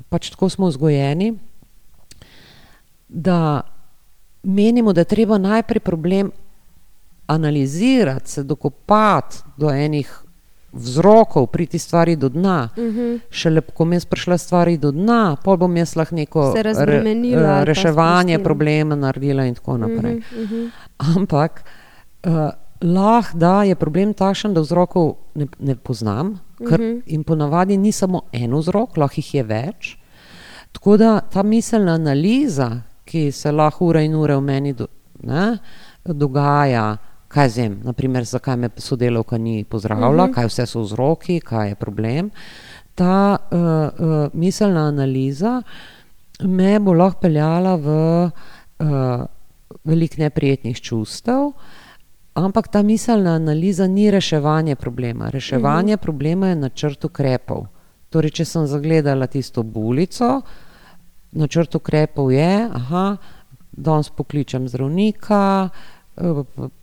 pač 0.08 0.30
tako 0.30 0.48
smo 0.48 0.66
vzgojeni, 0.66 1.38
da 3.08 3.60
menimo, 4.42 4.92
da 4.92 5.00
je 5.00 5.04
treba 5.04 5.38
najprej 5.38 5.80
problem 5.80 6.30
analizirati, 7.26 8.30
se 8.30 8.42
dokopati 8.42 9.36
do 9.56 9.70
enih 9.70 10.22
vzrokov, 10.72 11.46
priti 11.46 11.78
stvari 11.78 12.16
do 12.16 12.28
dna. 12.28 12.68
Mhm. 12.76 13.16
Šele 13.30 13.60
ko 13.60 13.84
bom 13.84 13.92
jaz 13.92 14.04
prišla 14.04 14.38
stvari 14.38 14.76
do 14.76 14.90
dna, 14.92 15.36
pol 15.44 15.56
bom 15.56 15.76
jaz 15.76 15.96
lahko 15.96 16.14
neko 16.14 16.52
Se 16.56 16.62
re, 16.62 16.72
eh, 16.72 17.64
reševanje 17.64 18.38
problema 18.38 18.94
naredila 18.94 19.44
in 19.44 19.54
tako 19.54 19.78
naprej. 19.78 20.14
Mhm, 20.14 20.42
mhm. 20.42 20.68
Ampak 21.16 21.64
uh, 22.26 22.50
lahko 22.82 23.38
da 23.38 23.62
je 23.62 23.74
problem 23.74 24.14
takšen, 24.14 24.54
da 24.54 24.60
vzrokov 24.60 25.14
ne, 25.34 25.46
ne 25.58 25.74
poznam, 25.74 26.40
ker 26.58 26.80
Mhm. 26.80 27.02
in 27.06 27.24
ponavadi 27.24 27.76
ni 27.76 27.92
samo 27.92 28.20
en 28.32 28.54
vzrok, 28.54 28.96
lahko 28.96 29.14
jih 29.16 29.34
je 29.34 29.42
več. 29.42 29.96
Tako 30.72 30.96
da 30.96 31.20
ta 31.20 31.42
miselna 31.42 31.94
analiza, 31.94 32.82
ki 33.04 33.32
se 33.32 33.52
lahko 33.52 33.86
ure 33.86 34.04
in 34.04 34.14
ure 34.14 34.36
v 34.36 34.40
meni 34.40 34.72
do, 34.72 34.86
ne, 35.22 35.58
dogaja, 36.04 36.96
kaj 37.28 37.48
zem, 37.50 37.80
naprimer, 37.82 38.24
zakaj 38.24 38.56
me 38.56 38.70
sodelavka 38.78 39.38
ni 39.38 39.64
pozdravila, 39.64 40.24
Mhm. 40.24 40.32
kaj 40.32 40.46
vse 40.46 40.66
so 40.66 40.80
vzroki, 40.80 41.40
kaj 41.40 41.68
je 41.68 41.74
problem. 41.76 42.30
Ta 42.94 43.14
uh, 43.42 43.58
uh, 43.58 44.28
miselna 44.34 44.80
analiza 44.82 45.62
me 46.40 46.78
bo 46.80 46.92
lahko 46.92 47.20
peljala 47.20 47.76
v 47.76 47.88
uh, 48.24 49.26
veliko 49.84 50.14
neprijetnih 50.18 50.78
čustev, 50.78 51.52
ampak 52.34 52.68
ta 52.68 52.82
miselna 52.82 53.30
analiza 53.32 53.86
ni 53.88 54.10
reševanje 54.10 54.76
problema. 54.76 55.28
Reševanje 55.28 55.94
Mhm. 55.94 56.02
problema 56.02 56.48
je 56.48 56.56
načrt 56.56 57.04
ukrepov. 57.04 57.66
Torej, 58.10 58.30
če 58.32 58.44
sem 58.46 58.66
zagledala 58.66 59.26
tisto 59.26 59.62
bulico, 59.62 60.42
načrt 61.32 61.74
ukrepov 61.74 62.32
je, 62.32 62.68
aha, 62.72 63.16
danes 63.72 64.08
pokličem 64.10 64.64
zdravnika, 64.64 65.68
p- 65.70 65.97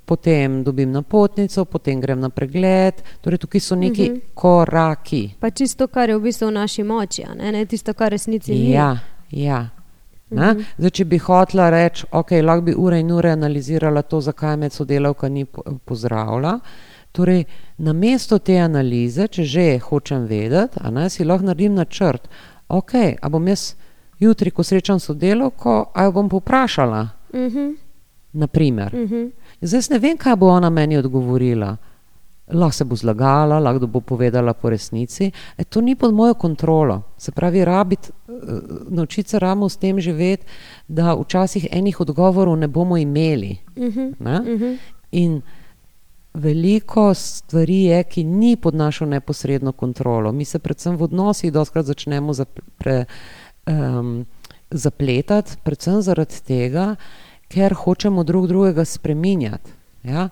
potem 0.06 0.64
dobim 0.64 0.92
napotnico, 0.92 1.66
potem 1.66 2.02
grem 2.02 2.20
na 2.20 2.30
pregled. 2.30 2.94
Torej, 3.22 3.38
tukaj 3.38 3.62
so 3.62 3.76
neki 3.76 4.04
Mhm. 4.04 4.20
koraki. 4.34 5.30
Pa 5.40 5.50
čisto, 5.50 5.88
kar 5.88 6.10
je 6.10 6.18
v 6.18 6.22
bistvu 6.22 6.48
v 6.48 6.52
naši 6.54 6.84
moči, 6.84 7.24
ne, 7.36 7.52
ne 7.52 7.66
tisto, 7.66 7.94
kar 7.94 8.12
resnici 8.12 8.52
ni. 8.52 8.72
Ja, 8.72 8.98
ja. 9.32 9.70
Ne? 10.30 10.54
Mhm. 10.54 10.62
Zdaj, 10.78 10.90
če 10.92 11.06
bi 11.06 11.18
hotela 11.20 11.70
reči, 11.70 12.06
ok, 12.12 12.32
lahko 12.34 12.62
bi 12.62 12.74
ure 12.74 13.00
in 13.00 13.12
ure 13.12 13.30
analizirala 13.30 14.02
to, 14.02 14.22
zakaj 14.22 14.58
me 14.58 14.70
sodelavka 14.70 15.30
ni 15.30 15.46
po- 15.46 15.64
pozdravila. 15.86 16.60
Torej, 17.12 17.46
na 17.78 17.94
mesto 17.94 18.40
te 18.40 18.54
analize, 18.54 19.28
če 19.28 19.44
že 19.44 19.80
hočem 19.80 20.26
vedeti, 20.26 20.78
a 20.78 20.90
ne, 20.90 21.10
si 21.10 21.24
lahko 21.24 21.46
naredim 21.46 21.74
načrt. 21.74 22.28
Ok, 22.70 22.92
a 23.16 23.30
bom 23.30 23.48
jaz 23.48 23.76
jutri, 24.20 24.52
ko 24.52 24.64
srečam 24.64 25.00
sodelavko, 25.00 25.92
a 25.94 26.04
jo 26.04 26.12
bom 26.12 26.30
povprašala, 26.30 27.10
Mhm, 27.34 27.76
naprimer. 28.36 28.96
mhm. 28.96 29.26
Zdaj 29.62 29.78
jaz 29.78 29.90
ne 29.90 30.00
vem, 30.00 30.18
kaj 30.18 30.36
bo 30.36 30.48
ona 30.48 30.70
meni 30.70 30.98
odgovorila. 30.98 31.76
Lahko 32.48 32.72
se 32.72 32.86
bo 32.86 32.96
zlagala, 32.96 33.60
lahko 33.60 33.88
bo 33.88 34.00
povedala 34.02 34.54
po 34.54 34.70
resnici. 34.70 35.32
E, 35.58 35.64
to 35.64 35.82
ni 35.82 35.96
pod 35.96 36.14
mojo 36.14 36.34
kontrolo. 36.34 37.02
Se 37.18 37.32
pravi, 37.32 37.66
rabiti, 37.66 38.12
eh, 38.30 38.34
naučiti 38.90 39.30
se 39.30 39.40
ramo 39.40 39.70
s 39.70 39.78
tem 39.78 40.00
živeti, 40.00 40.46
da 40.88 41.16
včasih 41.16 41.68
enih 41.72 42.00
odgovorov 42.02 42.58
ne 42.58 42.68
bomo 42.68 42.98
imeli. 42.98 43.58
Mhm, 43.78 44.12
Ne? 44.20 44.40
mhm. 44.40 44.74
In 45.12 45.42
veliko 46.34 47.14
stvari 47.14 47.84
je, 47.84 48.04
ki 48.04 48.24
ni 48.24 48.56
pod 48.56 48.76
našo 48.76 49.06
neposredno 49.06 49.72
kontrolo. 49.72 50.32
Mi 50.32 50.46
se 50.46 50.60
predvsem 50.60 50.96
v 50.96 51.04
odnosih 51.04 51.54
doskrat 51.54 51.86
začnemo 51.86 52.34
zapre, 52.34 53.06
um, 53.68 54.26
zapletati, 54.72 55.52
predvsem 55.64 56.02
zaradi 56.02 56.42
tega, 56.48 56.96
ker 57.56 57.74
hočemo 57.76 58.24
drug 58.24 58.48
drugega 58.48 58.86
spreminjati. 58.86 59.72
Ja? 60.04 60.30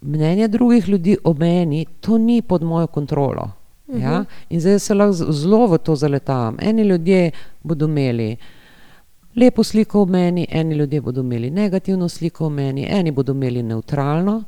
Mnenje 0.00 0.48
drugih 0.48 0.88
ljudi 0.88 1.16
o 1.24 1.32
meni, 1.34 1.86
to 2.00 2.18
ni 2.18 2.42
pod 2.42 2.62
mojo 2.62 2.86
kontrolo. 2.88 3.50
Ja? 3.90 4.24
In 4.50 4.60
zdaj 4.60 4.78
se 4.78 4.94
lahko 4.94 5.12
zelo 5.32 5.66
v 5.66 5.78
to 5.78 5.96
zaletavam. 5.96 6.56
Eni 6.60 6.82
ljudje 6.82 7.30
bodo 7.62 7.86
imeli 7.86 8.36
lepo 9.36 9.64
sliko 9.64 10.02
o 10.02 10.06
meni, 10.06 10.46
eni 10.50 10.74
ljudje 10.74 11.00
bodo 11.00 11.20
imeli 11.20 11.50
negativno 11.50 12.08
sliko 12.08 12.46
o 12.46 12.50
meni, 12.50 12.86
eni 12.90 13.10
bodo 13.10 13.32
imeli 13.32 13.62
neutralno. 13.62 14.42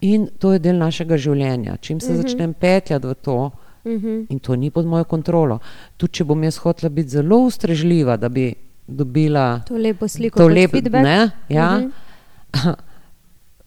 In 0.00 0.28
to 0.38 0.52
je 0.52 0.58
del 0.58 0.76
našega 0.76 1.16
življenja. 1.16 1.76
Čim 1.76 2.00
se 2.00 2.12
Mhm. 2.12 2.20
začnem 2.22 2.52
petljati 2.54 3.06
v 3.06 3.14
to, 3.14 3.50
Mhm. 3.84 4.20
in 4.28 4.38
to 4.38 4.56
ni 4.56 4.70
pod 4.70 4.86
mojo 4.86 5.04
kontrolo. 5.04 5.58
Tudi 5.96 6.12
če 6.12 6.24
bom 6.24 6.42
jaz 6.44 6.56
hotela 6.56 6.88
biti 6.88 7.08
zelo 7.08 7.38
ustrežljiva, 7.38 8.16
da 8.16 8.28
bi 8.28 8.54
dobila 8.90 9.60
To 9.60 9.76
lepo 9.76 10.08
sliko, 10.08 10.38
to 10.38 10.48
lepo, 10.48 10.72
feedback. 10.72 11.04
ne, 11.04 11.18
ja, 11.48 11.78
Mhm. 11.78 11.90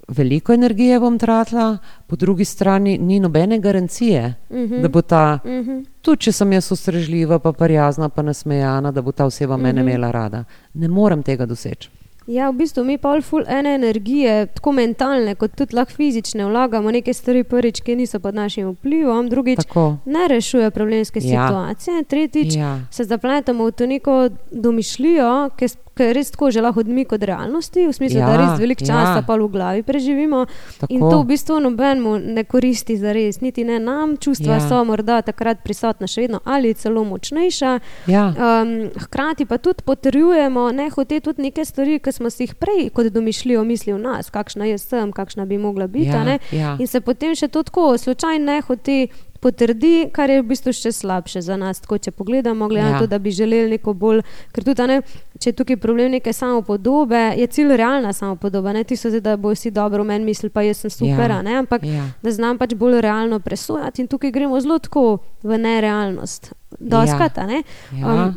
veliko 0.10 0.54
energije 0.54 1.00
bom 1.00 1.18
tratila, 1.18 1.78
po 2.08 2.16
drugi 2.16 2.46
strani 2.46 2.98
ni 2.98 3.20
nobene 3.20 3.60
garancije, 3.60 4.34
Mhm. 4.52 4.82
da 4.82 4.88
bo 4.90 5.02
ta, 5.02 5.40
Mhm. 5.46 5.80
tudi 6.02 6.20
če 6.20 6.32
sem 6.32 6.52
jaz 6.52 6.72
ustrežljiva, 6.72 7.40
pa 7.40 7.52
prijazna, 7.54 8.10
pa 8.10 8.22
nasmejana, 8.22 8.92
da 8.92 9.02
bo 9.02 9.12
ta 9.12 9.26
oseba 9.26 9.58
mene 9.58 9.82
Mhm. 9.82 9.90
imela 9.90 10.12
rada. 10.12 10.44
Ne 10.74 10.88
morem 10.88 11.24
tega 11.24 11.46
doseči. 11.46 11.90
Ja, 12.28 12.50
v 12.50 12.56
bistvu 12.56 12.84
mi 12.84 12.98
pa 12.98 13.22
ful 13.22 13.44
ene 13.50 13.76
energije, 13.76 14.46
tako 14.48 14.72
mentalne, 14.72 15.36
kot 15.36 15.52
tudi 15.54 15.76
lahko 15.76 15.92
fizične, 15.92 16.46
vlagamo 16.46 16.92
neke 16.92 17.14
stvari, 17.14 17.44
prvič, 17.44 17.82
ki 17.82 17.96
niso 17.96 18.20
pod 18.20 18.36
našim 18.36 18.70
vplivom, 18.70 19.30
drugič 19.30 19.58
Tako. 19.58 19.98
ne 20.06 20.28
rešuje 20.28 20.72
problemske 20.72 21.20
Ja. 21.20 21.48
situacije, 21.48 22.04
tretjič 22.06 22.56
Ja. 22.56 22.80
se 22.92 23.04
zapletemo 23.04 23.66
v 23.66 23.72
to 23.72 23.86
neko 23.88 24.30
domišljijo, 24.52 25.50
ki 25.50 25.68
ki 25.98 26.04
je 26.04 26.14
res 26.14 26.32
tako 26.32 26.52
že 26.52 26.62
lahko 26.62 26.80
odmik 26.80 27.12
od 27.12 27.24
realnosti, 27.24 27.88
v 27.88 27.94
smislu, 27.94 28.20
Ja, 28.20 28.28
da 28.28 28.38
res 28.38 28.60
veliko 28.60 28.86
časa 28.86 29.22
ja. 29.22 29.24
pa 29.28 29.36
v 29.38 29.48
glavi 29.48 29.84
preživimo. 29.84 30.46
Tako. 30.80 30.94
In 30.94 31.02
to 31.02 31.22
v 31.22 31.26
bistvu 31.26 31.60
nobenemu 31.60 32.18
ne 32.20 32.44
koristi 32.44 32.98
za 32.98 33.14
res, 33.14 33.42
niti 33.42 33.64
ne 33.64 33.80
nam, 33.80 34.18
čustva 34.18 34.58
Ja. 34.58 34.70
so 34.70 34.84
morda 34.84 35.22
takrat 35.22 35.64
prisotna 35.64 36.08
še 36.08 36.26
vedno 36.26 36.40
ali 36.46 36.74
celo 36.74 37.04
močnejša. 37.04 37.80
Ja. 38.08 38.34
Um, 38.34 38.90
hkrati 39.06 39.46
pa 39.46 39.58
tudi 39.58 39.84
potrjujemo 39.86 40.72
nehote 40.72 41.20
tudi 41.20 41.42
neke 41.42 41.66
stvari, 41.66 42.00
ki 42.00 42.12
smo 42.12 42.30
si 42.30 42.44
jih 42.44 42.56
prej 42.56 42.90
kot 42.90 43.12
domišljijo 43.14 43.64
mislili 43.64 43.98
v 44.00 44.02
nas, 44.02 44.30
kakšna 44.30 44.66
jaz 44.66 44.88
sem, 44.90 45.12
kakšna 45.12 45.46
bi 45.46 45.58
mogla 45.58 45.88
biti. 45.88 46.10
Ja, 46.10 46.24
ne. 46.24 46.40
ja. 46.52 46.78
In 46.80 46.88
se 46.88 47.02
potem 47.02 47.36
še 47.36 47.48
to 47.48 47.64
tako 47.64 47.98
slučajno 47.98 48.46
nehote 48.46 49.08
potrdi, 49.44 49.92
kar 50.10 50.30
je 50.30 50.40
v 50.40 50.48
bistvu 50.48 50.72
še 50.72 50.92
slabše 50.94 51.42
za 51.42 51.58
nas. 51.58 51.80
Tako, 51.80 51.98
če 52.00 52.12
pogledamo, 52.14 52.68
glede 52.68 52.86
na 52.86 52.92
Ja. 52.92 53.00
to, 53.00 53.08
da 53.08 53.20
bi 53.20 53.32
želeli 53.32 53.70
neko 53.72 53.94
bolj, 53.94 54.22
ker 54.52 54.64
tudi, 54.64 54.88
ne, 54.88 55.02
če 55.36 55.50
je 55.50 55.54
tukaj 55.54 55.78
problem 55.78 56.12
neke 56.12 56.34
samopodobe, 56.34 57.34
je 57.36 57.48
cilj 57.50 57.76
realna 57.76 58.14
samopodoba, 58.14 58.74
ne 58.74 58.84
tisto, 58.84 59.12
da 59.20 59.36
bo 59.36 59.52
vsi 59.52 59.72
dobro 59.72 60.04
meni 60.04 60.26
mislili, 60.26 60.50
pa 60.50 60.62
jaz 60.62 60.78
sem 60.78 60.90
super, 60.92 61.30
Ja, 61.30 61.42
ne, 61.42 61.58
ampak 61.58 61.84
ja. 61.84 62.08
da 62.22 62.32
znam 62.32 62.58
pač 62.58 62.74
bolj 62.74 63.02
realno 63.02 63.40
presojati 63.40 64.02
in 64.02 64.08
tukaj 64.08 64.32
gremo 64.32 64.60
zelo 64.60 64.80
tako 64.80 65.06
v 65.44 65.58
nerealnost. 65.58 66.54
Doskrat, 66.80 67.38
a 67.38 67.46
ne. 67.46 67.64
Ja. 67.94 68.08
Um, 68.08 68.34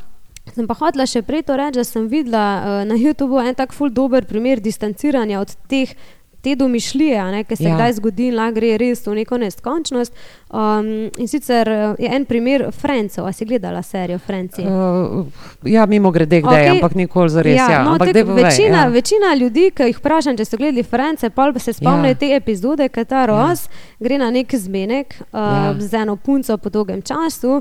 Sem 0.46 0.62
pa 0.62 0.76
hotela 0.78 1.02
še 1.04 1.24
prej 1.26 1.42
to 1.42 1.56
reči, 1.58 1.74
da 1.74 1.82
sem 1.82 2.04
videla 2.06 2.42
uh, 2.56 2.74
na 2.86 2.94
YouTubu 2.94 3.40
en 3.42 3.56
tak 3.58 3.72
ful 3.74 3.90
dober 3.90 4.22
primer 4.24 4.60
distanciranja 4.62 5.40
od 5.40 5.50
teh 5.66 5.90
te 6.46 6.54
domišljije, 6.54 7.24
ne, 7.24 7.44
ki 7.44 7.56
se 7.56 7.64
Ja. 7.64 7.74
kdaj 7.74 7.92
zgodi, 7.92 8.30
lahko 8.30 8.54
gre 8.54 8.76
res 8.78 9.06
v 9.06 9.14
neko 9.18 9.38
neskončnost. 9.38 10.12
Um, 10.50 11.10
in 11.18 11.26
sicer 11.26 11.68
eh, 11.68 11.94
je 11.98 12.10
en 12.16 12.24
primer 12.24 12.68
Francov, 12.70 13.26
a 13.26 13.32
si 13.32 13.44
gledala 13.44 13.82
serijo 13.82 14.18
Franci? 14.18 14.62
Uh, 14.62 15.26
ja, 15.64 15.86
mimo 15.86 16.10
grede, 16.10 16.38
kdaj, 16.40 16.62
okay. 16.62 16.76
Ampak 16.76 16.94
nikoli 16.94 17.28
za 17.34 17.42
res. 17.42 17.58
Ja, 17.58 17.66
ja. 17.70 17.82
no, 17.82 17.96
ampak 17.96 18.12
tek, 18.12 18.26
povej, 18.26 18.44
večina, 18.44 18.84
ja. 18.84 18.92
večina 18.94 19.34
ljudi, 19.34 19.72
ki 19.74 19.90
jih 19.90 19.98
vprašam, 19.98 20.38
če 20.38 20.46
so 20.46 20.60
gledali 20.60 20.86
France, 20.86 21.30
pa 21.30 21.50
se 21.58 21.72
spomnijo 21.72 22.14
Ja. 22.14 22.20
te 22.22 22.30
epizode, 22.36 22.88
ki 22.88 23.04
ta 23.04 23.26
Ross 23.26 23.66
ja. 23.66 24.06
gre 24.06 24.18
na 24.22 24.30
nek 24.30 24.54
zmenek 24.54 25.18
uh, 25.18 25.26
ja. 25.34 25.74
z 25.78 25.94
eno 26.04 26.16
punco 26.16 26.58
po 26.58 26.70
dolgem 26.70 27.02
času. 27.02 27.60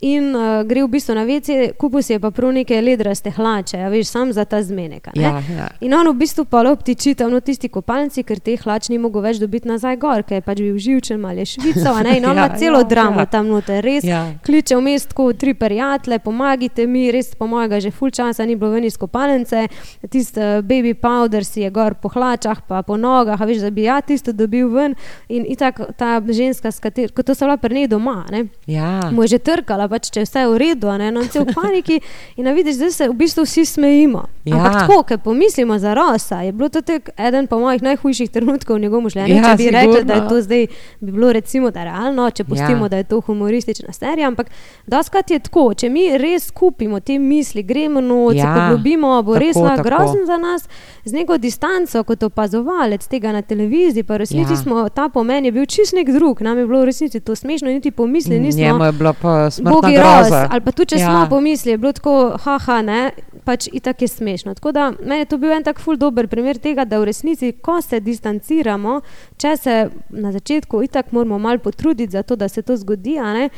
In 0.00 0.34
uh, 0.36 0.60
gre 0.68 0.82
v 0.84 0.88
bistvu 0.92 1.14
na 1.16 1.24
vece, 1.24 1.72
kupil 1.80 2.02
si 2.04 2.12
je 2.12 2.20
pa 2.20 2.28
prav 2.30 2.52
neke 2.52 2.76
ledraste 2.84 3.30
hlače, 3.32 3.78
a 3.80 3.88
veš, 3.88 4.10
sam 4.12 4.32
za 4.32 4.44
ta 4.44 4.60
zmenek. 4.62 5.08
Ja, 5.16 5.40
ja. 5.40 5.68
In 5.80 5.94
on 5.96 6.10
v 6.10 6.18
bistvu 6.20 6.44
pa 6.44 6.60
obtiči 6.68 7.14
tam 7.16 7.32
v 7.32 7.40
tisti 7.40 7.68
kopalnici, 7.72 8.20
ker 8.20 8.36
teh 8.36 8.60
hlač 8.60 8.90
ni 8.92 8.98
mogel 9.00 9.24
več 9.24 9.40
dobiti 9.40 9.68
nazaj 9.68 9.96
gor, 9.96 10.20
ker 10.28 10.36
je 10.36 10.44
pač 10.44 10.60
bil 10.60 10.76
živčen, 10.76 11.24
ali 11.24 11.46
je 11.48 11.64
ne, 12.04 12.18
in 12.18 12.26
on 12.28 12.36
Ja, 12.36 12.44
ima 12.44 12.58
celo 12.60 12.82
ja, 12.84 12.84
dramo 12.84 13.24
ja. 13.24 13.26
tam 13.26 13.48
noter, 13.48 13.80
res 13.84 14.04
Ja. 14.04 14.34
kliče 14.44 14.76
v 14.76 14.84
mestu 14.84 15.32
tri 15.32 15.54
prijatelje, 15.54 16.18
pomagajte 16.18 16.86
mi, 16.86 17.08
res 17.10 17.32
pomaga, 17.34 17.80
že 17.80 17.90
full 17.90 18.10
časa 18.12 18.44
ni 18.44 18.56
bilo 18.56 18.70
ven 18.76 18.84
iz 18.84 18.96
kopalnice, 19.00 19.64
tisti 20.10 20.40
uh, 20.40 20.60
baby 20.60 20.92
powder 20.92 21.40
si 21.44 21.64
je 21.64 21.70
gor 21.70 21.94
po 21.94 22.12
hlačah, 22.12 22.60
pa 22.68 22.82
po 22.82 22.96
nogah, 23.00 23.40
a 23.40 23.44
veš, 23.48 23.64
da 23.64 23.70
bi 23.72 23.88
ja 23.88 24.00
tisto 24.04 24.32
dobil 24.36 24.68
ven. 24.68 24.92
In 25.32 25.48
itak 25.48 25.80
ta 25.96 26.20
ženska, 26.20 26.68
katero, 26.80 27.14
ko 27.16 27.22
to 27.24 27.32
so 27.34 27.46
bila 27.48 27.56
pri 27.56 27.74
njej 27.80 27.88
doma, 27.88 28.26
ne, 28.30 28.44
Ja. 28.66 29.08
mu 29.10 29.22
je 29.24 29.28
že 29.28 29.38
trkala, 29.38 29.85
pač, 29.88 30.10
če 30.10 30.20
je 30.20 30.26
vse 30.26 30.46
v 30.46 30.58
redu, 30.58 30.88
a 30.88 30.96
ne, 30.96 31.10
no, 31.10 31.24
cel 31.24 31.44
v 31.44 31.54
paniki. 31.54 32.00
In 32.36 32.48
vidiš, 32.48 32.74
zdaj 32.76 32.90
se 32.92 33.08
v 33.08 33.14
bistvu 33.14 33.44
vsi 33.44 33.64
smejimo. 33.64 34.24
Ja. 34.44 34.56
Ampak 34.56 34.72
tako, 34.80 35.02
ker 35.02 35.18
pomislimo 35.18 35.78
za 35.78 35.94
Rosa, 35.94 36.40
je 36.40 36.52
bilo 36.52 36.68
to 36.68 36.80
tek 36.80 37.10
eden 37.18 37.46
po 37.46 37.58
mojih 37.58 37.82
najhujših 37.82 38.30
trenutkov 38.30 38.76
v 38.76 38.80
njegovem 38.80 39.08
življenju. 39.08 39.34
Ja, 39.34 39.42
če 39.42 39.56
bi 39.56 39.70
rekli, 39.70 40.04
da 40.04 40.14
je 40.14 40.28
to 40.28 40.40
zdaj, 40.40 40.66
bi 41.00 41.12
bilo 41.12 41.32
recimo, 41.32 41.70
da 41.70 41.84
realno, 41.84 42.30
če 42.30 42.44
pustimo, 42.44 42.84
Ja. 42.84 42.88
da 42.88 42.96
je 42.96 43.04
to 43.04 43.20
humoristična 43.20 43.92
serija. 43.92 44.28
Ampak 44.28 44.46
doskrat 44.86 45.30
je 45.30 45.38
tako, 45.38 45.74
če 45.74 45.88
mi 45.88 46.18
res 46.18 46.50
kupimo 46.50 47.00
te 47.00 47.18
misli, 47.18 47.62
gremo 47.62 48.00
noč, 48.00 48.36
Ja, 48.36 48.42
ja, 48.42 48.54
poglobimo, 48.56 49.22
bo 49.22 49.34
res 49.34 49.54
tako, 49.54 49.68
tako. 49.68 49.82
grozen 49.82 50.26
za 50.26 50.36
nas, 50.36 50.68
z 51.04 51.12
neko 51.12 51.38
distanco 51.38 52.02
kot 52.02 52.22
opazovalec 52.22 53.06
tega 53.06 53.32
na 53.32 53.42
televiziji, 53.42 54.02
pa 54.02 54.16
resnici 54.16 54.36
Ja. 54.46 54.50
ja. 54.50 54.62
smo, 54.62 54.88
ta 54.88 55.08
pomen 55.08 55.44
je 55.44 55.52
bil 55.52 55.66
čist 55.66 55.92
nek 55.92 56.08
drug, 56.08 56.40
nam 56.40 56.58
je 56.58 56.66
bilo 56.66 56.80
v 56.80 56.84
resnici 56.84 57.20
to 57.20 57.34
smešno, 57.34 57.68
niti 57.68 57.90
pomisli 57.90 58.38
nismo. 58.40 58.62
Njemu 58.62 58.84
je 58.84 58.92
bila 58.92 59.12
pa 59.12 59.50
smrtna 59.50 59.75
Bogi 59.82 59.96
roz, 59.96 60.32
ali 60.50 60.60
pa 60.60 60.72
tudi 60.72 60.88
če 60.88 61.00
Ja. 61.00 61.06
smo 61.06 61.26
pomislili, 61.30 61.72
je 61.74 61.78
bilo 61.78 61.92
tako, 61.92 62.36
haha, 62.44 62.82
ne, 62.82 63.10
pač 63.44 63.68
itak 63.72 64.02
je 64.02 64.08
smešno. 64.08 64.54
Tako 64.54 64.72
da 64.72 64.92
meni 65.02 65.20
je 65.22 65.24
to 65.24 65.38
bil 65.38 65.52
en 65.52 65.62
tak 65.62 65.80
ful 65.80 65.96
dober 65.96 66.28
primer 66.28 66.58
tega, 66.58 66.84
da 66.84 66.98
v 66.98 67.04
resnici, 67.04 67.52
ko 67.52 67.80
se 67.82 68.00
distanciramo, 68.00 69.00
če 69.36 69.56
se 69.56 69.76
na 70.10 70.32
začetku 70.32 70.82
itak 70.82 71.12
moramo 71.12 71.38
malo 71.38 71.58
potruditi 71.58 72.12
za 72.12 72.22
to, 72.22 72.36
da 72.36 72.48
se 72.48 72.62
to 72.62 72.76
zgodi, 72.76 73.18
a 73.18 73.32
ne, 73.34 73.48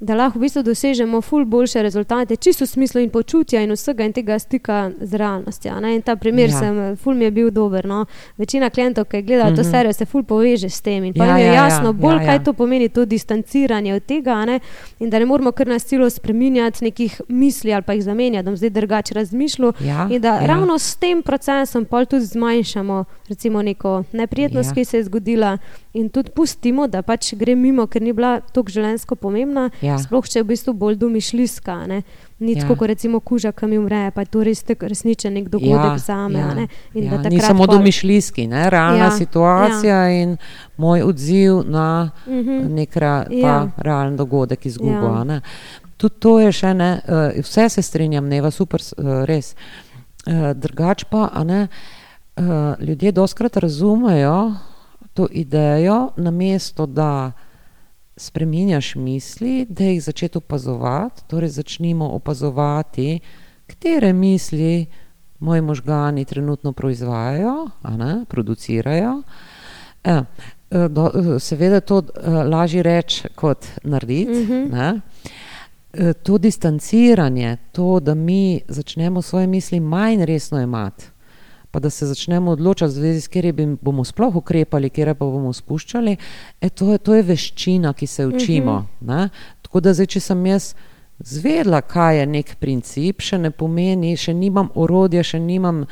da 0.00 0.14
lahko 0.14 0.38
v 0.38 0.42
bistvu 0.42 0.62
dosežemo 0.62 1.20
ful 1.20 1.44
boljše 1.46 1.82
rezultate, 1.82 2.36
čisto 2.36 2.64
v 2.64 2.68
smislu 2.68 3.00
in 3.00 3.10
počutja 3.10 3.62
in 3.62 3.72
vsega 3.72 4.04
in 4.04 4.12
tega 4.12 4.38
stika 4.38 4.90
z 5.00 5.14
realnostjo. 5.14 5.80
ne. 5.80 5.94
In 5.94 6.02
ta 6.02 6.16
primer, 6.16 6.50
Ja. 6.50 6.54
ja. 6.54 6.58
sem, 6.58 6.96
ful 6.96 7.14
mi 7.14 7.24
je 7.24 7.30
bil 7.30 7.50
dober. 7.50 7.86
No. 7.86 8.04
Večina 8.36 8.70
klientov, 8.70 9.04
ki 9.04 9.16
je 9.16 9.22
gledala 9.22 9.50
mm 9.50 9.52
-hmm. 9.52 9.56
to 9.56 9.62
Mhm. 9.62 9.70
serijo, 9.70 9.92
se 9.92 10.04
ful 10.04 10.22
poveže 10.24 10.68
s 10.68 10.80
tem 10.80 11.04
in 11.04 11.14
pa 11.14 11.24
Ja, 11.24 11.28
jim 11.28 11.38
je 11.38 11.44
ja, 11.44 11.52
ja, 11.54 11.64
jasno 11.64 11.92
bolj, 11.92 12.12
ja, 12.12 12.18
kaj 12.20 12.34
ja. 12.34 12.38
to 12.40 12.52
pomeni, 12.52 12.88
to 12.88 13.04
distanciranje 13.06 13.94
od 13.94 14.02
tega, 14.04 14.44
ne, 14.44 14.60
in 15.00 15.10
da 15.10 15.18
ne 15.18 15.26
moramo 15.26 15.52
kar 15.52 15.66
na 15.66 15.78
silo 15.78 16.10
spreminjati 16.10 16.84
nekih 16.84 17.20
misli 17.28 17.74
ali 17.74 17.82
pa 17.82 17.92
jih 17.92 18.04
zamenjati, 18.04 18.44
da 18.44 18.50
bom 18.50 18.56
zdaj 18.56 18.70
drugače 18.70 19.14
razmišljal. 19.14 19.72
Ja, 19.80 20.08
In 20.10 20.20
da 20.20 20.28
ja. 20.28 20.34
ja. 20.34 20.46
ravno 20.46 20.78
s 20.78 20.96
tem 20.96 21.22
procesom 21.22 21.84
pol 21.84 22.04
tudi 22.04 22.24
zmanjšamo 22.26 23.04
recimo 23.28 23.62
neko 23.62 24.04
neprijetnost, 24.12 24.66
Ja. 24.66 24.70
ja. 24.70 24.74
ki 24.74 24.84
se 24.84 24.96
je 24.96 25.04
zgodila 25.04 25.58
in 25.92 26.08
tudi 26.08 26.30
pustimo, 26.30 26.86
da 26.86 27.02
pač 27.02 27.34
gre 27.34 27.54
mimo, 27.56 27.86
ker 27.86 28.02
ni 28.02 28.12
bila 28.12 28.40
tako 28.42 28.68
življenjsko 28.68 29.14
pomembna, 29.16 29.70
Ja. 29.80 29.85
Sploh 29.96 30.24
če 30.24 30.38
je 30.38 30.42
v 30.42 30.46
bistvu 30.46 30.72
bolj 30.74 30.96
domišljijska. 30.96 31.86
ne. 31.86 32.02
Ni 32.38 32.52
Ja. 32.52 32.60
tako, 32.60 32.76
kot 32.76 32.88
recimo 32.88 33.20
kuža, 33.20 33.52
ki 33.52 33.66
mi 33.66 33.78
umre, 33.78 34.10
pa 34.10 34.20
je 34.20 34.26
to 34.26 34.42
res 34.42 34.62
tak 34.62 34.82
resničen 34.82 35.32
nek 35.32 35.48
dogodek 35.48 35.70
Ja, 35.90 35.98
za 35.98 36.28
me. 36.28 36.38
ja, 36.38 36.66
ja, 36.94 37.18
Ni 37.22 37.40
samo 37.40 37.64
pol- 37.64 37.72
domišljijski, 37.72 38.46
ne? 38.46 38.70
realna 38.70 38.98
ja, 38.98 39.04
Ja, 39.04 39.10
situacija 39.12 39.96
ja. 39.98 40.10
in 40.12 40.36
moj 40.76 41.02
odziv 41.02 41.62
na 41.64 42.10
Mhm. 42.26 42.74
nek 42.74 42.96
ra, 42.96 43.26
Ja. 43.30 43.68
realen 43.76 44.16
dogodek 44.16 44.66
izgubo. 44.66 44.90
Ja. 45.08 45.24
ne. 45.24 45.40
Tudi 45.96 46.14
to 46.18 46.40
je 46.40 46.52
še 46.52 46.74
ne, 46.74 47.00
uh, 47.04 47.14
vse 47.40 47.68
se 47.68 47.82
strinjam, 47.82 48.26
neva 48.26 48.50
super, 48.50 48.80
uh, 48.94 49.24
res. 49.24 49.54
Uh, 50.26 50.32
drugač 50.52 51.04
pa, 51.04 51.30
a 51.32 51.44
ne, 51.44 51.68
uh, 52.36 52.44
ljudje 52.78 53.12
doskrat 53.12 53.56
razumejo 53.56 54.52
to 55.14 55.26
idejo, 55.30 56.10
namesto 56.16 56.86
da 56.86 57.32
spreminjaš 58.16 58.94
misli, 58.94 59.66
da 59.68 59.84
jih 59.84 60.02
začeti 60.02 60.38
opazovati, 60.38 61.22
torej 61.26 61.48
začnimo 61.48 62.08
opazovati, 62.08 63.20
katere 63.66 64.12
misli 64.12 64.86
moji 65.38 65.60
možgani 65.60 66.24
trenutno 66.24 66.72
proizvajajo, 66.72 67.70
a 67.82 67.96
ne, 67.96 68.24
producirajo. 68.28 69.22
E, 70.04 70.22
do, 70.70 71.10
e, 71.36 71.40
seveda 71.40 71.80
to 71.80 72.02
e, 72.02 72.30
lažje 72.30 72.82
reči 72.82 73.28
kot 73.34 73.66
narediti. 73.82 74.46
Ne. 74.72 75.00
E, 75.92 76.12
To 76.12 76.38
distanciranje, 76.38 77.56
to, 77.72 78.00
da 78.00 78.14
mi 78.14 78.60
začnemo 78.68 79.22
svoje 79.22 79.46
misli 79.46 79.80
manj 79.80 80.24
resno 80.24 80.60
imati, 80.60 81.04
pa 81.76 81.80
da 81.80 81.90
se 81.90 82.06
začnemo 82.06 82.50
odločati, 82.50 82.92
v 82.92 82.94
zvezi 82.94 83.20
s 83.20 83.28
kateri 83.28 83.52
bomo 83.82 84.04
sploh 84.04 84.36
ukrepali, 84.40 84.88
kjer 84.88 85.10
pa 85.12 85.26
bomo 85.28 85.50
spuščali, 85.52 86.14
e, 86.60 86.70
to, 86.72 86.94
je, 86.94 86.98
to 87.04 87.14
je 87.14 87.22
veščina, 87.22 87.92
ki 87.92 88.06
se 88.08 88.24
učimo. 88.26 88.76
ne. 89.04 89.28
Tako 89.60 89.82
da 89.84 89.92
zdaj, 89.92 90.08
če 90.14 90.22
sem 90.24 90.46
jaz 90.48 90.70
zvedla, 91.20 91.82
kaj 91.84 92.22
je 92.22 92.26
nek 92.32 92.54
princip, 92.64 93.20
še 93.20 93.36
ne 93.38 93.50
pomeni, 93.52 94.14
še 94.16 94.32
nimam 94.32 94.70
orodja, 94.72 95.20
še 95.20 95.36
nimam 95.36 95.84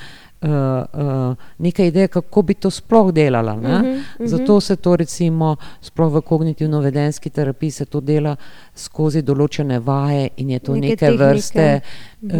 uh, 0.45 0.51
uh, 0.95 1.36
neke 1.59 1.86
ideje, 1.86 2.09
kako 2.09 2.42
bi 2.42 2.55
to 2.55 2.70
sploh 2.70 3.12
delala. 3.12 3.57
ne. 3.57 3.78
Mhm, 3.78 3.88
mhm. 3.88 4.26
Zato 4.26 4.61
se 4.61 4.76
to 4.76 4.97
recimo, 4.97 5.51
sploh 5.80 6.12
v 6.12 6.20
kognitivno-vedenski 6.20 7.30
terapiji, 7.30 7.70
se 7.70 7.84
to 7.84 8.01
dela 8.01 8.36
skozi 8.74 9.22
določene 9.22 9.78
vaje 9.80 10.28
in 10.36 10.51
je 10.51 10.59
to 10.59 10.74
Neke 10.74 10.80
neke, 10.82 10.97
tehnike. 10.99 11.24
vrste 11.24 11.80
uh, 12.22 12.30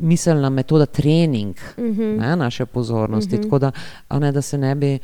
miselna 0.00 0.50
metoda 0.50 0.86
trening 0.86 1.54
Mhm. 1.78 2.16
ne, 2.18 2.36
naše 2.36 2.66
pozornosti. 2.66 3.34
Mhm. 3.34 3.42
Tako 3.42 3.58
da, 3.58 3.72
a 4.08 4.18
ne, 4.18 4.32
da 4.32 4.42
se 4.42 4.58
ne 4.58 4.74
bi 4.74 4.98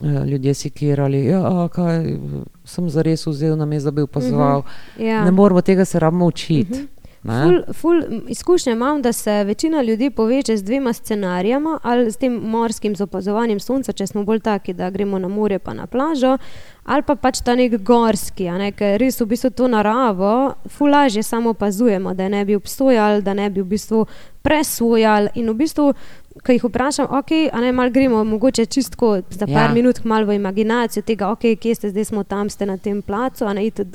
uh, 0.00 0.24
ljudje 0.24 0.54
sikirali, 0.54 1.24
ja, 1.24 1.42
kaj 1.68 2.16
sem 2.64 2.90
zares 2.90 3.26
vzel 3.26 3.56
na 3.56 3.64
mesto, 3.66 3.86
da 3.86 3.90
bi 3.92 4.02
opazoval. 4.02 4.62
Ja. 4.98 5.24
Ne 5.24 5.30
moramo 5.32 5.60
tega 5.62 5.84
se 5.84 5.98
rabimo 5.98 6.26
učiti. 6.26 6.72
Mhm. 6.72 6.80
ne. 6.82 6.99
Ful, 7.22 7.62
ful 7.72 8.02
izkušnje 8.28 8.72
imam, 8.72 9.02
da 9.02 9.12
se 9.12 9.44
večina 9.44 9.82
ljudi 9.82 10.10
poveže 10.10 10.56
z 10.56 10.62
dvema 10.62 10.92
scenarijama, 10.92 11.78
ali 11.82 12.12
s 12.12 12.16
tem 12.16 12.32
morskim 12.32 12.96
z 12.96 13.02
opazovanjem 13.02 13.60
sonca, 13.60 13.92
če 13.92 14.06
smo 14.06 14.24
bolj 14.24 14.40
taki, 14.40 14.72
da 14.72 14.90
gremo 14.90 15.18
na 15.18 15.28
morje 15.28 15.58
pa 15.58 15.74
na 15.74 15.86
plažo, 15.86 16.38
ali 16.84 17.02
pa 17.02 17.14
pač 17.14 17.42
ta 17.44 17.54
nek 17.54 17.76
gorski, 17.82 18.48
ne, 18.50 18.72
ker 18.72 18.96
res 19.00 19.20
v 19.20 19.26
bistvu 19.34 19.50
to 19.50 19.68
naravo 19.68 20.54
ful 20.68 20.88
lažje 20.88 21.22
samo 21.22 21.50
opazujemo, 21.50 22.14
da 22.14 22.28
ne 22.28 22.44
bi 22.44 22.56
obsojali, 22.56 23.22
da 23.22 23.34
ne 23.34 23.50
bi 23.50 23.60
v 23.60 23.68
bistvu 23.76 24.06
presojali 24.42 25.28
in 25.34 25.50
v 25.50 25.54
bistvu. 25.54 25.92
Ko 26.30 26.52
jih 26.54 26.62
vprašam, 26.64 27.08
ok, 27.10 27.30
a 27.52 27.60
ne 27.60 27.72
malo 27.72 27.90
gremo, 27.90 28.24
mogoče 28.24 28.66
čistko 28.66 29.22
za 29.30 29.46
par 29.46 29.70
Ja. 29.70 29.72
minut 29.74 30.04
malo 30.04 30.26
v 30.26 30.34
imaginacijo 30.34 31.02
tega, 31.02 31.28
ok, 31.28 31.40
kje 31.60 31.74
ste, 31.74 31.90
zdaj 31.90 32.04
smo 32.04 32.22
tam, 32.24 32.50
ste 32.50 32.66
na 32.66 32.76
tem 32.78 33.02
placu, 33.02 33.44
a 33.44 33.52
ne 33.52 33.66
itd. 33.66 33.90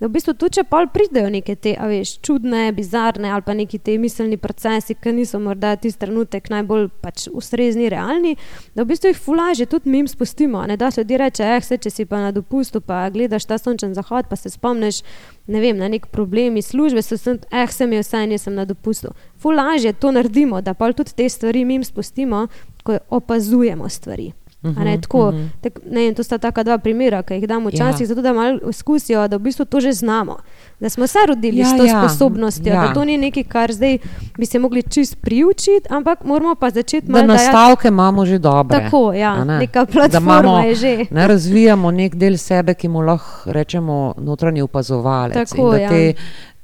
Da 0.00 0.06
v 0.06 0.08
bistvu 0.08 0.34
tudi, 0.34 0.54
če 0.54 0.64
pa 0.64 0.86
pridejo 0.86 1.28
neke 1.30 1.54
te, 1.54 1.74
a 1.78 1.86
veš, 1.86 2.14
čudne, 2.24 2.72
bizarne 2.72 3.28
ali 3.30 3.42
pa 3.42 3.54
neki 3.54 3.78
te 3.78 3.98
miselni 3.98 4.36
procesi, 4.36 4.94
ki 4.94 5.12
niso 5.12 5.38
morda 5.38 5.74
tisti 5.76 6.00
trenutek 6.00 6.48
najbolj 6.50 6.88
pač 7.00 7.28
ustrezni, 7.28 7.90
realni, 7.92 8.36
da 8.74 8.82
v 8.82 8.94
bistvu 8.94 9.12
jih 9.12 9.20
fulaže 9.20 9.66
tudi 9.66 9.90
mi 9.90 9.98
jim 9.98 10.08
spustimo. 10.08 10.64
Ne 10.66 10.76
da 10.76 10.90
se 10.90 11.00
ljudje 11.04 11.18
reče, 11.18 11.44
eh, 11.44 11.60
se, 11.60 11.76
če 11.78 11.90
si 11.90 12.04
pa 12.08 12.16
na 12.24 12.32
dopustu, 12.32 12.80
pa 12.80 13.10
gledaš 13.10 13.44
ta 13.44 13.58
sončen 13.58 13.94
zahod, 13.94 14.24
pa 14.30 14.36
se 14.36 14.48
spomniš, 14.50 15.02
ne 15.46 15.60
vem, 15.60 15.76
na 15.76 15.88
nek 15.88 16.06
problem 16.06 16.56
iz 16.56 16.66
službe, 16.72 17.02
se 17.02 17.18
sem, 17.18 17.38
eh, 17.52 17.66
sem 17.68 17.92
je 17.92 18.00
vsaj, 18.00 18.26
nisem 18.26 18.54
na 18.54 18.64
dopustu. 18.64 19.12
Fulaže 19.38 19.92
to 19.92 20.10
naredimo, 20.10 20.60
da 20.60 20.74
pa 20.74 20.92
tudi 20.92 21.12
te 21.12 21.28
stvari 21.28 21.65
mi 21.66 21.74
jim 21.74 21.84
spustimo, 21.84 22.46
ko 22.82 22.98
opazujemo 23.10 23.88
stvari. 23.90 24.32
A 24.68 24.68
Ne, 24.80 24.92
Mhm, 24.92 25.00
tako, 25.00 25.28
mhm. 25.28 25.46
tak, 25.60 25.72
ne, 25.86 26.10
to 26.10 26.22
sta 26.22 26.38
taka 26.38 26.62
dva 26.62 26.78
primera, 26.78 27.22
ki 27.22 27.34
jih 27.34 27.46
damo 27.46 27.68
Ja. 27.68 27.70
včasih, 27.70 28.00
ja. 28.00 28.06
zato 28.06 28.22
da 28.22 28.32
malo 28.32 28.58
izkusijo, 28.66 29.28
da 29.28 29.36
v 29.36 29.40
bistvu 29.40 29.64
to 29.64 29.80
že 29.80 29.92
znamo. 29.94 30.36
Da 30.80 30.88
smo 30.88 31.06
se 31.06 31.18
rodili 31.28 31.56
Ja, 31.56 31.62
ja, 31.62 31.68
s 31.68 31.78
to 31.78 31.84
ja, 31.84 31.92
ja. 31.92 32.00
sposobnostjo, 32.00 32.66
ja. 32.66 32.74
ja. 32.74 32.82
da 32.82 32.92
to 32.92 33.04
ni 33.04 33.18
nekaj, 33.18 33.44
kar 33.44 33.72
zdaj 33.72 33.98
bi 34.38 34.46
se 34.46 34.58
mogli 34.58 34.82
čist 34.84 35.16
priučiti, 35.16 35.86
ampak 35.90 36.24
moramo 36.24 36.54
pa 36.54 36.70
začeti 36.70 37.06
Da 37.06 37.12
malo 37.12 37.26
dajati- 37.26 37.44
nastavke 37.44 37.88
imamo 37.88 38.26
že 38.26 38.38
dobre. 38.40 38.78
Tako, 38.80 39.12
ja, 39.14 39.44
ne. 39.44 39.58
neka 39.58 39.80
Da 39.80 39.86
platforma 39.86 40.32
imamo- 40.34 40.58
je 40.60 40.74
že. 40.74 41.04
Ne 41.10 41.28
razvijamo 41.28 41.90
nek 41.92 42.14
del 42.14 42.36
sebe, 42.36 42.74
ki 42.74 42.88
mu 42.88 43.00
lahko 43.00 43.26
rečemo 43.46 44.14
notranji 44.18 44.62
opazovalec. 44.62 45.34
Tako, 45.46 45.70
da 45.70 45.78
ja. 45.78 45.88
te, 45.88 46.14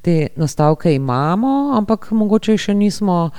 te 0.03 0.27
nastavke 0.37 0.91
imamo, 0.93 1.49
ampak 1.73 2.11
mogoče 2.13 2.57
še 2.59 2.75
nismo 2.75 3.31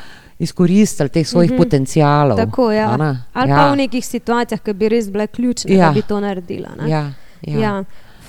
izkoristili 0.44 1.10
teh 1.10 1.28
svojih 1.28 1.52
mm 1.52 1.56
-hmm. 1.56 1.58
potencialov. 1.58 2.38
Tako. 2.38 2.72
Ja. 2.72 3.16
Ali 3.34 3.50
ja. 3.50 3.58
pa 3.58 3.72
v 3.72 3.76
nekih 3.76 4.06
situacijah, 4.06 4.62
ki 4.62 4.74
bi 4.74 4.90
res 4.90 5.10
bile 5.10 5.28
ključne, 5.28 5.76
ja. 5.76 5.88
da 5.88 5.94
bi 5.94 6.02
to 6.02 6.20
naredila. 6.20 6.70
Ja. 6.88 7.12
Ja. 7.42 7.60
Ja. 7.60 7.84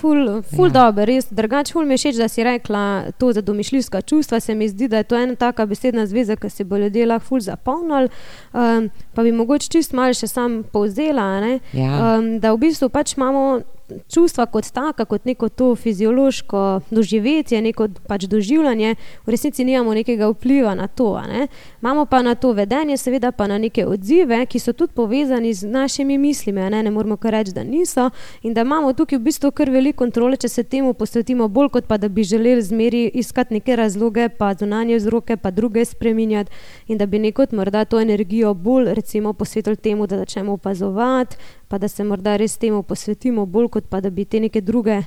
Ful, 0.04 0.42
ful 0.42 0.66
ja. 0.66 0.72
dobro, 0.72 1.04
res 1.04 1.26
drugače. 1.30 1.72
Ful 1.72 1.86
mi 1.86 1.94
je 1.94 1.98
všeč, 1.98 2.18
da 2.20 2.28
si 2.28 2.44
rekla 2.44 3.12
to 3.18 3.32
za 3.32 3.40
domišljijska 3.40 4.02
čustva. 4.02 4.40
Se 4.40 4.54
mi 4.54 4.68
zdi, 4.68 4.88
da 4.88 4.96
je 4.96 5.02
to 5.08 5.16
ena 5.16 5.34
taka 5.34 5.66
besedna 5.66 6.06
zveza, 6.06 6.36
ki 6.36 6.50
se 6.50 6.64
bo 6.64 6.76
ljudje 6.76 7.06
lahko 7.06 7.26
ful 7.26 7.40
zapolnili. 7.40 8.08
Um, 8.52 8.90
pa 9.14 9.22
bi 9.22 9.32
mogoče 9.32 9.68
čist 9.68 9.92
malo 9.92 10.14
še 10.14 10.28
sam 10.28 10.62
povzela, 10.72 11.58
ja. 11.72 12.18
um, 12.18 12.38
da 12.40 12.52
v 12.52 12.60
bistvu 12.66 12.88
pač 12.92 13.16
imamo 13.16 13.62
čustva 14.08 14.46
kot 14.46 14.70
taka, 14.72 15.04
kot 15.04 15.24
neko 15.24 15.48
to 15.48 15.74
fiziološko 15.76 16.80
doživetje, 16.90 17.62
neko 17.62 17.88
pač 18.08 18.24
doživljanje, 18.24 18.94
v 19.26 19.30
resnici 19.30 19.64
nimamo 19.64 19.94
nekega 19.94 20.28
vpliva 20.28 20.74
na 20.74 20.86
to. 20.86 21.20
Ne? 21.28 21.46
Imamo 21.82 22.06
pa 22.06 22.22
na 22.22 22.34
to 22.34 22.52
vedenje, 22.52 22.96
seveda 22.96 23.32
pa 23.32 23.46
na 23.46 23.58
neke 23.58 23.86
odzive, 23.86 24.46
ki 24.46 24.58
so 24.58 24.72
tudi 24.72 24.92
povezani 24.94 25.54
z 25.54 25.66
našimi 25.66 26.18
mislimi. 26.18 26.60
Ne, 26.70 26.82
ne 26.82 26.90
moramo 26.90 27.16
kar 27.16 27.32
reči, 27.32 27.52
da 27.52 27.64
niso. 27.64 28.10
In 28.42 28.54
da 28.54 28.60
imamo 28.60 28.92
tukaj 28.92 29.18
v 29.18 29.22
bistvu 29.22 29.50
kar 29.50 29.70
veliko 29.70 30.04
kontrole, 30.04 30.36
če 30.36 30.48
se 30.48 30.62
temu 30.62 30.94
posvetimo 30.94 31.48
bolj, 31.48 31.68
kot 31.78 31.88
pa 31.88 31.98
da 31.98 32.08
bi 32.08 32.24
želeli 32.24 32.62
zmeri 32.62 33.04
iskati 33.14 33.54
neke 33.54 33.76
razloge, 33.76 34.28
pa 34.28 34.54
zunanje 34.54 34.96
vzroke, 34.96 35.36
pa 35.36 35.50
druge 35.50 35.84
spreminjati. 35.84 36.52
In 36.88 36.98
da 36.98 37.06
bi 37.06 37.18
nekot 37.18 37.52
morda 37.52 37.84
to 37.84 38.00
energijo 38.00 38.54
bolj 38.54 38.94
recimo 38.94 39.32
posvetili 39.32 39.76
temu, 39.76 40.06
da 40.06 40.18
začnemo 40.18 40.52
opazovati, 40.52 41.36
pa 41.74 41.78
da 41.78 41.88
se 41.88 42.04
morda 42.04 42.36
res 42.38 42.52
temu 42.62 42.84
posvetimo 42.86 43.48
bolj, 43.50 43.66
kot 43.74 43.86
pa 43.90 43.98
da 44.00 44.10
bi 44.14 44.22
te 44.30 44.38
neke 44.38 44.60
druge, 44.62 45.00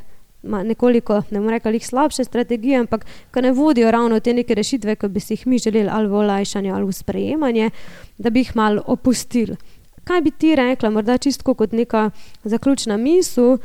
ma, 0.52 0.60
nekoliko, 0.68 1.22
ne 1.32 1.40
morem 1.40 1.62
reči, 1.64 1.88
slabše 1.88 2.26
strategije, 2.28 2.82
ampak 2.82 3.06
ki 3.32 3.44
ne 3.46 3.54
vodijo 3.56 3.92
ravno 3.92 4.20
te 4.20 4.34
neke 4.36 4.56
rešitve, 4.56 4.98
ki 5.00 5.08
bi 5.08 5.24
si 5.24 5.38
jih 5.38 5.46
mi 5.48 5.62
želeli 5.64 5.88
ali 5.88 6.12
v 6.12 6.18
olajšanje 6.20 6.74
ali 6.76 6.90
v 6.90 6.96
sprejemanje, 6.98 7.70
da 8.18 8.30
bi 8.30 8.44
jih 8.44 8.52
malo 8.60 8.84
opustili. 8.86 9.56
Kaj 10.04 10.22
bi 10.22 10.32
ti 10.32 10.56
rekla, 10.60 10.92
morda 10.92 11.16
čisto 11.18 11.54
kot 11.54 11.72
neka 11.72 12.10
zaključna 12.44 12.98
misel? 12.98 13.58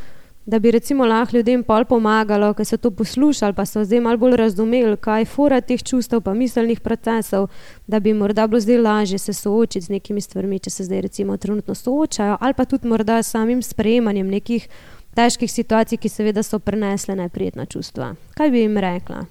Da 0.46 0.58
bi 0.58 0.70
recimo 0.70 1.06
lahko 1.06 1.36
ljudem 1.36 1.62
pol 1.62 1.84
pomagalo, 1.84 2.54
ki 2.54 2.64
so 2.64 2.76
to 2.76 2.90
poslušali, 2.90 3.54
pa 3.54 3.66
so 3.66 3.84
zdaj 3.84 4.00
malo 4.00 4.18
bolj 4.18 4.36
razumeli, 4.36 4.96
kaj 4.96 5.20
je 5.20 5.26
fora 5.30 5.60
teh 5.60 5.82
čustev, 5.82 6.20
pa 6.20 6.34
miselnih 6.34 6.80
procesov, 6.80 7.46
da 7.86 8.00
bi 8.00 8.14
morda 8.14 8.46
bilo 8.46 8.60
zdaj 8.60 8.78
lažje 8.78 9.18
se 9.18 9.32
soočiti 9.32 9.86
z 9.86 9.92
nekimi 9.94 10.20
stvarmi, 10.20 10.58
če 10.58 10.70
se 10.70 10.84
zdaj 10.84 11.00
recimo 11.00 11.36
trenutno 11.36 11.74
soočajo, 11.74 12.36
ali 12.40 12.54
pa 12.54 12.64
tudi 12.64 12.88
morda 12.88 13.22
s 13.22 13.30
samim 13.30 13.62
sprejemanjem 13.62 14.30
nekih 14.30 14.66
težkih 15.14 15.52
situacij, 15.52 15.98
ki 15.98 16.08
seveda 16.08 16.42
so 16.42 16.58
prenesle 16.58 17.14
neprijetna 17.14 17.66
čustva. 17.66 18.14
Kaj 18.34 18.50
bi 18.50 18.66
jim 18.66 18.78
rekla? 18.78 19.22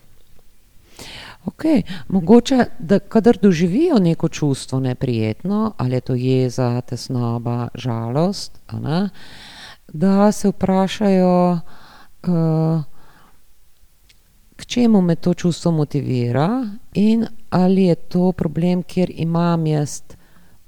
Ok, 1.45 1.63
mogoče, 2.07 2.65
da 2.79 2.99
kadar 2.99 3.37
doživijo 3.41 3.99
neko 3.99 4.29
čustvo 4.29 4.79
neprijetno, 4.79 5.73
ali 5.77 5.95
je 5.95 6.01
to 6.01 6.15
jeza, 6.15 6.81
tesnoba, 6.81 7.67
žalost, 7.75 8.59
da 9.93 10.31
se 10.31 10.49
vprašajo, 10.49 11.59
uh, 12.27 12.83
k 14.55 14.65
čemu 14.65 15.01
me 15.01 15.15
to 15.15 15.33
čustvo 15.33 15.71
motivira 15.71 16.67
in 16.93 17.25
ali 17.49 17.83
je 17.83 17.95
to 17.95 18.31
problem, 18.31 18.83
kjer 18.83 19.11
imam 19.15 19.67
jaz 19.67 20.01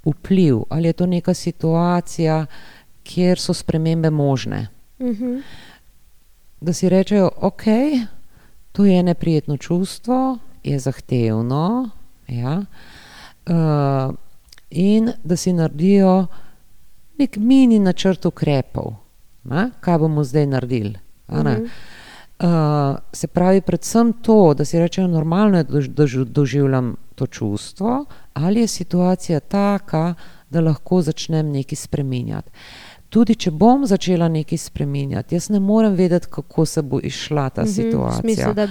vpliv, 0.06 0.58
ali 0.70 0.88
je 0.88 0.94
to 0.94 1.06
neka 1.06 1.34
situacija, 1.34 2.46
kjer 3.04 3.40
so 3.40 3.54
spremembe 3.54 4.10
možne. 4.10 4.68
-hmm. 5.00 5.42
Da 6.62 6.74
si 6.74 6.90
rečejo, 6.90 7.30
ok, 7.42 7.64
to 8.72 8.86
je 8.86 9.04
neprijetno 9.04 9.58
čustvo, 9.58 10.38
je 10.64 10.80
zahtevno. 10.80 11.90
Ja, 12.28 12.62
uh, 13.48 14.16
in 14.70 15.12
da 15.24 15.36
si 15.36 15.54
naredijo 15.54 16.28
nek 17.18 17.38
mini 17.38 17.80
načrt 17.80 18.26
ukrepov, 18.26 18.94
ne? 19.44 19.70
kaj 19.80 19.98
bomo 19.98 20.24
zdaj 20.24 20.46
naredili. 20.46 20.96
Mm 21.28 21.36
-hmm. 21.36 21.70
uh, 22.40 22.98
se 23.14 23.28
pravi, 23.28 23.62
predvsem 23.62 24.14
to, 24.14 24.54
da 24.54 24.66
si 24.66 24.80
rečejo, 24.80 25.08
normalno 25.08 25.58
je, 25.58 25.64
da 25.64 26.06
doživljam 26.26 26.96
to 27.16 27.28
čustvo, 27.28 28.06
ali 28.34 28.60
je 28.60 28.68
situacija 28.68 29.40
taka, 29.40 30.14
da 30.50 30.62
lahko 30.62 31.02
začnem 31.02 31.52
nekaj 31.52 31.76
spremenjati 31.76 32.50
tudi 33.14 33.36
če 33.38 33.52
bom 33.54 33.86
začela 33.86 34.28
nekaj 34.32 34.58
spremenjati, 34.58 35.38
jaz 35.38 35.52
ne 35.54 35.60
morem 35.62 35.94
vedeti, 35.98 36.30
kako 36.34 36.66
se 36.66 36.82
bo 36.82 37.00
išla 37.04 37.50
ta 37.50 37.62
mm 37.62 37.66
-hmm, 37.66 37.76
situacija. 37.76 38.22
Smislu, 38.22 38.54
da, 38.54 38.68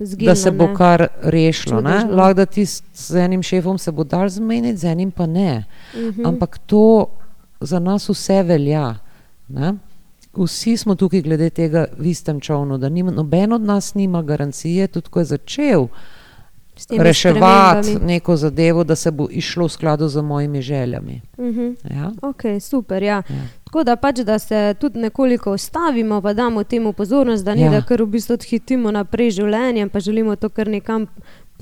zgilno, 0.00 0.30
da 0.30 0.34
se 0.34 0.50
bo 0.50 0.66
ne? 0.66 0.74
kar 0.76 1.06
rešilo. 1.22 1.80
Lahko 1.80 2.34
da 2.34 2.46
ti 2.46 2.64
z 2.66 3.16
enim 3.16 3.42
šefom 3.42 3.78
se 3.78 3.92
bo 3.92 4.04
dal 4.04 4.28
zmeniti, 4.28 4.76
z 4.76 4.92
enim 4.94 5.10
pa 5.10 5.26
ne. 5.26 5.64
Mm 5.94 5.98
-hmm. 5.98 6.28
Ampak 6.28 6.58
to 6.58 7.06
za 7.60 7.78
nas 7.78 8.08
vse 8.08 8.42
velja. 8.42 8.94
Ne? 9.48 9.74
Vsi 10.36 10.76
smo 10.76 10.94
tukaj 10.94 11.22
glede 11.22 11.50
tega 11.50 11.86
v 11.98 12.06
istem 12.06 12.40
čovnu, 12.40 12.78
da 12.78 12.88
nima, 12.88 13.10
noben 13.10 13.52
od 13.52 13.62
nas 13.62 13.94
nima 13.94 14.22
garancije, 14.22 14.86
tudi 14.86 15.08
ko 15.08 15.20
je 15.20 15.24
začel 15.24 15.86
reševati 16.90 17.96
neko 18.06 18.36
zadevo, 18.36 18.84
da 18.84 18.96
se 18.96 19.10
bo 19.10 19.28
išlo 19.30 19.66
v 19.66 19.68
skladu 19.68 20.08
z 20.08 20.22
mojimi 20.22 20.62
željami. 20.62 21.20
Uh 21.36 21.44
mhm. 21.44 21.60
-huh. 21.60 21.76
ja? 21.96 22.12
Ok, 22.22 22.42
super. 22.60 23.02
Ja. 23.02 23.22
Ja. 23.28 23.46
Tako 23.64 23.84
da 23.84 23.96
pač, 23.96 24.18
da 24.18 24.38
se 24.38 24.74
tudi 24.80 24.98
nekoliko 24.98 25.52
ustavimo, 25.52 26.20
pa 26.20 26.32
damo 26.32 26.64
temu 26.64 26.92
pozornost, 26.92 27.44
da 27.44 27.54
ne 27.54 27.62
ja. 27.62 27.70
da 27.70 27.82
kar 27.82 28.02
v 28.02 28.06
bistvu 28.06 28.32
odhitimo 28.32 28.90
naprej 28.90 29.30
življenjem, 29.30 29.88
pa 29.88 30.00
želimo 30.00 30.36
to 30.36 30.48
kar 30.48 30.68
nekam 30.68 31.06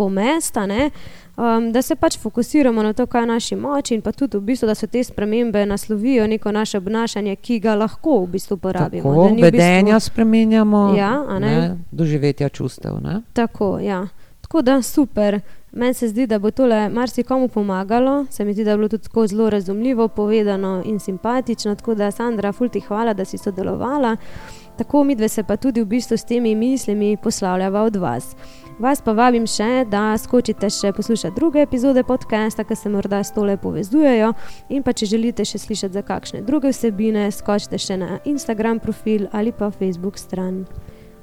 pomesta. 0.01 0.65
Ne? 0.67 0.91
Um, 1.37 1.73
da 1.73 1.83
se 1.83 1.97
pač 1.97 2.19
fokusiramo 2.19 2.83
na 2.83 2.93
to, 2.93 3.07
kaj 3.07 3.23
je 3.23 3.27
naši 3.27 3.57
moči, 3.57 3.95
in 3.95 4.01
pa 4.05 4.13
tudi, 4.13 4.39
v 4.39 4.41
bistvu, 4.49 4.69
da 4.69 4.75
so 4.75 4.89
te 4.89 5.05
spremembe 5.05 5.67
naslovijo 5.67 6.27
neko 6.27 6.53
naše 6.53 6.79
obnašanje, 6.81 7.37
ki 7.37 7.61
ga 7.61 7.75
lahko 7.81 8.23
v 8.25 8.33
bistvu 8.37 8.59
uporabimo. 8.59 9.15
Tako, 9.15 9.29
vedenja 9.43 9.95
v 9.95 10.01
bistvu... 10.01 10.11
spremenjamo, 10.11 10.83
ja, 10.99 11.13
doživetja 11.91 12.49
čustev. 12.49 13.01
Ne? 13.05 13.21
Tako, 13.33 13.79
ja. 13.85 14.07
Tako 14.41 14.63
da 14.63 14.83
super. 14.83 15.41
Meni 15.73 15.95
se 15.95 16.09
zdi, 16.09 16.27
da 16.27 16.39
bo 16.39 16.51
tole 16.51 16.89
marsikomu 16.89 17.49
pomagalo, 17.49 18.27
se 18.31 18.45
mi 18.45 18.53
zdi, 18.53 18.65
da 18.65 18.71
je 18.71 18.77
bilo 18.77 18.89
tudi 18.89 19.03
tako 19.03 19.27
zelo 19.27 19.51
razumljivo 19.51 20.09
povedano 20.09 20.83
in 20.85 20.99
simpatično. 20.99 21.75
Tako 21.75 21.95
da, 21.95 22.11
Sandra, 22.11 22.53
fulti 22.53 22.81
hvala, 22.81 23.15
da 23.15 23.25
si 23.25 23.39
sodelovala. 23.39 24.17
Tako 24.77 25.05
mi 25.05 25.15
dve 25.15 25.29
se 25.29 25.43
pa 25.43 25.57
tudi 25.57 25.81
v 25.81 25.85
bistvu 25.85 26.17
s 26.17 26.25
temi 26.25 26.55
mislimi 26.55 27.17
poslavljava 27.23 27.83
od 27.83 27.97
vas. 27.97 28.35
Vas 28.81 29.03
pa 29.05 29.13
vabim 29.13 29.45
še, 29.45 29.83
da 29.93 30.15
skočite 30.17 30.71
še 30.73 30.95
poslušati 30.97 31.37
druge 31.37 31.61
epizode 31.61 32.01
podcasta, 32.01 32.65
ki 32.65 32.79
se 32.81 32.89
morda 32.89 33.19
s 33.21 33.35
tole 33.37 33.59
povezujejo. 33.61 34.31
In 34.73 34.81
pa 34.81 34.95
če 34.97 35.11
želite 35.11 35.45
še 35.45 35.61
slišati 35.61 35.99
za 35.99 36.01
kakšne 36.01 36.41
druge 36.49 36.73
vsebine, 36.73 37.27
skočite 37.29 37.77
še 37.77 37.99
na 38.01 38.23
Instagram 38.25 38.81
profil 38.81 39.27
ali 39.37 39.53
pa 39.53 39.69
Facebook 39.69 40.17
stran. 40.17 40.63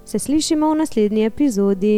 Se 0.06 0.22
slišimo 0.22 0.70
v 0.70 0.84
naslednji 0.84 1.26
epizodi. 1.26 1.96